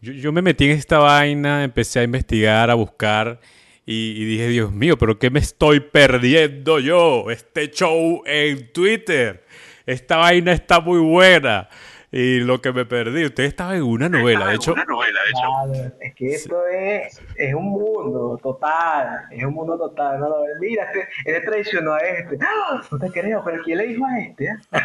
Yo, 0.00 0.32
me 0.32 0.40
metí 0.40 0.64
en 0.64 0.70
esta 0.70 0.98
vaina, 0.98 1.62
empecé 1.62 2.00
a 2.00 2.04
investigar, 2.04 2.70
a 2.70 2.74
buscar 2.74 3.38
y, 3.84 4.14
y, 4.16 4.24
dije, 4.24 4.48
Dios 4.48 4.72
mío, 4.72 4.96
pero 4.96 5.18
¿qué 5.18 5.28
me 5.28 5.40
estoy 5.40 5.80
perdiendo 5.80 6.78
yo? 6.78 7.30
Este 7.30 7.70
show 7.70 8.22
en 8.24 8.72
Twitter. 8.72 9.44
Esta 9.90 10.18
vaina 10.18 10.52
está 10.52 10.78
muy 10.78 11.00
buena 11.00 11.68
y 12.12 12.38
lo 12.38 12.60
que 12.60 12.72
me 12.72 12.84
perdí. 12.84 13.24
Usted 13.24 13.42
estaba 13.42 13.74
en 13.74 13.82
una 13.82 14.08
novela, 14.08 14.46
de 14.46 14.54
hecho. 14.54 14.72
Una 14.72 14.84
novela, 14.84 15.18
de 15.24 15.30
hecho. 15.30 15.94
es 16.00 16.14
que 16.14 16.26
esto 16.28 16.64
es, 16.68 17.20
es 17.34 17.54
un 17.54 17.70
mundo 17.70 18.38
total, 18.40 19.24
es 19.32 19.44
un 19.44 19.52
mundo 19.52 19.76
total. 19.76 20.20
¿no? 20.20 20.28
Mira, 20.60 20.84
este, 20.84 21.08
este 21.24 21.40
traicionó 21.40 21.94
a 21.94 21.98
este. 21.98 22.38
¡Ah! 22.40 22.80
No 22.88 22.98
te 23.00 23.10
creo, 23.10 23.42
pero 23.44 23.64
¿quién 23.64 23.78
le 23.78 23.88
dijo 23.88 24.06
a 24.06 24.20
este? 24.20 24.48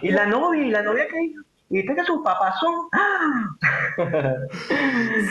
Y 0.00 0.12
la 0.12 0.26
novia, 0.26 0.62
y 0.62 0.70
la 0.70 0.80
novia 0.80 1.08
que 1.08 1.24
hizo. 1.24 1.40
Y 1.68 1.78
viste 1.78 1.94
que 1.94 2.04
sus 2.04 2.22
papás 2.22 2.54
son. 2.58 2.88
¡Ah! 2.92 3.50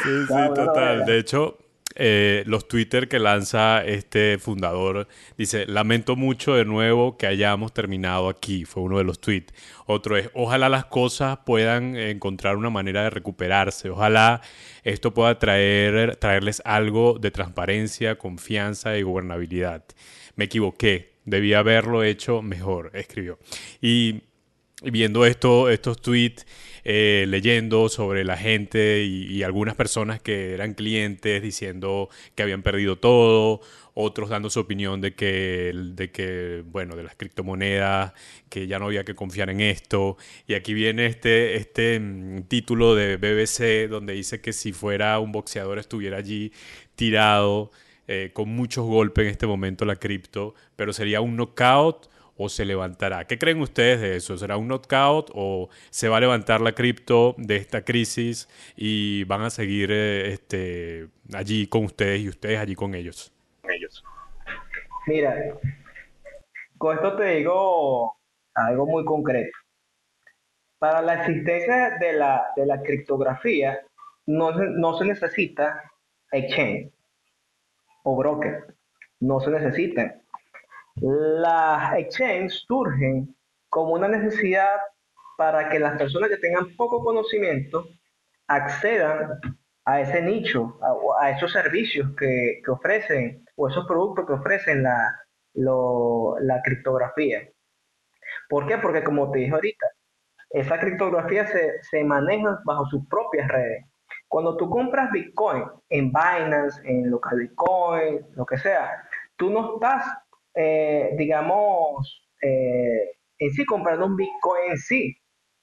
sí, 0.04 0.26
sí, 0.28 0.54
total. 0.54 1.06
De 1.06 1.18
hecho, 1.18 1.58
eh, 1.96 2.44
los 2.46 2.68
Twitter 2.68 3.08
que 3.08 3.20
lanza 3.20 3.84
este 3.86 4.38
fundador. 4.39 5.08
Dice, 5.38 5.66
lamento 5.66 6.16
mucho 6.16 6.56
de 6.56 6.66
nuevo 6.66 7.18
que 7.18 7.28
hayamos 7.28 7.74
terminado 7.74 8.30
aquí. 8.30 8.66
Fue 8.66 8.84
uno 8.84 8.98
de 8.98 9.04
los 9.04 9.20
tweets. 9.20 9.54
Otro 9.86 10.18
es, 10.18 10.30
ojalá 10.34 10.70
las 10.70 10.86
cosas 10.86 11.39
puedan 11.46 11.96
encontrar 11.96 12.56
una 12.56 12.70
manera 12.70 13.04
de 13.04 13.10
recuperarse. 13.10 13.89
Ojalá 13.89 14.42
esto 14.84 15.14
pueda 15.14 15.38
traer, 15.39 16.16
traerles 16.16 16.62
algo 16.66 17.18
de 17.20 17.32
transparencia, 17.32 18.18
confianza 18.18 18.98
y 18.98 19.04
gobernabilidad. 19.04 19.84
Me 20.36 20.46
equivoqué. 20.46 21.12
Debía 21.26 21.60
haberlo 21.60 22.04
hecho 22.04 22.42
mejor, 22.42 22.92
escribió. 22.96 23.38
Y 23.80 24.24
viendo 24.82 25.26
esto, 25.26 25.70
estos 25.70 26.02
tweets 26.02 26.46
eh, 26.84 27.26
leyendo 27.28 27.90
sobre 27.90 28.24
la 28.24 28.38
gente 28.38 29.04
y, 29.04 29.44
algunas 29.44 29.76
personas 29.76 30.22
que 30.22 30.54
eran 30.54 30.74
clientes 30.74 31.42
diciendo 31.42 32.10
que 32.36 32.44
habían 32.44 32.62
perdido 32.62 32.98
todo, 32.98 33.62
otros 33.94 34.30
dando 34.30 34.50
su 34.50 34.60
opinión 34.60 35.02
de 35.02 35.16
que, 35.16 35.72
de 35.74 36.12
que, 36.12 36.64
bueno, 36.66 36.96
de 36.96 37.04
las 37.04 37.16
criptomonedas, 37.16 38.14
que 38.50 38.68
ya 38.68 38.80
no 38.80 38.86
había 38.86 39.04
que 39.04 39.16
confiar 39.16 39.50
en 39.50 39.62
esto. 39.62 40.18
Y 40.48 40.54
aquí 40.54 40.74
viene 40.74 41.08
este, 41.08 41.56
este 41.56 42.00
mm, 42.00 42.44
título 42.44 42.96
de 42.96 43.18
BBC 43.18 43.90
donde 43.90 44.14
dice 44.14 44.42
que 44.42 44.54
si 44.54 44.74
fuera 44.74 45.20
un 45.20 45.32
boxeador 45.32 45.80
estuviera 45.80 46.18
allí 46.18 46.52
tirado. 46.96 47.72
Eh, 48.08 48.32
con 48.34 48.50
muchos 48.50 48.86
golpes 48.86 49.24
en 49.24 49.32
este 49.32 49.48
momento 49.48 49.86
la 49.86 49.96
cripto, 49.96 50.54
pero 50.76 50.92
sería 50.92 51.22
un 51.22 51.38
knockout 51.38 52.11
o 52.42 52.50
se 52.50 52.66
levantará. 52.66 53.26
¿Qué 53.26 53.38
creen 53.38 53.62
ustedes 53.62 54.02
de 54.02 54.16
eso? 54.16 54.36
¿Será 54.38 54.58
un 54.58 54.68
knockout 54.68 55.30
o 55.36 55.70
se 55.92 56.10
va 56.10 56.18
a 56.18 56.20
levantar 56.20 56.60
la 56.60 56.74
cripto 56.74 57.36
de 57.38 57.58
esta 57.58 57.84
crisis 57.84 58.50
y 58.76 59.24
van 59.26 59.42
a 59.44 59.50
seguir 59.52 59.92
eh, 59.92 60.32
este, 60.34 61.08
allí 61.34 61.68
con 61.68 61.86
ustedes 61.86 62.22
y 62.22 62.30
ustedes 62.30 62.60
allí 62.60 62.74
con 62.74 62.96
ellos? 62.96 63.32
ellos? 63.70 64.04
Mira, 65.06 65.36
con 66.78 66.96
esto 66.96 67.16
te 67.16 67.26
digo 67.36 68.18
algo 68.56 68.88
muy 68.88 69.06
concreto. 69.06 69.52
Para 70.80 71.02
la 71.04 71.14
existencia 71.24 71.98
de 72.00 72.14
la, 72.14 72.48
de 72.56 72.66
la 72.66 72.82
criptografía 72.82 73.80
no, 74.26 74.52
no 74.52 74.98
se 74.98 75.06
necesita 75.06 75.84
exchange 76.32 76.92
o 78.04 78.16
broker. 78.16 78.76
No 79.20 79.39
se 79.39 79.52
necesitan 79.52 80.20
las 80.96 81.98
exchanges 81.98 82.64
surgen 82.68 83.36
como 83.70 83.94
una 83.94 84.08
necesidad 84.08 84.78
para 85.38 85.70
que 85.70 85.80
las 85.80 85.98
personas 85.98 86.30
que 86.30 86.38
tengan 86.38 86.76
poco 86.76 87.04
conocimiento 87.04 87.88
accedan 88.48 89.39
a 89.86 90.02
ese 90.02 90.22
nicho, 90.22 90.78
a, 91.20 91.32
esos 91.32 91.52
servicios 91.52 92.10
que, 92.18 92.62
ofrecen 92.68 93.46
o 93.56 93.68
esos 93.68 93.86
productos 93.88 94.26
que 94.28 94.34
ofrecen 94.34 94.84
la, 94.84 95.20
la 95.54 96.62
criptografía. 96.64 97.50
¿Por 98.50 98.68
qué? 98.68 98.78
Porque 98.78 99.04
como 99.04 99.32
te 99.32 99.39
dije 99.39 99.54
ahorita, 99.54 99.88
esa 100.52 100.80
criptografía 100.80 101.48
se, 101.48 101.82
se 101.89 102.04
maneja 102.04 102.60
bajo 102.66 102.86
sus 102.88 103.08
propias 103.08 103.48
redes. 103.48 103.86
Cuando 104.28 104.56
tú 104.58 104.70
compras 104.70 105.12
Bitcoin 105.12 105.64
en 105.89 106.12
Binance, 106.12 106.82
en 106.86 107.10
Local 107.10 107.39
Bitcoin, 107.39 108.26
lo 108.36 108.46
que 108.46 108.58
sea, 108.58 109.08
tú 109.38 109.50
no 109.50 109.76
estás 109.76 110.06
eh, 110.54 111.12
digamos, 111.18 112.28
eh, 112.41 113.18
en 113.38 113.52
sí 113.52 113.66
comprando 113.66 114.06
un 114.06 114.16
Bitcoin 114.16 114.72
en 114.72 114.78
sí. 114.78 115.18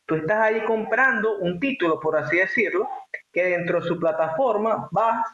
Tú 0.06 0.14
estás 0.16 0.38
ahí 0.38 0.64
comprando 0.64 1.38
un 1.38 1.60
título, 1.60 2.00
por 2.00 2.16
así 2.16 2.38
decirlo, 2.38 2.88
que 3.32 3.44
dentro 3.44 3.80
de 3.80 3.86
su 3.86 3.98
plataforma 3.98 4.88
vas 4.90 5.26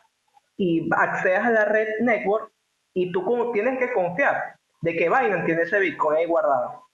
y 0.57 0.89
accedes 0.97 1.41
a 1.41 1.51
la 1.51 1.65
red 1.65 1.89
network 2.01 2.53
y 2.93 3.13
tú 3.13 3.25
como 3.25 3.53
tienes 3.53 3.79
que 3.79 3.93
confiar 3.93 4.57
de 4.83 4.97
que 4.97 5.09
Binance 5.09 5.47
tiene 5.47 5.63
ese 5.63 5.79
Bitcoin 5.79 6.19
ahí 6.19 6.27
guardado. 6.27 6.85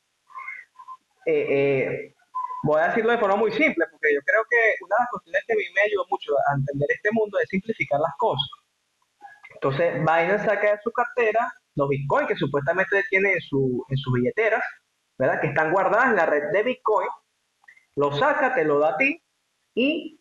Eh, 1.27 2.15
voy 2.63 2.81
a 2.81 2.89
decirlo 2.89 3.13
de 3.13 3.19
forma 3.19 3.37
muy 3.37 3.51
simple, 3.53 3.87
porque 3.91 4.15
yo 4.15 4.21
creo 4.25 4.43
que 4.49 4.85
una 4.85 4.97
de 4.97 5.03
las 5.03 5.11
cuestiones 5.11 5.43
que 5.47 5.53
a 5.53 5.57
mí 5.57 5.65
me 5.75 5.83
ayudó 5.83 6.05
mucho 6.11 6.33
a 6.49 6.55
entender 6.57 6.89
este 6.91 7.11
mundo 7.13 7.39
es 7.39 7.49
simplificar 7.49 8.01
las 8.01 8.13
cosas. 8.19 8.49
Entonces, 9.55 9.95
Binance 10.01 10.45
saca 10.45 10.73
de 10.73 10.81
su 10.83 10.93
cartera 10.93 11.53
los 11.81 11.89
bitcoins 11.89 12.29
que 12.29 12.37
supuestamente 12.37 13.03
tiene 13.09 13.33
en, 13.33 13.41
su, 13.41 13.85
en 13.89 13.97
sus 13.97 14.13
billeteras, 14.13 14.63
¿verdad? 15.19 15.41
Que 15.41 15.49
están 15.49 15.73
guardadas 15.73 16.11
en 16.11 16.17
la 16.17 16.27
red 16.27 16.53
de 16.53 16.63
bitcoin, 16.63 17.09
lo 17.97 18.13
saca, 18.13 18.55
te 18.55 18.65
lo 18.65 18.79
da 18.79 18.91
a 18.91 18.97
ti 18.97 19.23
y 19.75 20.21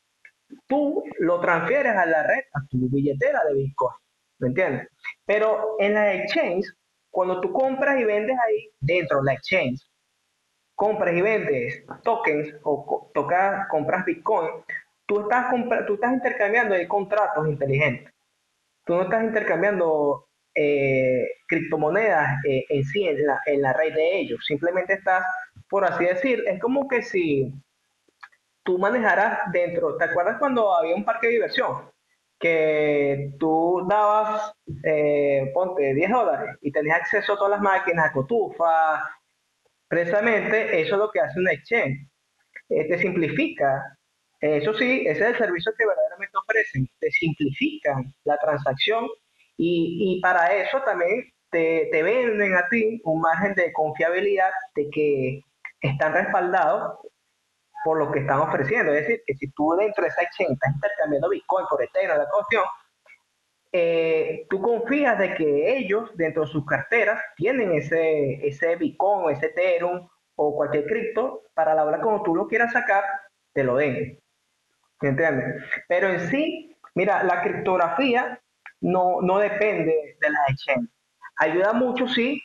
tú 0.68 1.04
lo 1.20 1.40
transfieres 1.40 1.96
a 1.96 2.06
la 2.06 2.24
red, 2.24 2.44
a 2.54 2.66
tu 2.70 2.90
billetera 2.90 3.42
de 3.46 3.54
bitcoin, 3.56 3.96
¿me 4.40 4.48
entiendes? 4.48 4.88
Pero 5.26 5.76
en 5.80 5.94
la 5.94 6.14
exchange, 6.14 6.66
cuando 7.12 7.42
tú 7.42 7.52
compras 7.52 8.00
y 8.00 8.06
vendes 8.06 8.38
ahí 8.48 8.72
dentro 8.80 9.20
de 9.20 9.26
la 9.26 9.34
exchange, 9.34 9.80
compras 10.76 11.14
y 11.14 11.22
vendes 11.22 11.84
tokens 12.04 12.56
o 12.64 13.12
tocas, 13.14 13.68
compras 13.68 14.06
bitcoin, 14.06 14.50
tú 15.06 15.22
estás, 15.22 15.54
tú 15.86 15.96
estás 15.96 16.14
intercambiando 16.14 16.76
contratos 16.88 17.48
inteligentes. 17.48 18.14
Tú 18.86 18.96
no 18.96 19.04
estás 19.04 19.24
intercambiando 19.24 20.29
eh, 20.62 21.26
criptomonedas 21.48 22.44
eh, 22.46 22.66
en 22.68 22.84
sí, 22.84 23.08
en 23.08 23.26
la, 23.26 23.40
en 23.46 23.62
la 23.62 23.72
red 23.72 23.94
de 23.94 24.20
ellos. 24.20 24.44
Simplemente 24.46 24.94
estás, 24.94 25.24
por 25.70 25.86
así 25.86 26.04
decir, 26.04 26.44
es 26.48 26.60
como 26.60 26.86
que 26.90 27.02
si 27.02 27.54
tú 28.64 28.78
manejaras 28.78 29.40
dentro, 29.54 29.96
¿te 29.96 30.04
acuerdas 30.04 30.38
cuando 30.38 30.76
había 30.76 30.96
un 30.96 31.06
parque 31.06 31.28
de 31.28 31.34
diversión? 31.34 31.90
Que 32.38 33.32
tú 33.40 33.86
dabas, 33.90 34.52
eh, 34.84 35.50
ponte, 35.54 35.94
10 35.94 36.12
dólares 36.12 36.58
y 36.62 36.72
tenías 36.74 37.00
acceso 37.00 37.34
a 37.34 37.38
todas 37.38 37.52
las 37.52 37.62
máquinas, 37.62 38.08
a 38.08 38.12
cotufa. 38.12 39.02
Precisamente 39.88 40.82
eso 40.82 40.96
es 40.96 41.00
lo 41.00 41.10
que 41.10 41.22
hace 41.22 41.40
un 41.40 41.50
exchange. 41.50 42.06
te 42.68 42.98
simplifica 43.00 43.98
eso 44.42 44.74
sí, 44.74 45.06
ese 45.06 45.22
es 45.22 45.30
el 45.30 45.38
servicio 45.38 45.74
que 45.78 45.86
verdaderamente 45.86 46.38
ofrecen. 46.38 46.90
Te 47.00 47.12
simplifican 47.12 48.14
la 48.26 48.38
transacción 48.38 49.08
y, 49.62 50.22
para 50.22 50.54
eso 50.56 50.82
también 50.84 51.26
te, 51.52 51.90
venden 51.92 52.56
a 52.56 52.68
ti 52.70 53.02
un 53.04 53.20
margen 53.20 53.54
de 53.56 53.74
confiabilidad 53.74 54.52
de 54.74 54.90
que 54.90 55.42
están 55.82 56.14
respaldados 56.14 57.00
por 57.84 57.98
lo 57.98 58.10
que 58.10 58.20
están 58.20 58.40
ofreciendo. 58.40 58.94
Es 58.94 59.02
decir, 59.02 59.22
que 59.26 59.34
si 59.36 59.52
tú 59.52 59.76
dentro 59.78 60.04
de 60.04 60.10
esa 60.10 60.22
exchange 60.22 60.54
estás 60.54 60.74
intercambiando 60.76 61.30
Bitcoin 61.30 61.66
por 61.70 61.84
Ethereum, 61.84 62.18
la 62.18 62.30
cuestión, 62.30 62.64
eh, 63.74 64.48
tú 64.50 64.62
confías 64.62 65.20
de 65.20 65.34
que 65.36 65.78
ellos 65.78 66.10
dentro 66.16 66.44
de 66.44 66.52
sus 66.52 66.66
carteras 66.66 67.22
tienen 67.36 67.74
ese, 67.74 68.48
ese 68.48 68.78
Bitcoin, 68.78 69.36
ese 69.36 69.48
Ethereum 69.48 70.08
o 70.36 70.56
cualquier 70.56 70.86
cripto 70.86 71.44
para 71.54 71.76
la 71.76 71.84
hora 71.84 72.00
como 72.00 72.24
tú 72.24 72.34
lo 72.34 72.48
quieras 72.48 72.72
sacar, 72.72 73.04
te 73.52 73.66
lo 73.66 73.76
den. 73.76 74.18
¿Me 75.02 75.10
entiendes? 75.10 75.64
Pero 75.90 76.08
en 76.08 76.20
sí, 76.30 76.78
mira, 76.96 77.24
la 77.24 77.42
criptografía 77.42 78.40
no, 78.82 79.22
no 79.22 79.40
depende 79.40 80.18
de 80.20 80.30
la 80.30 80.40
exchange. 80.50 80.90
Ayuda 81.38 81.74
mucho, 81.74 82.08
sí, 82.08 82.42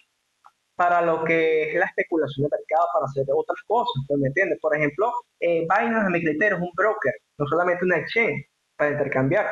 para 0.76 1.02
lo 1.02 1.24
que 1.24 1.70
es 1.72 1.74
la 1.78 1.86
especulación 1.86 2.48
de 2.48 2.56
mercado, 2.56 2.86
para 2.92 3.06
hacer 3.06 3.24
otras 3.34 3.58
cosas, 3.66 3.94
¿me 4.18 4.28
entiendes? 4.28 4.58
Por 4.60 4.76
ejemplo, 4.76 5.12
eh, 5.40 5.60
Binance, 5.62 6.06
a 6.06 6.10
mi 6.10 6.22
criterio, 6.22 6.56
es 6.56 6.62
un 6.62 6.70
broker. 6.74 7.12
no 7.38 7.46
solamente 7.46 7.84
una 7.84 7.98
exchange 7.98 8.46
para 8.76 8.92
intercambiar. 8.92 9.46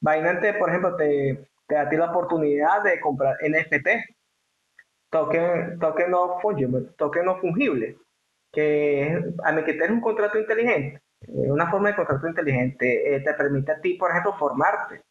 Binance, 0.00 0.54
por 0.54 0.68
ejemplo, 0.70 0.96
te, 0.96 1.48
te 1.66 1.74
da 1.74 1.82
a 1.82 1.88
ti 1.88 1.96
la 1.96 2.10
oportunidad 2.10 2.82
de 2.82 3.00
comprar 3.00 3.36
NFT, 3.42 3.88
token, 5.10 5.78
token 5.78 6.10
no 6.10 6.40
fungible, 6.40 6.88
token 6.98 7.24
no 7.24 7.38
fungible, 7.40 7.96
que 8.52 9.18
a 9.44 9.52
mí 9.52 9.64
que 9.64 9.74
tener 9.74 9.92
un 9.92 10.00
contrato 10.00 10.38
inteligente, 10.38 11.00
una 11.28 11.70
forma 11.70 11.88
de 11.90 11.96
contrato 11.96 12.28
inteligente, 12.28 13.16
eh, 13.16 13.20
te 13.20 13.34
permite 13.34 13.72
a 13.72 13.80
ti, 13.80 13.94
por 13.94 14.10
ejemplo, 14.10 14.36
formarte 14.38 15.02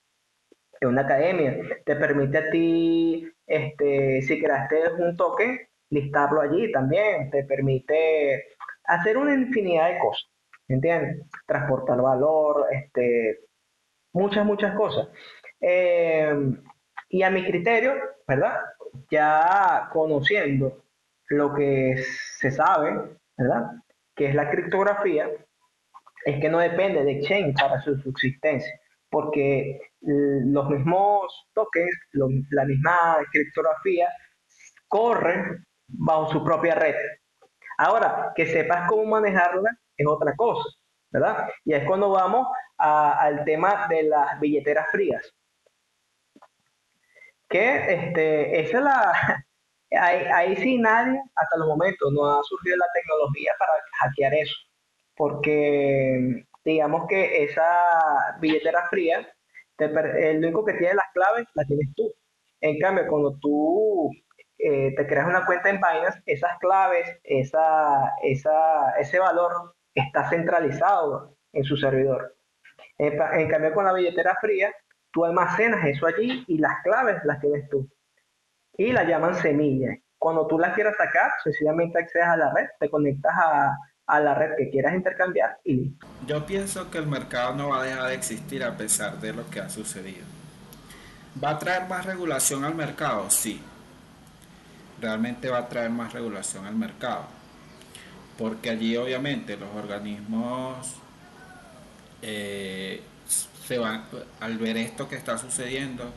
en 0.84 0.90
una 0.90 1.02
academia, 1.02 1.58
te 1.86 1.96
permite 1.96 2.38
a 2.38 2.50
ti, 2.50 3.28
este, 3.46 4.22
si 4.22 4.42
creaste 4.42 4.94
un 5.00 5.16
token, 5.18 5.60
listarlo 5.90 6.42
allí 6.42 6.72
también, 6.72 7.30
te 7.30 7.44
permite 7.44 8.56
hacer 8.86 9.18
una 9.18 9.34
infinidad 9.34 9.90
de 9.90 10.00
cosas, 10.00 10.30
¿entiendes? 10.68 11.26
Transportar 11.46 12.02
valor, 12.02 12.68
este, 12.72 13.40
muchas, 14.14 14.46
muchas 14.46 14.76
cosas. 14.76 15.08
Eh, 15.62 16.34
y 17.10 17.24
a 17.24 17.30
mi 17.30 17.46
criterio, 17.46 17.94
¿verdad? 18.28 18.60
Ya 19.10 19.90
conociendo 19.92 20.84
lo 21.28 21.54
que 21.54 21.96
se 22.38 22.52
sabe, 22.52 23.18
¿verdad? 23.38 23.72
Que 24.16 24.28
es 24.28 24.36
la 24.36 24.50
criptografía, 24.50 25.30
es 26.26 26.40
que 26.40 26.50
no 26.50 26.60
depende 26.60 27.04
de 27.04 27.20
exchange 27.20 27.56
para 27.60 27.82
su 27.82 27.98
subsistencia, 28.00 28.80
porque 29.14 29.80
los 30.02 30.70
mismos 30.70 31.48
tokens, 31.54 31.96
la 32.50 32.66
misma 32.66 33.18
criptografía, 33.32 34.10
corren 34.88 35.64
bajo 35.88 36.32
su 36.32 36.44
propia 36.44 36.74
red. 36.74 36.96
Ahora, 37.78 38.34
que 38.36 38.48
sepas 38.48 38.90
cómo 38.90 39.06
manejarla 39.06 39.70
es 39.96 40.08
otra 40.08 40.34
cosa, 40.36 40.68
¿verdad? 41.12 41.48
Y 41.64 41.76
es 41.76 41.86
cuando 41.86 42.10
vamos 42.10 42.48
al 42.80 43.46
tema 43.46 43.88
de 43.88 44.02
las 44.02 44.40
billeteras 44.40 44.88
frías. 44.90 45.32
Que 47.48 47.76
este, 47.94 48.62
esa 48.62 48.78
es 48.80 48.84
la, 48.84 49.46
ahí, 50.02 50.26
ahí 50.34 50.56
sí 50.56 50.80
nadie 50.80 51.22
hasta 51.36 51.58
los 51.58 51.68
momentos 51.68 52.12
no 52.14 52.26
ha 52.26 52.44
surgido 52.44 52.78
la 52.78 52.88
tecnología 52.96 53.52
para 53.60 53.74
hackear 54.00 54.34
eso. 54.34 54.56
Porque 55.16 56.48
digamos 56.64 57.06
que 57.08 57.44
esa 57.44 57.66
billetera 58.40 58.88
fría, 58.90 59.28
el 59.78 60.38
único 60.38 60.64
que 60.66 60.74
tiene 60.74 60.94
las 60.94 61.12
claves 61.14 61.48
la 61.56 61.66
tienes 61.66 61.94
tú. 61.96 62.14
En 62.62 62.80
cambio, 62.80 63.08
cuando 63.08 63.38
tú 63.40 64.10
eh, 64.58 64.94
te 64.96 65.08
creas 65.08 65.28
una 65.28 65.46
cuenta 65.46 65.70
en 65.70 65.78
Binance, 65.78 66.22
esas 66.26 66.58
claves, 66.60 67.20
esa, 67.24 68.14
esa, 68.24 68.92
ese 69.00 69.20
valor 69.20 69.76
está 69.94 70.30
centralizado 70.30 71.36
en 71.52 71.64
su 71.64 71.76
servidor. 71.76 72.38
En, 72.98 73.20
en, 73.22 73.50
cambio, 73.50 73.74
con 73.74 73.86
la 73.86 73.94
billetera 73.94 74.38
fría, 74.40 74.74
tú 75.12 75.26
almacenas 75.26 75.86
eso 75.86 76.06
allí 76.06 76.46
y 76.48 76.58
las 76.60 76.82
claves 76.84 77.22
las 77.26 77.40
tienes 77.40 77.68
tú. 77.70 77.90
Y 78.78 78.92
la 78.92 79.04
llaman 79.04 79.36
semilla. 79.36 79.98
Cuando 80.18 80.48
tú 80.48 80.58
las 80.58 80.74
quieras 80.74 80.96
sacar, 80.96 81.32
sencillamente 81.44 82.00
accedes 82.00 82.28
a 82.28 82.38
la 82.38 82.54
red, 82.54 82.68
te 82.80 82.90
conectas 82.90 83.34
a, 83.36 83.78
a 84.06 84.20
la 84.20 84.34
red 84.34 84.56
que 84.58 84.70
quieras 84.70 84.96
intercambiar 84.96 85.60
y. 85.64 85.94
Yo 86.28 86.46
pienso 86.46 86.90
que 86.92 86.98
el 86.98 87.08
mercado 87.08 87.56
no 87.56 87.70
va 87.70 87.82
a 87.82 87.84
dejar 87.84 88.10
de 88.10 88.16
existir 88.16 88.64
a 88.64 88.78
pesar 88.78 89.20
de 89.20 89.34
lo 89.34 89.50
que 89.50 89.60
ha 89.60 89.70
sucedido. 89.70 90.26
¿Va 91.44 91.52
a 91.52 91.60
traer 91.60 91.88
más 91.88 92.06
regulación 92.06 92.64
al 92.64 92.76
mercado? 92.76 93.30
Sí. 93.30 93.62
Realmente 95.02 95.50
va 95.50 95.60
a 95.60 95.70
traer 95.70 95.90
más 95.90 96.14
regulación 96.14 96.66
al 96.66 96.76
mercado. 96.76 97.26
Porque 98.38 98.70
allí 98.70 98.96
obviamente 98.98 99.58
los 99.58 99.70
organismos 99.76 100.96
eh, 102.22 103.02
se 103.28 103.78
van, 103.78 104.04
al 104.40 104.58
ver 104.58 104.78
esto 104.78 105.08
que 105.08 105.16
está 105.16 105.38
sucediendo, 105.38 106.12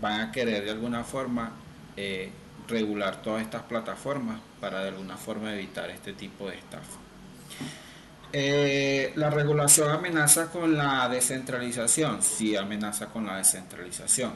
van 0.00 0.20
a 0.20 0.32
querer 0.32 0.64
de 0.64 0.70
alguna 0.70 1.04
forma 1.04 1.52
eh, 1.96 2.30
regular 2.68 3.22
todas 3.22 3.42
estas 3.42 3.62
plataformas 3.62 4.40
para 4.60 4.82
de 4.82 4.88
alguna 4.88 5.16
forma 5.16 5.54
evitar 5.54 5.90
este 5.90 6.12
tipo 6.12 6.48
de 6.48 6.56
estafa. 6.56 7.03
Eh, 8.36 9.12
la 9.14 9.30
regulación 9.30 9.92
amenaza 9.92 10.50
con 10.50 10.76
la 10.76 11.08
descentralización, 11.08 12.20
sí 12.20 12.56
amenaza 12.56 13.06
con 13.06 13.24
la 13.24 13.36
descentralización, 13.36 14.32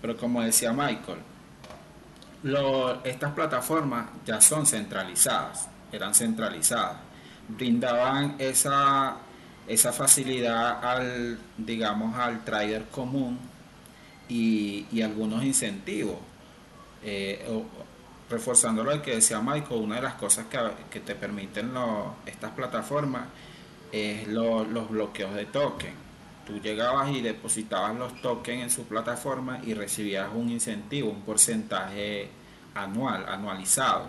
pero 0.00 0.16
como 0.16 0.42
decía 0.42 0.72
Michael, 0.72 1.18
estas 3.02 3.32
plataformas 3.32 4.10
ya 4.24 4.40
son 4.40 4.64
centralizadas, 4.64 5.66
eran 5.90 6.14
centralizadas, 6.14 6.98
brindaban 7.48 8.36
esa, 8.38 9.16
esa 9.66 9.92
facilidad 9.92 10.78
al, 10.84 11.36
digamos, 11.58 12.16
al 12.16 12.44
trader 12.44 12.84
común 12.92 13.40
y, 14.28 15.02
algunos 15.02 15.42
incentivos. 15.42 16.18
Eh, 17.02 17.44
reforzando 18.32 18.82
lo 18.82 19.02
que 19.02 19.16
decía 19.16 19.40
Michael, 19.40 19.82
una 19.82 19.96
de 19.96 20.02
las 20.02 20.14
cosas 20.14 20.46
que, 20.90 21.00
te 21.00 21.14
permiten 21.14 21.70
estas 22.24 22.50
plataformas 22.52 23.24
es 23.92 24.26
los 24.26 24.88
bloqueos 24.88 25.34
de 25.34 25.44
token. 25.44 25.92
Tú 26.46 26.58
llegabas 26.58 27.10
y 27.10 27.20
depositabas 27.20 27.94
los 27.94 28.20
tokens 28.22 28.62
en 28.62 28.70
su 28.70 28.84
plataforma 28.84 29.60
y 29.62 29.74
recibías 29.74 30.28
un 30.34 30.48
incentivo, 30.48 31.10
un 31.10 31.20
porcentaje 31.20 32.30
anual, 32.74 33.26
anualizado, 33.28 34.08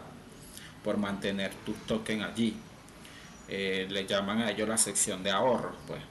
por 0.84 0.98
mantener 0.98 1.54
tus 1.66 1.76
tokens 1.86 2.24
allí. 2.24 2.56
Eh, 3.50 3.88
le 3.90 4.08
llaman 4.08 4.42
a 4.42 4.52
ellos 4.52 4.68
la 4.68 4.78
sección 4.78 5.22
de 5.22 5.32
ahorros, 5.32 5.76
pues. 5.86 6.02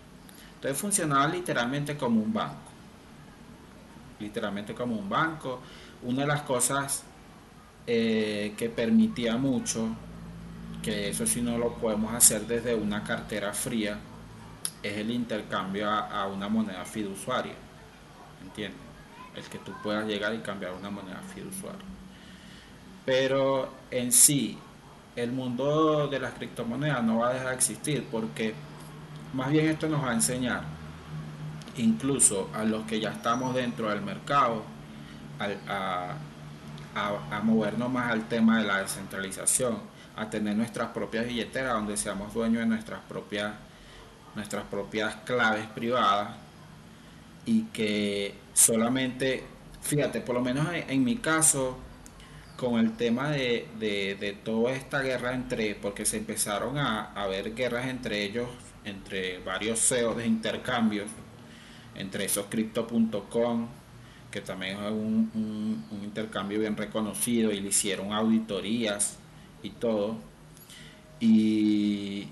Entonces 0.57 0.79
funcionaba 0.79 1.27
literalmente 1.27 1.97
como 1.97 2.21
un 2.21 2.33
banco. 2.33 2.71
Literalmente 4.21 4.75
como 4.75 4.97
un 4.97 5.09
banco. 5.09 5.61
Una 6.03 6.23
de 6.23 6.29
las 6.29 6.43
cosas 6.43 7.05
eh, 7.87 8.55
que 8.57 8.68
permitía 8.68 9.37
mucho, 9.37 9.89
que 10.83 11.09
eso 11.09 11.26
sí 11.26 11.43
no 11.43 11.59
lo 11.59 11.74
podemos 11.74 12.12
hacer 12.14 12.47
desde 12.47 12.74
una 12.74 13.03
cartera 13.05 13.53
fría, 13.53 13.99
es 14.83 14.97
el 14.97 15.11
intercambio 15.11 15.89
a, 15.89 16.26
una 16.26 16.49
moneda 16.49 16.85
fiduciaria. 16.85 17.55
¿Entiendes? 18.43 18.80
El 19.37 19.45
que 19.45 19.59
tú 19.59 19.72
puedas 19.83 20.07
llegar 20.07 20.35
y 20.35 20.39
cambiar 20.39 20.72
una 20.72 20.91
moneda 20.91 21.20
fiduciaria. 21.35 21.87
Pero 23.05 23.72
en 23.91 24.12
sí, 24.12 24.59
el 25.16 25.33
mundo 25.33 26.09
de 26.09 26.18
las 26.18 26.35
criptomonedas 26.35 27.03
no 27.05 27.18
va 27.18 27.30
a 27.30 27.35
dejar 27.35 27.49
de 27.49 27.55
existir 27.55 28.07
porque 28.11 28.55
más 29.35 29.51
bien 29.51 29.68
esto 29.68 29.89
nos 29.89 30.05
va 30.05 30.11
a 30.11 30.14
enseñar, 30.14 30.62
incluso 31.76 32.51
a 32.55 32.64
los 32.64 32.85
que 32.87 33.01
ya 33.01 33.11
estamos 33.11 33.55
dentro 33.55 33.89
del 33.89 34.03
mercado, 34.03 34.62
a, 35.39 36.14
movernos 37.43 37.90
más 37.90 38.11
al 38.11 38.28
tema 38.28 38.59
de 38.59 38.66
la 38.66 38.78
descentralización, 38.78 39.78
a 40.16 40.28
tener 40.28 40.57
nuestras 40.57 40.90
propias 40.90 41.26
billeteras 41.26 41.74
donde 41.74 41.97
seamos 41.97 42.34
dueños 42.34 42.61
de 42.61 42.66
nuestras 42.66 43.01
propias, 43.01 43.55
nuestras 44.34 44.64
propias 44.64 45.16
claves 45.24 45.66
privadas 45.68 46.30
y 47.47 47.64
que 47.64 48.34
solamente, 48.55 49.45
fíjate, 49.80 50.20
por 50.20 50.34
lo 50.34 50.43
menos 50.43 50.68
en, 50.72 51.05
mi 51.05 51.16
caso, 51.16 51.78
con 52.57 52.78
el 52.78 52.97
tema 52.97 53.30
de, 53.30 53.68
de, 53.78 54.38
toda 54.45 54.72
esta 54.72 55.01
guerra 55.01 55.34
entre, 55.34 55.74
porque 55.74 56.05
se 56.05 56.18
empezaron 56.18 56.78
a, 56.78 57.12
a 57.12 57.26
ver 57.26 57.55
guerras 57.55 57.86
entre 57.86 58.22
ellos, 58.22 58.49
entre 58.84 59.38
varios 59.38 59.80
CEOs 59.80 60.16
de 60.16 60.26
intercambios, 60.26 61.09
entre 61.95 62.24
esos 62.24 62.47
crypto.com, 62.47 63.68
que 64.33 64.41
también 64.41 64.78
es 64.83 64.91
un, 64.91 65.85
intercambio 66.03 66.59
bien 66.59 66.76
reconocido 66.76 67.53
y 67.53 67.61
le 67.61 67.68
hicieron 67.68 68.12
auditorías 68.12 69.16
y 69.62 69.70
todo. 69.70 70.16
Y 71.20 72.26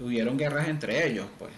hubieron 0.00 0.36
guerras 0.36 0.68
entre 0.68 1.08
ellos, 1.08 1.26
pues. 1.38 1.50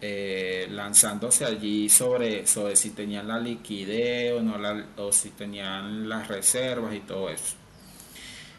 Eh, 0.00 0.68
lanzándose 0.70 1.44
allí 1.44 1.88
sobre, 1.88 2.46
sobre 2.46 2.76
si 2.76 2.90
tenían 2.90 3.26
la 3.26 3.38
liquidez 3.38 4.32
o, 4.32 4.42
no 4.42 4.56
o 4.96 5.10
si 5.12 5.30
tenían 5.30 6.08
las 6.08 6.28
reservas 6.28 6.94
y 6.94 7.00
todo 7.00 7.28
eso. 7.30 7.56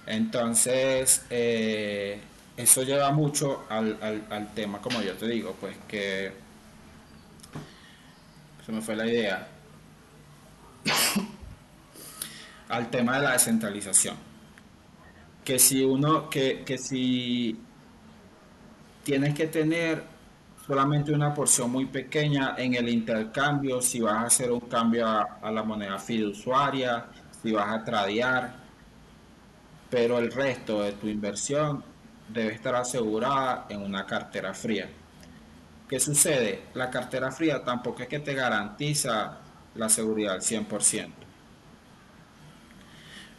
Entonces, 0.06 1.26
eh, 1.30 2.20
eso 2.58 2.84
lleva 2.84 3.12
mucho 3.12 3.66
al, 3.70 3.98
al, 4.30 4.54
tema, 4.54 4.82
como 4.82 5.02
yo 5.02 5.14
te 5.14 5.28
digo, 5.28 5.56
pues 5.62 5.78
que 5.88 6.32
se 8.66 8.72
me 8.72 8.82
fue 8.82 8.96
la 8.98 9.08
idea 9.08 9.59
al 12.70 12.90
tema 12.90 13.18
de 13.18 13.24
la 13.24 13.32
descentralización. 13.34 14.16
Que 15.44 15.58
si 15.60 15.84
uno, 15.84 16.30
que, 16.30 16.64
que 16.64 16.78
si 16.78 17.60
tienes 19.04 19.34
que 19.34 19.48
tener 19.48 20.04
solamente 20.70 21.12
una 21.12 21.34
porción 21.34 21.72
muy 21.72 21.88
pequeña 21.88 22.54
en 22.56 22.76
el 22.76 22.90
intercambio, 22.90 23.82
si 23.82 24.02
vas 24.02 24.18
a 24.18 24.22
hacer 24.28 24.52
un 24.52 24.60
cambio 24.60 25.08
a, 25.08 25.52
la 25.52 25.64
moneda 25.64 25.98
fiduciaria, 25.98 27.08
si 27.42 27.52
vas 27.52 27.74
a 27.74 27.84
tradear, 27.84 28.54
pero 29.90 30.20
el 30.20 30.32
resto 30.32 30.84
de 30.84 30.92
tu 30.92 31.08
inversión 31.08 31.84
debe 32.28 32.54
estar 32.54 32.76
asegurada 32.76 33.66
en 33.70 33.82
una 33.82 34.06
cartera 34.06 34.54
fría. 34.54 34.88
¿Qué 35.88 36.00
sucede? 36.00 36.66
La 36.76 36.92
cartera 36.92 37.32
fría 37.32 37.64
tampoco 37.64 38.04
es 38.04 38.08
que 38.08 38.20
te 38.20 38.36
garantiza 38.36 39.40
la 39.80 39.90
seguridad 39.90 40.36
al 40.36 40.42
100%. 40.42 41.10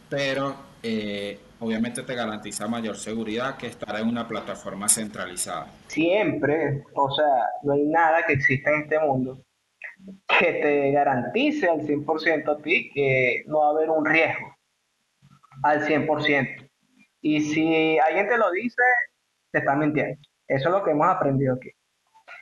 Pero 0.09 0.55
eh, 0.83 1.39
obviamente 1.59 2.03
te 2.03 2.15
garantiza 2.15 2.67
mayor 2.67 2.97
seguridad 2.97 3.55
que 3.55 3.67
estar 3.67 3.97
en 3.99 4.07
una 4.07 4.27
plataforma 4.27 4.89
centralizada. 4.89 5.67
Siempre, 5.87 6.83
o 6.93 7.11
sea, 7.15 7.45
no 7.63 7.73
hay 7.73 7.83
nada 7.83 8.25
que 8.25 8.33
exista 8.33 8.71
en 8.71 8.81
este 8.81 8.99
mundo 8.99 9.41
que 10.39 10.53
te 10.53 10.91
garantice 10.91 11.69
al 11.69 11.81
100% 11.81 12.49
a 12.49 12.61
ti 12.61 12.89
que 12.93 13.43
no 13.45 13.59
va 13.59 13.67
a 13.67 13.69
haber 13.71 13.89
un 13.89 14.05
riesgo 14.05 14.55
al 15.63 15.85
100%. 15.85 16.69
Y 17.21 17.41
si 17.41 17.99
alguien 17.99 18.27
te 18.27 18.37
lo 18.37 18.51
dice, 18.51 18.81
te 19.51 19.59
está 19.59 19.75
mintiendo. 19.75 20.19
Eso 20.47 20.69
es 20.69 20.75
lo 20.75 20.83
que 20.83 20.91
hemos 20.91 21.07
aprendido 21.07 21.53
aquí. 21.53 21.69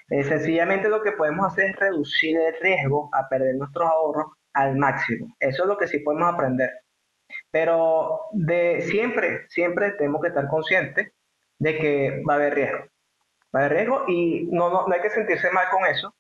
Eh, 0.10 0.24
sencillamente 0.24 0.90
lo 0.90 1.02
que 1.02 1.12
podemos 1.12 1.52
hacer 1.52 1.72
es 1.72 1.76
reducir 1.76 2.38
el 2.40 2.56
riesgo 2.62 3.10
a 3.14 3.28
perder 3.30 3.56
nuestros 3.56 3.88
ahorros 3.88 4.34
al 4.54 4.76
máximo. 4.76 5.36
Eso 5.40 5.64
es 5.64 5.68
lo 5.68 5.78
que 5.78 5.88
sí 5.88 6.00
podemos 6.00 6.34
aprender. 6.34 6.72
Pero 7.52 8.22
de 8.32 8.82
siempre, 8.82 9.48
siempre 9.50 9.92
tenemos 9.92 10.22
que 10.22 10.30
estar 10.30 10.48
conscientes 10.48 11.12
de 11.60 11.78
que 11.78 12.24
va 12.28 12.34
a 12.34 12.38
haber 12.38 12.56
riesgo. 12.56 12.80
Va 13.56 13.62
a 13.62 13.66
haber 13.66 13.78
riesgo 13.78 14.06
y 14.08 14.48
no, 14.52 14.70
no, 14.70 14.88
no 14.88 14.94
hay 14.94 15.02
que 15.02 15.10
sentirse 15.10 15.52
mal 15.52 15.68
con 15.72 15.86
eso, 15.86 16.16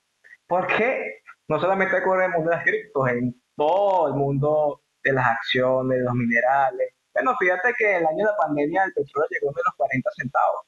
porque 0.47 1.21
no 1.47 1.59
solamente 1.59 1.97
en 1.97 2.21
el 2.21 2.31
mundo 2.31 2.49
de 2.49 2.55
las 2.55 2.63
criptos, 2.63 3.09
en 3.09 3.41
todo 3.55 4.07
el 4.09 4.13
mundo 4.15 4.81
de 5.03 5.13
las 5.13 5.27
acciones, 5.27 5.97
de 5.97 6.03
los 6.03 6.13
minerales. 6.13 6.93
Bueno, 7.13 7.35
fíjate 7.39 7.73
que 7.77 7.97
el 7.97 8.05
año 8.05 8.17
de 8.17 8.23
la 8.23 8.37
pandemia 8.37 8.83
el 8.85 8.93
petróleo 8.93 9.27
llegó 9.31 9.49
a 9.49 9.53
los 9.65 9.75
40 9.75 10.09
centavos. 10.15 10.61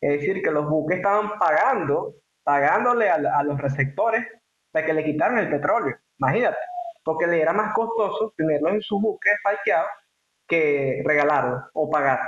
Es 0.00 0.20
decir, 0.20 0.42
que 0.42 0.50
los 0.50 0.68
buques 0.68 0.98
estaban 0.98 1.38
pagando, 1.38 2.14
pagándole 2.44 3.10
a, 3.10 3.42
los 3.42 3.60
receptores 3.60 4.26
para 4.70 4.86
que 4.86 4.94
le 4.94 5.04
quitaran 5.04 5.38
el 5.38 5.50
petróleo. 5.50 5.96
Imagínate, 6.18 6.58
porque 7.04 7.26
le 7.26 7.40
era 7.40 7.52
más 7.52 7.74
costoso 7.74 8.32
tenerlo 8.36 8.70
en 8.70 8.80
su 8.80 9.00
buque 9.00 9.30
parqueado 9.42 9.86
que 10.46 11.02
regalarlo 11.04 11.64
o 11.74 11.90
pagar. 11.90 12.20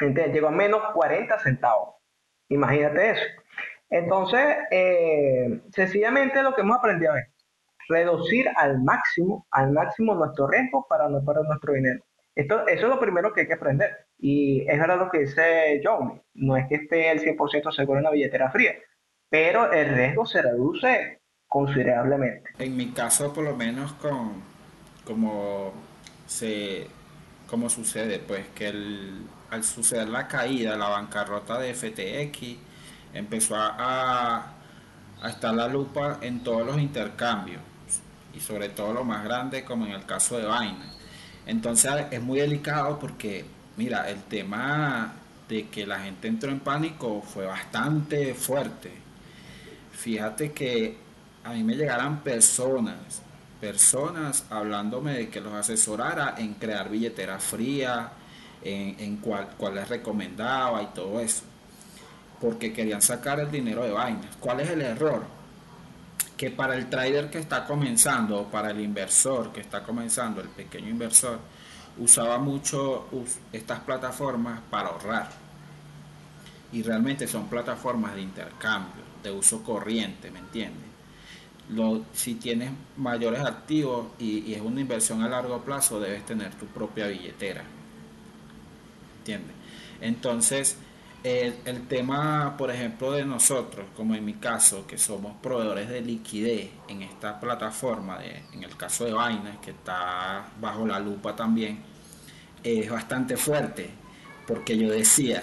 Entonces, 0.00 0.32
llegó 0.32 0.48
a 0.48 0.52
menos 0.52 0.82
40 0.94 1.38
centavos. 1.40 1.96
Imagínate 2.48 3.10
eso. 3.10 3.24
Entonces, 3.90 4.58
eh, 4.70 5.60
sencillamente 5.72 6.42
lo 6.42 6.54
que 6.54 6.60
hemos 6.60 6.78
aprendido 6.78 7.16
es 7.16 7.26
reducir 7.88 8.46
al 8.56 8.82
máximo, 8.82 9.46
al 9.50 9.72
máximo 9.72 10.14
nuestro 10.14 10.46
riesgo 10.46 10.86
para 10.88 11.08
no 11.08 11.24
perder 11.24 11.44
nuestro 11.44 11.72
dinero. 11.72 12.04
Esto, 12.34 12.66
eso 12.68 12.86
es 12.86 12.88
lo 12.88 13.00
primero 13.00 13.32
que 13.32 13.42
hay 13.42 13.46
que 13.46 13.54
aprender. 13.54 13.96
Y 14.18 14.68
es 14.68 14.78
verdad 14.78 14.98
lo 14.98 15.10
que 15.10 15.20
dice 15.20 15.80
John, 15.82 16.22
no 16.34 16.56
es 16.56 16.66
que 16.68 16.76
esté 16.76 17.10
el 17.10 17.20
100% 17.20 17.72
seguro 17.72 17.98
en 17.98 18.04
la 18.04 18.10
billetera 18.10 18.50
fría, 18.50 18.74
pero 19.28 19.72
el 19.72 19.94
riesgo 19.94 20.26
se 20.26 20.42
reduce 20.42 21.20
considerablemente. 21.46 22.50
En 22.58 22.76
mi 22.76 22.90
caso, 22.90 23.32
por 23.32 23.44
lo 23.44 23.56
menos 23.56 23.92
con 23.94 24.42
como 25.04 25.72
se 26.26 26.86
como 27.48 27.70
sucede, 27.70 28.18
pues 28.18 28.46
que 28.54 28.68
al 28.68 29.64
suceder 29.64 30.08
la 30.08 30.28
caída, 30.28 30.76
la 30.76 30.88
bancarrota 30.88 31.58
de 31.58 31.72
FTX, 31.72 32.58
empezó 33.14 33.56
a, 33.56 34.52
a 35.22 35.28
estar 35.30 35.54
la 35.54 35.66
lupa 35.66 36.18
en 36.20 36.42
todos 36.42 36.66
los 36.66 36.78
intercambios 36.78 37.62
y 38.34 38.40
sobre 38.40 38.68
todo 38.68 38.92
lo 38.92 39.04
más 39.04 39.24
grande 39.24 39.64
como 39.64 39.86
en 39.86 39.92
el 39.92 40.04
caso 40.04 40.36
de 40.36 40.44
Binance. 40.44 40.98
Entonces 41.46 41.90
es 42.10 42.20
muy 42.20 42.40
delicado 42.40 42.98
porque, 42.98 43.46
mira, 43.78 44.10
el 44.10 44.22
tema 44.24 45.14
de 45.48 45.68
que 45.68 45.86
la 45.86 46.00
gente 46.00 46.28
entró 46.28 46.50
en 46.50 46.60
pánico 46.60 47.22
fue 47.22 47.46
bastante 47.46 48.34
fuerte. 48.34 49.07
Fíjate 49.98 50.52
que 50.52 50.96
a 51.44 51.52
mí 51.52 51.62
me 51.62 51.74
llegaran 51.74 52.22
personas, 52.22 53.22
personas 53.60 54.44
hablándome 54.48 55.12
de 55.14 55.28
que 55.28 55.40
los 55.40 55.52
asesorara 55.52 56.34
en 56.38 56.54
crear 56.54 56.88
billetera 56.88 57.38
fría, 57.38 58.12
en, 58.62 59.18
cuál, 59.18 59.50
cuál 59.56 59.76
les 59.76 59.88
recomendaba 59.88 60.82
y 60.82 60.86
todo 60.86 61.20
eso 61.20 61.42
porque 62.40 62.72
querían 62.72 63.02
sacar 63.02 63.40
el 63.40 63.50
dinero 63.50 63.82
de 63.82 63.90
vainas. 63.90 64.36
¿Cuál 64.38 64.60
es 64.60 64.70
el 64.70 64.82
error? 64.82 65.22
Que 66.36 66.50
para 66.50 66.76
el 66.76 66.88
trader 66.88 67.30
que 67.30 67.38
está 67.38 67.64
comenzando, 67.64 68.40
o 68.40 68.44
para 68.44 68.70
el 68.70 68.80
inversor 68.80 69.52
que 69.52 69.60
está 69.60 69.82
comenzando, 69.82 70.40
el 70.40 70.48
pequeño 70.48 70.88
inversor, 70.88 71.38
usaba 71.98 72.38
mucho 72.38 73.08
estas 73.52 73.80
plataformas 73.80 74.60
para 74.70 74.90
ahorrar. 74.90 75.30
Y 76.72 76.82
realmente 76.82 77.26
son 77.26 77.48
plataformas 77.48 78.14
de 78.14 78.22
intercambio, 78.22 79.02
de 79.28 79.38
uso 79.38 79.62
corriente, 79.62 80.30
¿me 80.30 80.38
entiendes? 80.38 80.86
Lo, 81.70 82.04
si 82.12 82.36
tienes 82.36 82.70
mayores 82.96 83.40
activos 83.40 84.08
y, 84.18 84.54
es 84.54 84.60
una 84.60 84.80
inversión 84.80 85.22
a 85.22 85.28
largo 85.28 85.62
plazo, 85.62 86.00
debes 86.00 86.24
tener 86.24 86.54
tu 86.54 86.66
propia 86.66 87.06
billetera. 87.08 87.62
¿Entiendes? 89.18 89.54
Entonces, 90.00 90.76
el, 91.22 91.86
tema, 91.88 92.56
por 92.56 92.70
ejemplo, 92.70 93.12
de 93.12 93.24
nosotros, 93.24 93.86
como 93.96 94.14
en 94.14 94.24
mi 94.24 94.34
caso, 94.34 94.86
que 94.86 94.96
somos 94.96 95.36
proveedores 95.42 95.88
de 95.88 96.00
liquidez 96.00 96.70
en 96.88 97.02
esta 97.02 97.38
plataforma, 97.38 98.18
de, 98.18 98.44
en 98.52 98.62
el 98.62 98.76
caso 98.76 99.04
de 99.04 99.10
Binance, 99.10 99.58
que 99.60 99.72
está 99.72 100.46
bajo 100.60 100.86
la 100.86 100.98
lupa 101.00 101.36
también, 101.36 101.80
es 102.62 102.90
bastante 102.90 103.36
fuerte, 103.36 103.90
porque 104.46 104.78
yo 104.78 104.90
decía, 104.90 105.42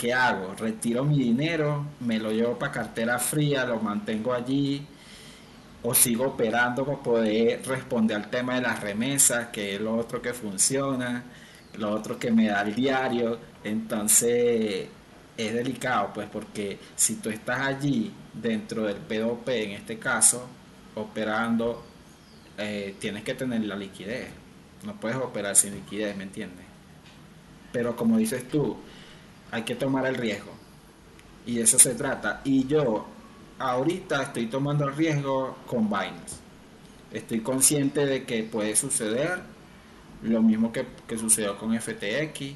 ¿qué 0.00 0.14
hago? 0.14 0.54
Retiro 0.54 1.04
mi 1.04 1.18
dinero, 1.18 1.84
me 2.00 2.18
lo 2.18 2.32
llevo 2.32 2.58
para 2.58 2.72
cartera 2.72 3.18
fría, 3.18 3.66
lo 3.66 3.80
mantengo 3.80 4.32
allí, 4.32 4.86
o 5.82 5.92
sigo 5.92 6.24
operando 6.24 6.86
para 6.86 7.02
poder 7.02 7.66
responder 7.66 8.16
al 8.16 8.30
tema 8.30 8.54
de 8.54 8.62
las 8.62 8.80
remesas, 8.80 9.48
que 9.48 9.74
es 9.74 9.80
lo 9.80 9.94
otro 9.94 10.22
que 10.22 10.32
funciona, 10.32 11.22
lo 11.76 11.90
otro 11.90 12.18
que 12.18 12.30
me 12.30 12.46
da 12.48 12.62
el 12.62 12.74
diario. 12.74 13.38
Entonces, 13.62 14.88
es 15.36 15.52
delicado, 15.52 16.12
pues, 16.14 16.30
porque 16.30 16.78
si 16.96 17.16
tú 17.16 17.28
estás 17.28 17.60
allí 17.60 18.10
dentro 18.32 18.84
del 18.84 19.06
P2P, 19.06 19.48
en 19.64 19.70
este 19.72 19.98
caso, 19.98 20.48
operando, 20.94 21.84
eh, 22.56 22.94
tienes 22.98 23.22
que 23.22 23.34
tener 23.34 23.60
la 23.64 23.76
liquidez. 23.76 24.28
No 24.86 24.98
puedes 24.98 25.18
operar 25.18 25.56
sin 25.56 25.74
liquidez, 25.74 26.16
¿me 26.16 26.22
entiendes? 26.24 26.64
Pero 27.72 27.94
como 27.96 28.16
dices 28.16 28.48
tú, 28.48 28.78
hay 29.50 29.62
que 29.62 29.74
tomar 29.74 30.06
el 30.06 30.14
riesgo. 30.14 30.52
Y 31.46 31.56
de 31.56 31.62
eso 31.62 31.78
se 31.78 31.94
trata. 31.94 32.40
Y 32.44 32.66
yo 32.66 33.06
ahorita 33.58 34.22
estoy 34.22 34.46
tomando 34.46 34.88
el 34.88 34.94
riesgo 34.94 35.58
con 35.66 35.88
Binance. 35.88 36.36
Estoy 37.12 37.40
consciente 37.40 38.06
de 38.06 38.24
que 38.24 38.42
puede 38.44 38.76
suceder 38.76 39.40
lo 40.22 40.42
mismo 40.42 40.72
que, 40.72 40.86
sucedió 41.16 41.56
con 41.56 41.78
FTX 41.78 42.54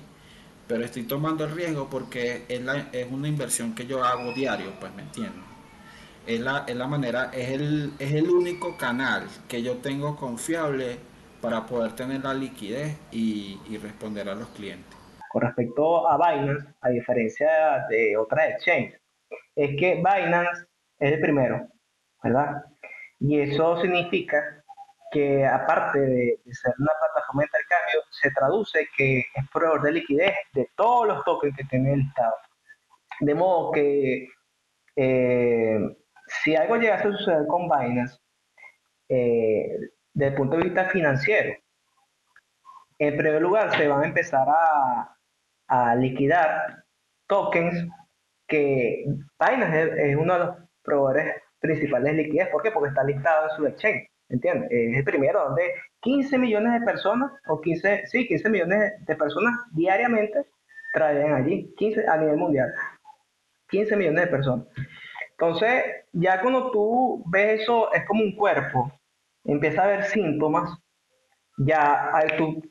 pero 0.67 0.85
estoy 0.85 1.03
tomando 1.03 1.45
el 1.45 1.51
riesgo 1.51 1.91
porque 1.91 2.47
es, 2.49 2.61
la, 2.63 2.89
es 2.93 3.07
una 3.11 3.29
inversión 3.29 3.75
que 3.75 3.87
yo 3.87 4.03
hago 4.03 4.33
diario, 4.33 4.73
pues 4.81 4.95
me 4.95 5.03
entiendo. 5.03 5.43
Es 6.27 6.41
la, 6.41 6.65
es 6.67 6.75
la 6.75 6.87
manera, 6.87 7.31
es 7.35 7.51
el, 7.51 7.93
es 7.99 8.13
el 8.15 8.31
único 8.31 8.79
canal 8.79 9.29
que 9.47 9.63
yo 9.63 9.77
tengo 9.79 10.17
confiable 10.17 10.99
para 11.43 11.67
poder 11.67 11.93
tener 11.93 12.25
la 12.25 12.33
liquidez 12.33 12.97
y 13.13 13.59
responder 13.83 14.31
a 14.31 14.35
los 14.35 14.49
clientes. 14.49 14.94
Con 15.35 15.43
respecto 15.43 16.09
a 16.09 16.16
Binance, 16.16 16.64
a 16.80 16.91
diferencia 16.91 17.85
de 17.89 18.16
otras 18.16 18.51
exchanges, 18.51 19.01
es 19.57 19.70
que 19.76 19.97
Binance 19.97 20.66
es 21.01 21.12
el 21.14 21.20
primero, 21.20 21.66
¿verdad? 22.22 22.62
Y 23.18 23.41
eso 23.41 23.80
significa 23.80 24.62
que 25.11 25.45
aparte 25.45 25.99
de, 25.99 26.41
ser 26.53 26.72
una 26.78 26.93
plataforma 27.01 27.43
de 27.43 27.47
intercambio, 27.47 28.01
se 28.11 28.30
traduce 28.30 28.89
que 28.97 29.18
es 29.35 29.51
proveedor 29.53 29.82
de 29.82 29.93
liquidez 29.95 30.35
de 30.53 30.70
todos 30.76 31.09
los 31.09 31.24
tokens 31.24 31.57
que 31.57 31.64
tiene 31.64 31.95
el 31.95 32.03
Estado. 32.03 32.37
De 33.18 33.35
modo 33.35 33.72
que 33.72 34.28
eh, 34.95 35.97
si 36.28 36.55
algo 36.55 36.76
llegase 36.76 37.09
a 37.09 37.11
suceder 37.12 37.47
con 37.49 37.68
Binance, 37.68 38.20
eh, 39.09 39.78
desde 40.12 40.30
el 40.30 40.37
punto 40.37 40.59
de 40.59 40.62
vista 40.62 40.85
financiero, 40.91 41.57
en 43.01 43.16
primer 43.16 43.43
lugar 43.43 43.76
se 43.76 43.89
van 43.89 44.05
a 44.05 44.07
empezar 44.07 44.47
a, 44.49 45.11
a 45.69 45.95
liquidar 45.95 46.85
tokens 47.27 47.89
que 48.47 49.05
Binance 49.39 50.11
es, 50.11 50.17
uno 50.17 50.35
de 50.35 50.39
los 50.41 50.57
proveedores 50.83 51.43
principales 51.59 52.17
de 52.17 52.23
liquidez. 52.23 52.49
¿Por 52.49 52.62
qué? 52.62 52.71
Porque 52.71 52.91
está 52.91 53.05
listado 53.05 53.51
en 53.51 53.57
su 53.57 53.67
exchange. 53.67 54.09
¿entiendes? 54.29 54.69
Es 54.71 54.97
el 54.99 55.05
primero 55.05 55.45
donde 55.45 55.75
15 56.01 56.39
millones 56.39 56.81
de 56.81 56.87
personas, 56.87 57.33
o 57.47 57.61
15, 57.61 58.07
sí, 58.07 58.27
15 58.27 58.51
millones 58.51 58.93
de 59.07 59.17
personas 59.17 59.55
diariamente 59.73 60.45
traen 60.93 61.33
allí, 61.33 61.75
15 61.77 62.07
a 62.09 62.17
nivel 62.17 62.37
mundial. 62.37 62.73
15 63.69 63.97
millones 63.97 64.25
de 64.25 64.31
personas. 64.31 64.67
Entonces, 65.31 65.85
ya 66.12 66.41
cuando 66.41 66.71
tú 66.71 67.25
ves 67.27 67.62
eso, 67.62 67.93
es 67.93 68.05
como 68.07 68.23
un 68.23 68.37
cuerpo, 68.37 68.93
empieza 69.45 69.83
a 69.83 69.85
haber 69.87 70.05
síntomas, 70.05 70.79
ya 71.57 72.12
tú 72.37 72.62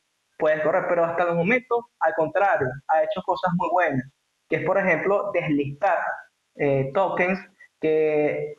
puedes 0.44 0.62
correr, 0.62 0.84
pero 0.90 1.06
hasta 1.06 1.24
el 1.24 1.36
momento, 1.36 1.88
al 2.02 2.14
contrario, 2.16 2.68
ha 2.90 3.02
hecho 3.02 3.22
cosas 3.26 3.54
muy 3.56 3.70
buenas, 3.72 4.04
que 4.50 4.58
es, 4.58 4.66
por 4.66 4.78
ejemplo, 4.78 5.32
deslistar 5.34 6.00
eh, 6.56 6.92
tokens 6.94 7.40
que 7.80 8.56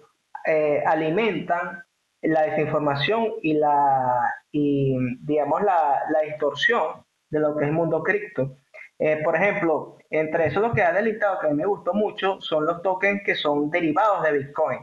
eh, 0.46 0.82
alimentan 0.86 1.84
la 2.22 2.40
desinformación 2.44 3.34
y 3.42 3.52
la, 3.52 4.32
y, 4.50 4.96
digamos, 5.26 5.62
la, 5.62 6.04
la 6.08 6.20
distorsión 6.20 7.04
de 7.28 7.40
lo 7.40 7.54
que 7.54 7.64
es 7.64 7.68
el 7.68 7.74
mundo 7.74 8.02
cripto. 8.02 8.56
Eh, 8.98 9.20
por 9.22 9.36
ejemplo, 9.36 9.98
entre 10.08 10.46
eso 10.46 10.60
lo 10.60 10.72
que 10.72 10.82
ha 10.82 10.90
delitado, 10.90 11.38
que 11.38 11.48
a 11.48 11.50
mí 11.50 11.56
me 11.56 11.66
gustó 11.66 11.92
mucho, 11.92 12.40
son 12.40 12.64
los 12.64 12.80
tokens 12.80 13.20
que 13.26 13.34
son 13.34 13.68
derivados 13.68 14.22
de 14.22 14.32
Bitcoin. 14.32 14.78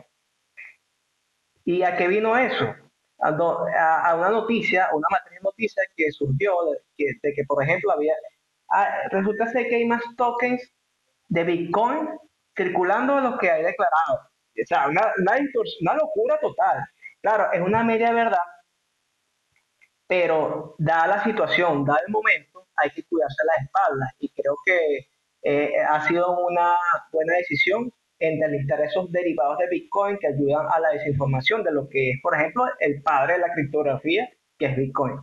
¿Y 1.65 1.81
a 1.81 1.97
qué 1.97 2.07
vino 2.07 2.37
eso? 2.37 2.75
A, 3.17 4.15
una 4.15 4.29
noticia, 4.29 4.89
una 4.93 5.07
materia 5.09 5.30
de 5.41 5.43
noticia 5.43 5.83
que 5.95 6.11
surgió 6.11 6.53
de 6.97 7.17
que, 7.21 7.43
por 7.47 7.63
ejemplo, 7.63 7.91
había. 7.91 8.13
Ah, 8.73 9.09
resulta 9.11 9.47
ser 9.47 9.67
que 9.67 9.75
hay 9.75 9.85
más 9.85 10.01
tokens 10.15 10.61
de 11.29 11.43
Bitcoin 11.43 12.09
circulando 12.55 13.15
de 13.17 13.21
los 13.23 13.39
que 13.39 13.49
hay 13.49 13.63
declarados. 13.63 14.19
O 14.51 14.65
sea, 14.65 14.87
una, 14.87 15.13
una 15.17 15.93
locura 15.95 16.39
total. 16.39 16.85
Claro, 17.21 17.51
es 17.53 17.61
una 17.61 17.83
media 17.83 18.11
verdad, 18.11 18.39
pero 20.07 20.75
dada 20.77 21.07
la 21.07 21.23
situación, 21.23 21.85
dada 21.85 21.99
el 22.05 22.11
momento, 22.11 22.67
hay 22.75 22.89
que 22.91 23.03
cuidarse 23.03 23.43
la 23.45 23.63
espalda 23.63 24.13
y 24.19 24.29
creo 24.29 24.55
que 24.65 25.07
eh, 25.43 25.73
ha 25.87 26.07
sido 26.07 26.37
una 26.47 26.75
buena 27.11 27.33
decisión 27.37 27.91
enlistar 28.19 28.81
esos 28.81 29.11
derivados 29.11 29.57
de 29.59 29.67
Bitcoin 29.69 30.17
que 30.19 30.27
ayudan 30.27 30.67
a 30.71 30.79
la 30.79 30.89
desinformación 30.89 31.63
de 31.63 31.71
lo 31.71 31.87
que 31.89 32.11
es, 32.11 32.21
por 32.21 32.35
ejemplo, 32.35 32.65
el 32.79 33.01
padre 33.01 33.33
de 33.33 33.39
la 33.39 33.53
criptografía, 33.53 34.29
que 34.57 34.65
es 34.67 34.75
Bitcoin. 34.75 35.19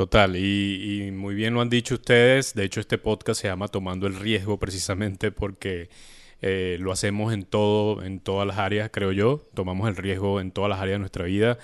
Total, 0.00 0.34
y, 0.34 1.10
muy 1.12 1.34
bien 1.34 1.52
lo 1.52 1.60
han 1.60 1.68
dicho 1.68 1.96
ustedes. 1.96 2.54
De 2.54 2.64
hecho, 2.64 2.80
este 2.80 2.96
podcast 2.96 3.38
se 3.38 3.48
llama 3.48 3.68
Tomando 3.68 4.06
el 4.06 4.16
Riesgo 4.16 4.58
precisamente 4.58 5.30
porque 5.30 5.90
eh, 6.40 6.78
lo 6.80 6.90
hacemos 6.90 7.34
en 7.34 7.42
todo, 7.42 8.02
en 8.02 8.18
todas 8.18 8.46
las 8.46 8.56
áreas, 8.56 8.88
creo 8.90 9.12
yo. 9.12 9.42
Tomamos 9.52 9.90
el 9.90 9.96
riesgo 9.96 10.40
en 10.40 10.52
todas 10.52 10.70
las 10.70 10.80
áreas 10.80 10.94
de 10.94 11.00
nuestra 11.00 11.26
vida. 11.26 11.58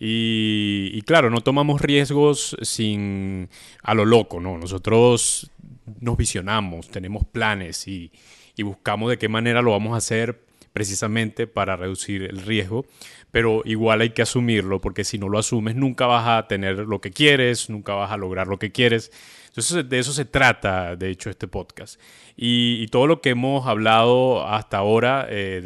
Y, 0.00 1.00
claro, 1.02 1.30
no 1.30 1.42
tomamos 1.42 1.80
riesgos 1.80 2.56
sin 2.60 3.50
a 3.84 3.94
lo 3.94 4.04
loco, 4.04 4.40
¿no? 4.40 4.58
Nosotros 4.58 5.52
nos 6.00 6.16
visionamos, 6.16 6.88
tenemos 6.88 7.24
planes 7.24 7.86
y, 7.86 8.10
y 8.56 8.64
buscamos 8.64 9.10
de 9.10 9.18
qué 9.18 9.28
manera 9.28 9.62
lo 9.62 9.70
vamos 9.70 9.94
a 9.94 9.98
hacer 9.98 10.44
precisamente 10.76 11.46
para 11.46 11.74
reducir 11.74 12.24
el 12.24 12.42
riesgo, 12.42 12.84
pero 13.30 13.62
igual 13.64 14.02
hay 14.02 14.10
que 14.10 14.20
asumirlo 14.20 14.78
porque 14.78 15.04
si 15.04 15.16
no 15.16 15.30
lo 15.30 15.38
asumes 15.38 15.74
nunca 15.74 16.04
vas 16.04 16.28
a 16.28 16.46
tener 16.48 16.76
lo 16.80 17.00
que 17.00 17.12
quieres, 17.12 17.70
nunca 17.70 17.94
vas 17.94 18.12
a 18.12 18.18
lograr 18.18 18.46
lo 18.46 18.58
que 18.58 18.72
quieres. 18.72 19.10
Entonces 19.46 19.88
de 19.88 19.98
eso 19.98 20.12
se 20.12 20.26
trata, 20.26 20.94
de 20.94 21.08
hecho, 21.08 21.30
este 21.30 21.48
podcast. 21.48 21.98
Y, 22.36 22.88
todo 22.88 23.06
lo 23.06 23.22
que 23.22 23.30
hemos 23.30 23.66
hablado 23.66 24.46
hasta 24.46 24.76
ahora 24.76 25.26
eh, 25.30 25.62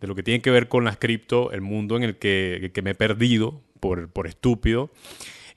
de, 0.00 0.06
lo 0.06 0.14
que 0.14 0.22
tiene 0.22 0.40
que 0.40 0.52
ver 0.52 0.68
con 0.68 0.84
las 0.84 0.98
cripto, 0.98 1.50
el 1.50 1.60
mundo 1.60 1.96
en 1.96 2.04
el 2.04 2.16
que, 2.16 2.70
me 2.84 2.90
he 2.90 2.94
perdido 2.94 3.60
por 3.80 4.28
estúpido, 4.28 4.92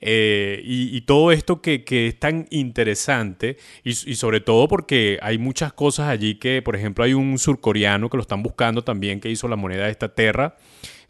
eh, 0.04 0.60
y, 0.64 1.00
todo 1.02 1.30
esto 1.30 1.62
que, 1.62 1.84
es 1.86 2.18
tan 2.18 2.48
interesante 2.50 3.56
y, 3.84 3.94
sobre 3.94 4.40
todo 4.40 4.66
porque 4.66 5.18
hay 5.22 5.38
muchas 5.38 5.72
cosas 5.72 6.08
allí 6.08 6.34
que, 6.34 6.60
por 6.60 6.74
ejemplo, 6.74 7.04
hay 7.04 7.14
un 7.14 7.38
surcoreano 7.38 8.10
que 8.10 8.16
lo 8.16 8.22
están 8.22 8.42
buscando 8.42 8.82
también 8.82 9.20
que 9.20 9.30
hizo 9.30 9.46
la 9.46 9.54
moneda 9.54 9.84
de 9.84 9.92
esta 9.92 10.12
Terra 10.12 10.56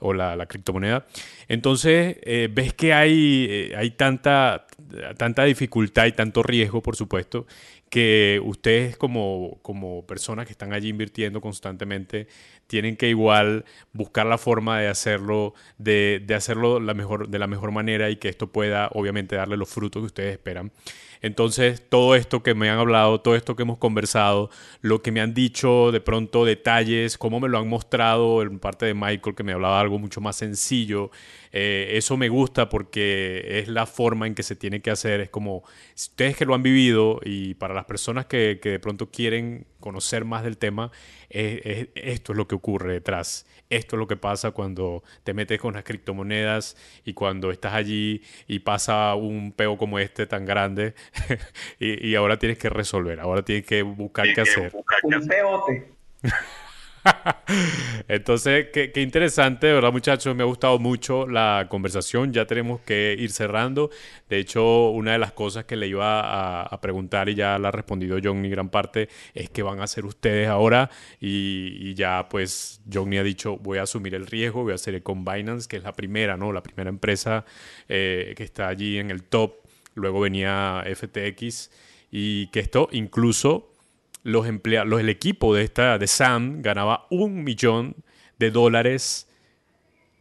o 0.03 0.13
la, 0.13 0.47
criptomoneda. 0.47 1.07
Entonces, 1.49 2.17
eh, 2.23 2.49
ves 2.53 2.75
que 2.75 2.93
hay, 2.93 3.47
eh, 3.49 3.75
hay 3.77 3.93
tanta, 3.93 4.67
tanta 5.17 5.45
dificultad 5.45 6.07
y 6.07 6.13
tanto 6.13 6.43
riesgo, 6.43 6.83
por 6.83 6.97
supuesto, 6.97 7.47
que 7.89 8.41
ustedes 8.43 8.97
como, 8.97 9.59
como 9.63 10.07
personas 10.07 10.47
que 10.47 10.53
están 10.53 10.73
allí 10.73 10.89
invirtiendo 10.89 11.41
constantemente 11.41 12.27
tienen 12.67 12.97
que 12.97 13.11
igual 13.11 13.67
buscar 13.93 14.25
la 14.25 14.39
forma 14.39 14.81
de 14.81 14.89
hacerlo, 14.89 15.53
de, 15.77 16.23
de, 16.25 16.35
hacerlo 16.35 16.81
la 16.81 16.95
mejor, 16.95 17.29
de 17.29 17.39
la 17.39 17.47
mejor 17.47 17.71
manera 17.71 18.09
y 18.09 18.17
que 18.17 18.31
esto 18.31 18.51
pueda 18.51 18.89
obviamente 18.95 19.37
darle 19.37 19.59
los 19.59 19.69
frutos 19.69 20.01
que 20.01 20.07
ustedes 20.07 20.33
esperan. 20.33 20.73
Entonces, 21.23 21.83
todo 21.89 22.17
esto 22.17 22.43
que 22.43 22.55
me 22.55 22.69
han 22.69 22.79
hablado, 22.79 23.21
todo 23.21 23.37
esto 23.37 23.57
que 23.57 23.63
hemos 23.63 23.79
conversado, 23.79 24.51
lo 24.81 25.03
que 25.03 25.13
me 25.13 25.21
han 25.21 25.35
dicho 25.35 25.93
de 25.93 26.01
pronto, 26.01 26.45
detalles, 26.45 27.17
cómo 27.17 27.41
me 27.41 27.49
lo 27.49 27.59
han 27.59 27.69
mostrado 27.69 28.43
en 28.43 28.59
parte 28.59 28.87
de 28.87 28.95
Michael, 28.95 29.37
que 29.37 29.45
me 29.45 29.53
hablaba 29.53 29.81
algo 29.81 29.99
mucho 29.99 30.21
más 30.21 30.37
sencillo, 30.37 31.11
eh, 31.53 31.93
eso 31.93 32.17
me 32.17 32.29
gusta 32.29 32.69
porque 32.69 33.61
es 33.61 33.69
la 33.69 33.87
forma 33.87 34.27
en 34.27 34.35
que 34.35 34.43
se 34.43 34.57
tiene 34.57 34.83
que 34.83 34.91
hacer. 34.91 35.21
Es 35.21 35.31
como, 35.31 35.63
ustedes 35.95 36.37
que 36.37 36.45
lo 36.45 36.55
han 36.55 36.63
vivido 36.63 37.21
y 37.25 37.55
para 37.55 37.73
las 37.75 37.85
personas 37.85 38.27
que, 38.27 38.59
que 38.61 38.71
de 38.71 38.81
pronto 38.81 39.11
quieren 39.11 39.67
conocer 39.81 40.25
más 40.25 40.43
del 40.43 40.59
tema, 40.59 40.91
esto 41.31 42.33
es 42.33 42.37
lo 42.37 42.49
que 42.49 42.55
ocurre 42.55 42.93
detrás. 42.95 43.47
Esto 43.71 43.97
es 43.97 43.99
lo 43.99 44.07
que 44.07 44.17
pasa 44.17 44.51
cuando 44.51 45.03
te 45.25 45.35
metes 45.35 45.61
con 45.61 45.75
las 45.75 45.85
criptomonedas 45.85 46.77
y 47.05 47.15
cuando 47.15 47.51
estás 47.51 47.75
allí 47.75 48.23
y 48.47 48.59
pasa 48.61 49.15
un 49.15 49.53
peo 49.53 49.79
como 49.79 49.99
este 49.99 50.27
tan 50.27 50.45
grande 50.45 50.95
y, 51.79 52.15
ahora 52.15 52.39
tienes 52.39 52.59
que 52.59 52.69
resolver, 52.69 53.21
ahora 53.21 53.43
tienes 53.43 53.65
que 53.65 53.83
buscar 53.83 54.27
qué 54.35 54.43
hacer. 54.43 54.73
Un 55.03 55.27
peote. 55.27 55.93
Entonces, 58.09 58.69
qué, 58.73 58.93
interesante, 58.97 59.73
¿verdad, 59.73 59.93
muchachos? 59.93 60.35
Me 60.35 60.43
ha 60.43 60.47
gustado 60.47 60.79
mucho 60.79 61.27
la 61.27 61.67
conversación. 61.69 62.33
Ya 62.33 62.47
tenemos 62.47 62.81
que 62.81 63.17
ir 63.19 63.31
cerrando. 63.31 63.91
De 64.29 64.39
hecho, 64.39 64.91
una 64.91 65.13
de 65.13 65.19
las 65.19 65.33
cosas 65.33 65.65
que 65.65 65.77
le 65.77 65.89
iba 65.89 66.65
a, 66.65 66.81
preguntar 66.81 67.29
y 67.29 67.35
ya 67.35 67.59
la 67.59 67.69
ha 67.69 67.71
respondido 67.71 68.19
Johnny 68.23 68.49
gran 68.49 68.69
parte 68.69 69.09
es 69.35 69.51
que 69.51 69.63
van 69.63 69.81
a 69.81 69.85
hacer 69.85 70.05
ustedes 70.05 70.49
ahora. 70.49 70.91
Y, 71.21 71.95
ya, 71.95 72.29
pues, 72.29 72.81
Johnny 72.93 73.19
ha 73.19 73.23
dicho: 73.23 73.57
Voy 73.59 73.79
a 73.79 73.83
asumir 73.83 74.15
el 74.15 74.27
riesgo, 74.27 74.63
voy 74.63 74.73
a 74.73 74.77
hacer 74.77 75.03
con 75.03 75.25
Binance, 75.25 75.69
que 75.69 75.77
es 75.77 75.83
la 75.83 75.93
primera, 75.93 76.37
¿no? 76.37 76.53
La 76.53 76.63
primera 76.63 76.91
empresa 76.91 77.45
eh, 77.89 78.35
que 78.37 78.45
está 78.45 78.69
allí 78.69 78.99
en 78.99 79.11
el 79.11 79.25
top. 79.25 79.55
Luego 79.95 80.21
venía 80.21 80.85
FTX. 80.87 81.71
Y 82.15 82.49
que 82.49 82.61
esto 82.61 82.91
incluso 82.93 83.72
los 84.23 84.47
empleados, 84.47 85.01
el 85.01 85.09
equipo 85.09 85.55
de, 85.55 85.65
esta, 85.65 85.99
de 85.99 86.07
Sam 86.07 86.63
ganaba 86.63 87.07
un 87.11 87.43
millón 87.45 87.97
de 88.39 88.51
dólares 88.51 89.29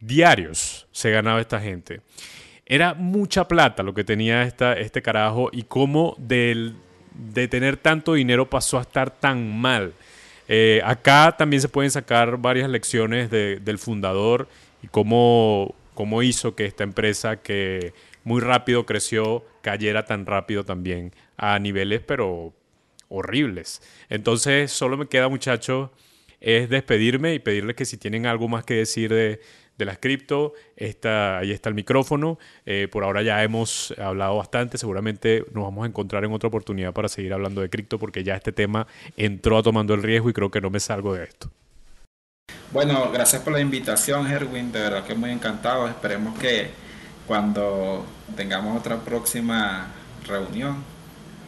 diarios, 0.00 0.86
se 0.92 1.10
ganaba 1.10 1.40
esta 1.40 1.60
gente. 1.60 2.00
Era 2.66 2.94
mucha 2.94 3.46
plata 3.48 3.82
lo 3.82 3.94
que 3.94 4.04
tenía 4.04 4.42
esta, 4.42 4.74
este 4.74 5.02
carajo 5.02 5.50
y 5.52 5.64
cómo 5.64 6.16
de 6.18 6.74
tener 7.48 7.76
tanto 7.76 8.14
dinero 8.14 8.48
pasó 8.48 8.78
a 8.78 8.82
estar 8.82 9.10
tan 9.10 9.58
mal. 9.60 9.92
Eh, 10.48 10.80
acá 10.84 11.34
también 11.36 11.60
se 11.60 11.68
pueden 11.68 11.90
sacar 11.90 12.36
varias 12.36 12.68
lecciones 12.68 13.30
del 13.30 13.78
fundador 13.78 14.48
y 14.82 14.88
cómo, 14.88 15.74
cómo 15.94 16.22
hizo 16.22 16.54
que 16.54 16.64
esta 16.64 16.84
empresa 16.84 17.36
que 17.36 17.94
muy 18.24 18.40
rápido 18.40 18.86
creció 18.86 19.44
cayera 19.62 20.04
tan 20.04 20.26
rápido 20.26 20.64
también 20.64 21.12
a 21.36 21.58
niveles, 21.58 22.00
pero 22.00 22.52
horribles. 23.12 23.82
Entonces, 24.08 24.72
solo 24.72 24.96
me 24.96 25.06
queda, 25.06 25.28
muchachos, 25.28 25.90
es 26.40 26.68
despedirme 26.68 27.34
y 27.34 27.38
pedirles 27.38 27.76
que 27.76 27.84
si 27.84 27.96
tienen 27.96 28.26
algo 28.26 28.48
más 28.48 28.64
que 28.64 28.74
decir 28.74 29.12
de, 29.12 29.40
de 29.78 29.84
las 29.84 29.98
cripto, 29.98 30.54
está, 30.76 31.38
ahí 31.38 31.50
está 31.50 31.68
el 31.68 31.74
micrófono. 31.74 32.38
Eh, 32.66 32.88
por 32.90 33.04
ahora 33.04 33.22
ya 33.22 33.42
hemos 33.42 33.94
hablado 33.98 34.36
bastante, 34.36 34.78
seguramente 34.78 35.44
nos 35.52 35.64
vamos 35.64 35.84
a 35.84 35.88
encontrar 35.88 36.24
en 36.24 36.32
otra 36.32 36.48
oportunidad 36.48 36.92
para 36.92 37.08
seguir 37.08 37.32
hablando 37.32 37.60
de 37.60 37.70
cripto 37.70 37.98
porque 37.98 38.24
ya 38.24 38.34
este 38.34 38.52
tema 38.52 38.86
entró 39.16 39.58
a 39.58 39.62
tomando 39.62 39.94
el 39.94 40.02
riesgo 40.02 40.30
y 40.30 40.32
creo 40.32 40.50
que 40.50 40.60
no 40.60 40.70
me 40.70 40.80
salgo 40.80 41.14
de 41.14 41.24
esto. 41.24 41.50
Bueno, 42.72 43.10
gracias 43.12 43.42
por 43.42 43.52
la 43.52 43.60
invitación, 43.60 44.26
Erwin, 44.30 44.72
de 44.72 44.80
verdad 44.80 45.04
que 45.04 45.14
muy 45.14 45.30
encantado. 45.30 45.88
Esperemos 45.88 46.38
que 46.38 46.70
cuando 47.26 48.04
tengamos 48.34 48.78
otra 48.78 48.98
próxima 48.98 49.92
reunión 50.26 50.91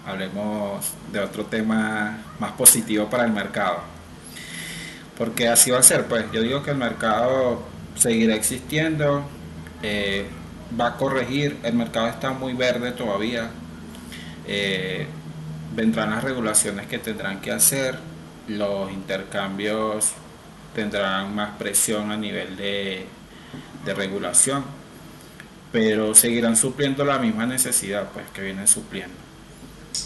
hablemos 0.06 0.92
de 1.12 1.20
otro 1.20 1.46
tema 1.46 2.18
más 2.38 2.52
positivo 2.52 3.08
para 3.08 3.24
el 3.24 3.32
mercado. 3.32 3.78
Porque 5.16 5.48
así 5.48 5.70
va 5.70 5.78
a 5.78 5.82
ser, 5.82 6.06
pues 6.06 6.30
yo 6.32 6.42
digo 6.42 6.62
que 6.62 6.72
el 6.72 6.76
mercado 6.76 7.62
seguirá 7.96 8.34
existiendo, 8.34 9.24
eh, 9.82 10.26
va 10.78 10.88
a 10.88 10.96
corregir, 10.96 11.58
el 11.62 11.74
mercado 11.74 12.08
está 12.08 12.32
muy 12.32 12.52
verde 12.52 12.92
todavía, 12.92 13.50
eh, 14.46 15.06
vendrán 15.74 16.10
las 16.10 16.24
regulaciones 16.24 16.86
que 16.86 16.98
tendrán 16.98 17.40
que 17.40 17.52
hacer, 17.52 17.98
los 18.48 18.92
intercambios 18.92 20.12
tendrán 20.74 21.34
más 21.34 21.56
presión 21.56 22.10
a 22.10 22.16
nivel 22.16 22.56
de, 22.56 23.06
de 23.84 23.94
regulación, 23.94 24.64
pero 25.70 26.14
seguirán 26.14 26.56
supliendo 26.56 27.04
la 27.04 27.18
misma 27.18 27.46
necesidad 27.46 28.08
pues 28.12 28.26
que 28.30 28.42
vienen 28.42 28.66
supliendo. 28.66 29.23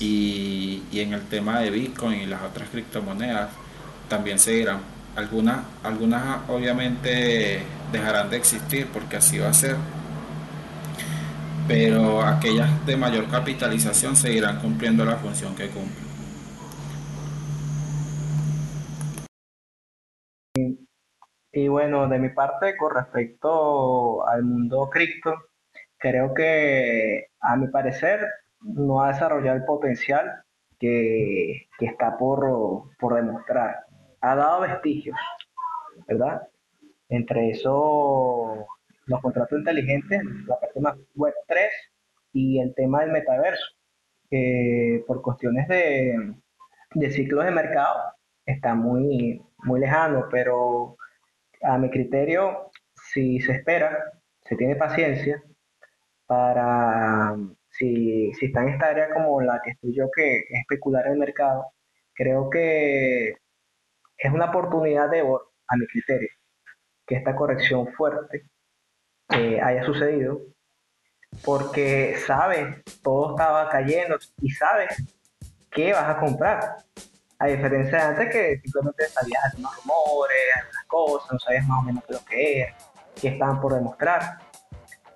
Y, 0.00 0.82
en 0.92 1.12
el 1.12 1.22
tema 1.28 1.60
de 1.60 1.70
Bitcoin 1.70 2.20
y 2.20 2.26
las 2.26 2.42
otras 2.42 2.68
criptomonedas 2.68 3.50
también 4.08 4.38
seguirán. 4.38 4.80
Algunas, 5.16 5.64
algunas 5.82 6.48
obviamente 6.48 7.62
dejarán 7.90 8.30
de 8.30 8.36
existir 8.36 8.86
porque 8.92 9.16
así 9.16 9.38
va 9.38 9.48
a 9.48 9.54
ser. 9.54 9.76
Pero 11.66 12.22
aquellas 12.22 12.86
de 12.86 12.96
mayor 12.96 13.28
capitalización 13.28 14.16
seguirán 14.16 14.60
cumpliendo 14.60 15.04
la 15.04 15.16
función 15.16 15.54
que 15.54 15.68
cumplen. 15.68 16.08
Y 21.52 21.68
bueno, 21.68 22.08
de 22.08 22.18
mi 22.18 22.28
parte, 22.28 22.76
con 22.76 22.94
respecto 22.94 24.26
al 24.26 24.44
mundo 24.44 24.88
cripto, 24.90 25.34
creo 25.98 26.32
que 26.32 27.26
a 27.40 27.56
mi 27.56 27.68
parecer 27.68 28.20
no 28.60 29.02
ha 29.02 29.08
desarrollado 29.08 29.56
el 29.56 29.64
potencial 29.64 30.42
que, 30.78 31.68
está 31.80 32.16
por, 32.16 32.90
por 32.98 33.14
demostrar. 33.14 33.84
Ha 34.20 34.36
dado 34.36 34.60
vestigios, 34.62 35.18
¿verdad? 36.06 36.48
Entre 37.08 37.50
eso, 37.50 38.66
los 39.06 39.20
contratos 39.20 39.58
inteligentes, 39.58 40.22
la 40.46 40.58
parte 40.60 40.80
más 40.80 40.96
web 41.14 41.34
3 41.46 41.70
y 42.32 42.60
el 42.60 42.74
tema 42.74 43.00
del 43.00 43.12
metaverso, 43.12 43.66
que 44.30 45.04
por 45.06 45.22
cuestiones 45.22 45.66
de, 45.68 46.34
de 46.94 47.10
ciclos 47.10 47.44
de 47.44 47.50
mercado 47.50 48.12
está 48.44 48.74
muy, 48.74 49.42
muy 49.58 49.80
lejano, 49.80 50.26
pero 50.30 50.96
a 51.62 51.78
mi 51.78 51.90
criterio, 51.90 52.70
si 52.94 53.40
se 53.40 53.52
espera, 53.52 54.12
se 54.44 54.56
tiene 54.56 54.76
paciencia 54.76 55.42
para, 56.26 57.36
si, 57.78 58.32
si 58.34 58.46
está 58.46 58.62
en 58.62 58.70
esta 58.70 58.88
área 58.88 59.10
como 59.12 59.40
la 59.40 59.60
que 59.62 59.70
estoy 59.70 59.94
yo, 59.94 60.10
que 60.14 60.38
es 60.38 60.60
especular 60.62 61.06
el 61.06 61.18
mercado, 61.18 61.72
creo 62.14 62.50
que 62.50 63.30
es 63.30 64.32
una 64.32 64.46
oportunidad 64.46 65.08
de 65.10 65.22
oro, 65.22 65.52
a 65.68 65.76
mi 65.76 65.86
criterio, 65.86 66.28
que 67.06 67.16
esta 67.16 67.36
corrección 67.36 67.86
fuerte 67.92 68.48
eh, 69.30 69.60
haya 69.60 69.84
sucedido, 69.84 70.40
porque 71.44 72.16
sabes, 72.26 72.82
todo 73.02 73.30
estaba 73.30 73.68
cayendo 73.68 74.18
y 74.40 74.50
sabes 74.50 74.88
qué 75.70 75.92
vas 75.92 76.16
a 76.16 76.18
comprar. 76.18 76.76
A 77.40 77.46
diferencia 77.46 77.98
de 77.98 78.04
antes 78.04 78.30
que 78.30 78.60
simplemente 78.62 79.06
sabías 79.06 79.44
algunos 79.44 79.76
rumores, 79.76 80.36
algunas 80.56 80.84
cosas, 80.86 81.32
no 81.32 81.38
sabías 81.38 81.68
más 81.68 81.78
o 81.78 81.82
menos 81.82 82.04
lo 82.08 82.24
que 82.24 82.62
era, 82.62 82.76
qué 83.20 83.28
estaban 83.28 83.60
por 83.60 83.74
demostrar. 83.74 84.47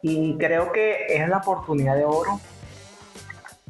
Y 0.03 0.37
creo 0.37 0.73
que 0.73 1.07
es 1.09 1.29
la 1.29 1.39
oportunidad 1.39 1.97
de 1.97 2.05
oro 2.05 2.41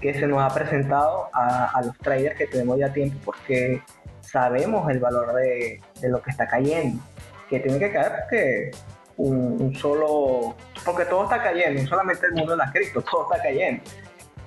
que 0.00 0.14
se 0.14 0.26
nos 0.26 0.42
ha 0.42 0.52
presentado 0.52 1.28
a, 1.32 1.80
los 1.84 1.96
traders 1.98 2.36
que 2.36 2.46
tenemos 2.46 2.78
ya 2.78 2.92
tiempo 2.92 3.16
porque 3.24 3.82
sabemos 4.20 4.90
el 4.90 4.98
valor 4.98 5.34
de, 5.34 5.80
lo 6.02 6.20
que 6.22 6.30
está 6.30 6.48
cayendo. 6.48 7.02
Que 7.48 7.60
tiene 7.60 7.78
que 7.78 7.92
caer 7.92 8.12
porque 8.20 8.70
un, 9.18 9.74
solo. 9.76 10.56
Porque 10.84 11.04
todo 11.04 11.24
está 11.24 11.42
cayendo, 11.42 11.82
no 11.82 11.88
solamente 11.88 12.26
el 12.26 12.32
mundo 12.32 12.52
de 12.52 12.58
las 12.58 12.72
cripto, 12.72 13.02
todo 13.02 13.30
está 13.30 13.42
cayendo. 13.42 13.82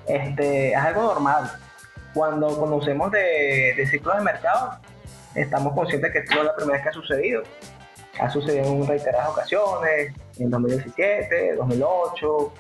Este, 0.08 0.72
es 0.72 0.78
algo 0.78 1.04
normal 1.04 1.52
cuando 2.16 2.58
conocemos 2.58 3.12
de, 3.12 3.74
de 3.76 3.86
ciclos 3.88 4.16
de 4.18 4.24
mercado, 4.24 4.80
estamos 5.36 5.74
conscientes 5.74 6.12
que 6.14 6.20
esto 6.20 6.40
es 6.40 6.46
la 6.46 6.56
primera 6.56 6.78
vez 6.78 6.84
que 6.84 6.90
ha 6.90 6.94
sucedido. 6.94 7.44
Ha 8.20 8.30
sucedido 8.30 8.66
en 8.66 8.88
reiteradas 8.88 9.30
ocasiones, 9.30 10.14
en 10.40 10.50
2017, 10.50 11.56
2008. 11.56 12.54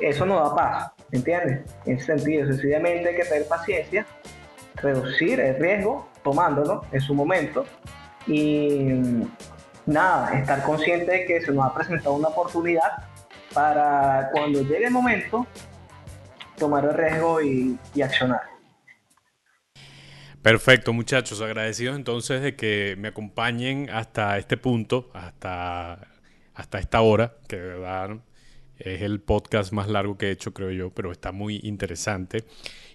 Eso 0.00 0.26
no 0.26 0.36
da 0.36 0.54
paz, 0.54 0.92
¿entiendes? 1.12 1.60
En 1.84 1.96
ese 1.96 2.06
sentido, 2.06 2.46
sencillamente 2.46 3.08
hay 3.10 3.16
que 3.16 3.24
tener 3.24 3.46
paciencia, 3.46 4.06
reducir 4.76 5.40
el 5.40 5.56
riesgo 5.56 6.08
tomándolo 6.22 6.84
en 6.92 7.00
su 7.00 7.14
momento 7.14 7.64
y 8.26 9.00
nada, 9.86 10.38
estar 10.38 10.62
consciente 10.62 11.12
de 11.12 11.24
que 11.26 11.40
se 11.40 11.52
nos 11.52 11.66
ha 11.66 11.74
presentado 11.74 12.14
una 12.14 12.28
oportunidad 12.28 13.08
para 13.52 14.30
cuando 14.32 14.60
llegue 14.62 14.86
el 14.86 14.92
momento 14.92 15.46
tomar 16.56 16.84
el 16.84 16.94
riesgo 16.94 17.42
y, 17.42 17.78
accionar. 18.02 18.42
Perfecto, 20.42 20.92
muchachos. 20.92 21.40
Agradecidos 21.40 21.96
entonces 21.96 22.40
de 22.42 22.54
que 22.54 22.94
me 22.98 23.08
acompañen 23.08 23.90
hasta 23.90 24.38
este 24.38 24.56
punto, 24.56 25.10
hasta, 25.12 26.09
hasta 26.60 26.78
esta 26.78 27.00
hora, 27.00 27.36
que 27.48 27.56
de 27.56 27.66
verdad 27.66 28.18
es 28.78 29.02
el 29.02 29.20
podcast 29.20 29.72
más 29.72 29.88
largo 29.88 30.16
que 30.16 30.28
he 30.28 30.30
hecho, 30.30 30.52
creo 30.54 30.70
yo, 30.70 30.90
pero 30.90 31.12
está 31.12 31.32
muy 31.32 31.60
interesante. 31.62 32.44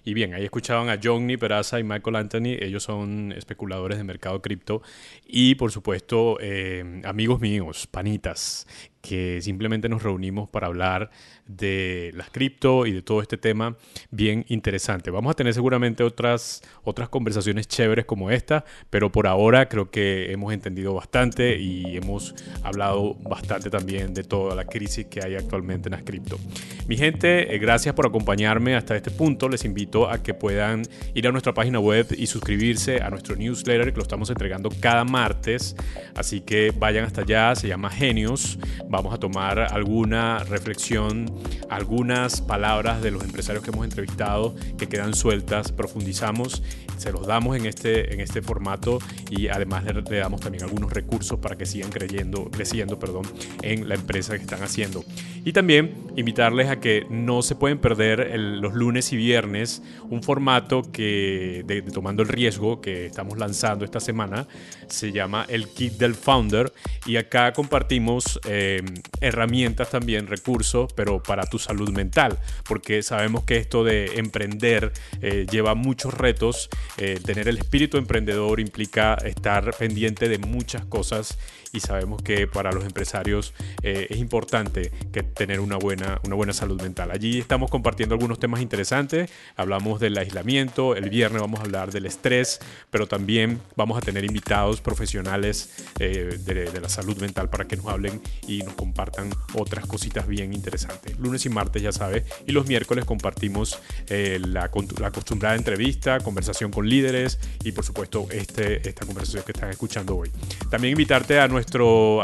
Y 0.03 0.13
bien, 0.13 0.33
ahí 0.33 0.43
escuchaban 0.43 0.89
a 0.89 0.99
Johnny 1.01 1.37
Peraza 1.37 1.79
y 1.79 1.83
Michael 1.83 2.15
Anthony, 2.15 2.57
ellos 2.59 2.83
son 2.83 3.33
especuladores 3.35 3.97
de 3.97 4.03
mercado 4.03 4.41
cripto 4.41 4.81
y 5.25 5.55
por 5.55 5.71
supuesto 5.71 6.37
eh, 6.39 7.01
amigos 7.05 7.39
míos, 7.39 7.87
panitas, 7.87 8.67
que 9.01 9.41
simplemente 9.41 9.89
nos 9.89 10.03
reunimos 10.03 10.49
para 10.49 10.67
hablar 10.67 11.09
de 11.47 12.11
las 12.15 12.29
cripto 12.29 12.85
y 12.85 12.91
de 12.91 13.01
todo 13.01 13.21
este 13.21 13.37
tema 13.37 13.77
bien 14.11 14.45
interesante. 14.47 15.11
Vamos 15.11 15.31
a 15.31 15.33
tener 15.35 15.53
seguramente 15.53 16.03
otras, 16.03 16.61
otras 16.83 17.09
conversaciones 17.09 17.67
chéveres 17.67 18.05
como 18.05 18.31
esta, 18.31 18.65
pero 18.89 19.11
por 19.11 19.27
ahora 19.27 19.69
creo 19.69 19.91
que 19.91 20.31
hemos 20.31 20.53
entendido 20.53 20.93
bastante 20.93 21.57
y 21.57 21.97
hemos 21.97 22.33
hablado 22.63 23.15
bastante 23.15 23.69
también 23.69 24.13
de 24.13 24.23
toda 24.23 24.55
la 24.55 24.65
crisis 24.65 25.05
que 25.05 25.21
hay 25.23 25.35
actualmente 25.35 25.89
en 25.89 25.91
las 25.91 26.03
cripto. 26.03 26.39
Mi 26.87 26.97
gente, 26.97 27.53
eh, 27.53 27.59
gracias 27.59 27.93
por 27.95 28.07
acompañarme 28.07 28.75
hasta 28.75 28.95
este 28.95 29.11
punto. 29.11 29.49
Les 29.49 29.65
invito 29.65 30.09
a 30.09 30.21
que 30.21 30.33
puedan 30.33 30.83
ir 31.13 31.27
a 31.27 31.31
nuestra 31.31 31.53
página 31.53 31.79
web 31.79 32.07
y 32.17 32.27
suscribirse 32.27 33.01
a 33.01 33.09
nuestro 33.09 33.35
newsletter 33.35 33.91
que 33.91 33.97
lo 33.97 34.03
estamos 34.03 34.29
entregando 34.29 34.69
cada 34.79 35.03
martes. 35.03 35.75
Así 36.15 36.41
que 36.41 36.73
vayan 36.77 37.05
hasta 37.05 37.21
allá, 37.21 37.55
se 37.55 37.67
llama 37.67 37.89
Genios. 37.89 38.57
Vamos 38.87 39.13
a 39.13 39.17
tomar 39.17 39.59
alguna 39.59 40.43
reflexión 40.43 41.34
algunas 41.69 42.41
palabras 42.41 43.01
de 43.01 43.11
los 43.11 43.23
empresarios 43.23 43.63
que 43.63 43.71
hemos 43.71 43.85
entrevistado 43.85 44.55
que 44.77 44.87
quedan 44.87 45.13
sueltas, 45.13 45.71
profundizamos, 45.71 46.63
se 46.97 47.11
los 47.11 47.27
damos 47.27 47.57
en 47.57 47.65
este, 47.65 48.13
en 48.13 48.21
este 48.21 48.41
formato 48.41 48.99
y 49.29 49.47
además 49.47 49.83
le, 49.83 50.17
damos 50.17 50.41
también 50.41 50.63
algunos 50.63 50.91
recursos 50.91 51.39
para 51.39 51.57
que 51.57 51.65
sigan 51.65 51.91
creyendo, 51.91 52.45
creciendo 52.45 52.97
perdón, 52.99 53.23
en 53.61 53.89
la 53.89 53.95
empresa 53.95 54.35
que 54.35 54.43
están 54.43 54.63
haciendo. 54.63 55.03
Y 55.43 55.53
también 55.53 55.93
invitarles 56.15 56.69
a 56.69 56.79
que 56.79 57.05
no 57.09 57.41
se 57.41 57.55
pueden 57.55 57.77
perder 57.77 58.39
los 58.39 58.73
lunes 58.73 59.13
y 59.13 59.17
viernes 59.17 59.83
un 60.09 60.23
formato 60.23 60.81
que 60.91 61.63
de, 61.65 61.85
Tomando 61.95 62.23
el 62.23 62.29
Riesgo 62.29 62.81
que 62.81 63.05
estamos 63.05 63.37
lanzando 63.37 63.85
esta 63.85 63.99
semana, 63.99 64.47
se 64.87 65.11
llama 65.11 65.45
el 65.47 65.67
Kit 65.69 65.93
del 65.93 66.15
Founder 66.15 66.73
y 67.05 67.17
acá 67.17 67.53
compartimos 67.53 68.39
eh, 68.45 68.81
herramientas 69.21 69.91
también, 69.91 70.27
recursos, 70.27 70.91
pero 70.93 71.21
para 71.25 71.45
tu 71.45 71.59
salud 71.59 71.89
mental, 71.89 72.37
porque 72.67 73.03
sabemos 73.03 73.43
que 73.43 73.57
esto 73.57 73.83
de 73.83 74.17
emprender 74.17 74.91
eh, 75.21 75.45
lleva 75.49 75.75
muchos 75.75 76.13
retos, 76.13 76.69
eh, 76.97 77.19
tener 77.23 77.47
el 77.47 77.57
espíritu 77.57 77.97
emprendedor 77.97 78.59
implica 78.59 79.15
estar 79.15 79.75
pendiente 79.77 80.29
de 80.29 80.37
muchas 80.37 80.85
cosas 80.85 81.37
y 81.75 81.79
sabemos 81.79 82.21
que 82.21 82.47
para 82.47 82.71
los 82.71 82.85
empresarios 82.85 83.53
eh, 83.83 84.07
es 84.09 84.17
importante 84.17 84.91
que 85.11 85.23
tener 85.23 85.59
una 85.59 85.77
buena, 85.77 86.19
una 86.23 86.35
buena 86.35 86.53
salud 86.53 86.81
mental. 86.81 87.11
Allí 87.11 87.39
estamos 87.39 87.69
compartiendo 87.69 88.15
algunos 88.15 88.39
temas 88.39 88.61
interesantes, 88.61 89.29
hablamos 89.55 89.99
del 89.99 90.17
aislamiento, 90.17 90.95
el 90.95 91.09
viernes 91.09 91.41
vamos 91.41 91.59
a 91.59 91.63
hablar 91.63 91.91
del 91.91 92.05
estrés, 92.05 92.59
pero 92.89 93.07
también 93.07 93.61
vamos 93.75 93.97
a 93.97 94.01
tener 94.01 94.23
invitados 94.25 94.81
profesionales 94.81 95.85
de, 95.97 96.37
de, 96.37 96.81
la 96.81 96.89
salud 96.89 97.17
mental 97.21 97.49
para 97.49 97.65
que 97.65 97.77
nos 97.77 97.87
hablen 97.87 98.21
y 98.47 98.59
nos 98.59 98.73
compartan 98.73 99.29
otras 99.53 99.85
cositas 99.85 100.27
bien 100.27 100.53
interesantes 100.53 100.85
lunes 101.19 101.45
y 101.45 101.49
martes, 101.49 101.81
ya 101.81 101.91
sabes. 101.91 102.23
Y 102.45 102.51
los 102.51 102.67
miércoles 102.67 103.05
compartimos 103.05 103.79
eh, 104.07 104.39
la, 104.41 104.69
la, 104.99 105.07
acostumbrada 105.07 105.55
entrevista, 105.55 106.19
conversación 106.19 106.71
con 106.71 106.87
líderes 106.87 107.39
y 107.63 107.71
por 107.71 107.83
supuesto 107.83 108.27
este, 108.31 108.87
esta 108.87 109.05
conversación 109.05 109.43
que 109.43 109.51
están 109.51 109.69
escuchando 109.69 110.15
hoy. 110.15 110.31
También 110.69 110.91
invitarte 110.91 111.39
a 111.39 111.47
nuestro, 111.47 111.64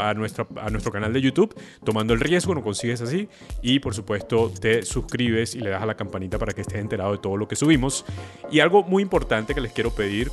a, 0.00 0.14
nuestro, 0.14 0.48
a 0.60 0.70
nuestro 0.70 0.92
canal 0.92 1.12
de 1.12 1.20
YouTube, 1.20 1.54
Tomando 1.84 2.14
el 2.14 2.20
Riesgo, 2.20 2.54
no 2.54 2.62
consigues 2.62 3.00
así. 3.00 3.28
Y 3.62 3.80
por 3.80 3.94
supuesto 3.94 4.52
te 4.60 4.82
suscribes 4.82 5.54
y 5.54 5.60
le 5.60 5.70
das 5.70 5.82
a 5.82 5.86
la 5.86 5.96
campanita 5.96 6.38
para 6.38 6.52
que 6.52 6.62
estés 6.62 6.80
enterado 6.80 7.12
de 7.12 7.18
todo 7.18 7.36
lo 7.36 7.48
que 7.48 7.56
subimos. 7.56 8.04
Y 8.50 8.60
algo 8.60 8.82
muy 8.82 9.02
importante 9.02 9.54
que 9.54 9.60
les 9.60 9.72
quiero 9.72 9.90
pedir 9.90 10.30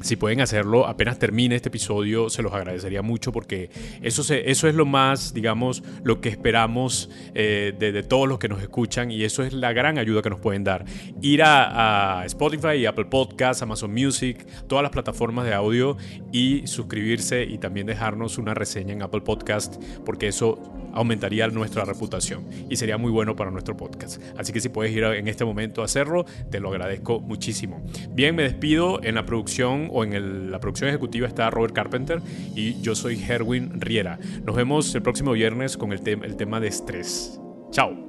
si 0.00 0.16
pueden 0.16 0.40
hacerlo 0.40 0.86
apenas 0.86 1.18
termine 1.18 1.56
este 1.56 1.68
episodio, 1.68 2.30
se 2.30 2.42
los 2.42 2.52
agradecería 2.52 3.02
mucho 3.02 3.32
porque 3.32 3.70
eso, 4.02 4.22
es 4.32 4.74
lo 4.74 4.86
más, 4.86 5.34
digamos, 5.34 5.82
lo 6.02 6.20
que 6.20 6.28
esperamos 6.28 7.10
eh, 7.34 7.74
de, 7.78 8.02
todos 8.02 8.28
los 8.28 8.38
que 8.38 8.48
nos 8.48 8.62
escuchan 8.62 9.10
y 9.10 9.24
eso 9.24 9.42
es 9.42 9.52
la 9.52 9.72
gran 9.72 9.98
ayuda 9.98 10.22
que 10.22 10.30
nos 10.30 10.40
pueden 10.40 10.64
dar. 10.64 10.84
Ir 11.20 11.42
a, 11.44 12.22
Spotify, 12.26 12.86
Apple 12.86 13.06
Podcasts, 13.06 13.62
Amazon 13.62 13.92
Music, 13.92 14.46
todas 14.66 14.82
las 14.82 14.92
plataformas 14.92 15.44
de 15.44 15.54
audio 15.54 15.96
y 16.32 16.66
suscribirse 16.66 17.44
y 17.44 17.58
también 17.58 17.86
dejarnos 17.86 18.38
una 18.38 18.54
reseña 18.54 18.92
en 18.92 19.02
Apple 19.02 19.22
Podcast 19.22 19.82
porque 20.04 20.28
eso 20.28 20.60
aumentaría 20.98 21.46
nuestra 21.48 21.84
reputación 21.84 22.44
y 22.68 22.76
sería 22.76 22.98
muy 22.98 23.10
bueno 23.10 23.36
para 23.36 23.50
nuestro 23.50 23.76
podcast. 23.76 24.20
Así 24.36 24.52
que 24.52 24.60
si 24.60 24.68
puedes 24.68 24.92
ir 24.92 25.04
en 25.04 25.28
este 25.28 25.44
momento 25.44 25.82
a 25.82 25.84
hacerlo, 25.84 26.26
te 26.50 26.60
lo 26.60 26.70
agradezco 26.70 27.20
muchísimo. 27.20 27.82
Bien, 28.10 28.34
me 28.34 28.42
despido 28.42 29.02
en 29.02 29.14
la 29.14 29.24
producción 29.24 29.88
o 29.92 30.04
en 30.04 30.50
la 30.50 30.60
producción 30.60 30.90
ejecutiva 30.90 31.26
está 31.26 31.50
Robert 31.50 31.74
Carpenter 31.74 32.20
y 32.54 32.80
yo 32.80 32.94
soy 32.94 33.22
Herwin 33.22 33.80
Riera. 33.80 34.18
Nos 34.44 34.56
vemos 34.56 34.94
el 34.94 35.02
próximo 35.02 35.32
viernes 35.32 35.76
con 35.76 35.92
el, 35.92 36.00
el 36.06 36.36
tema 36.36 36.60
de 36.60 36.68
estrés. 36.68 37.40
Chao. 37.70 38.07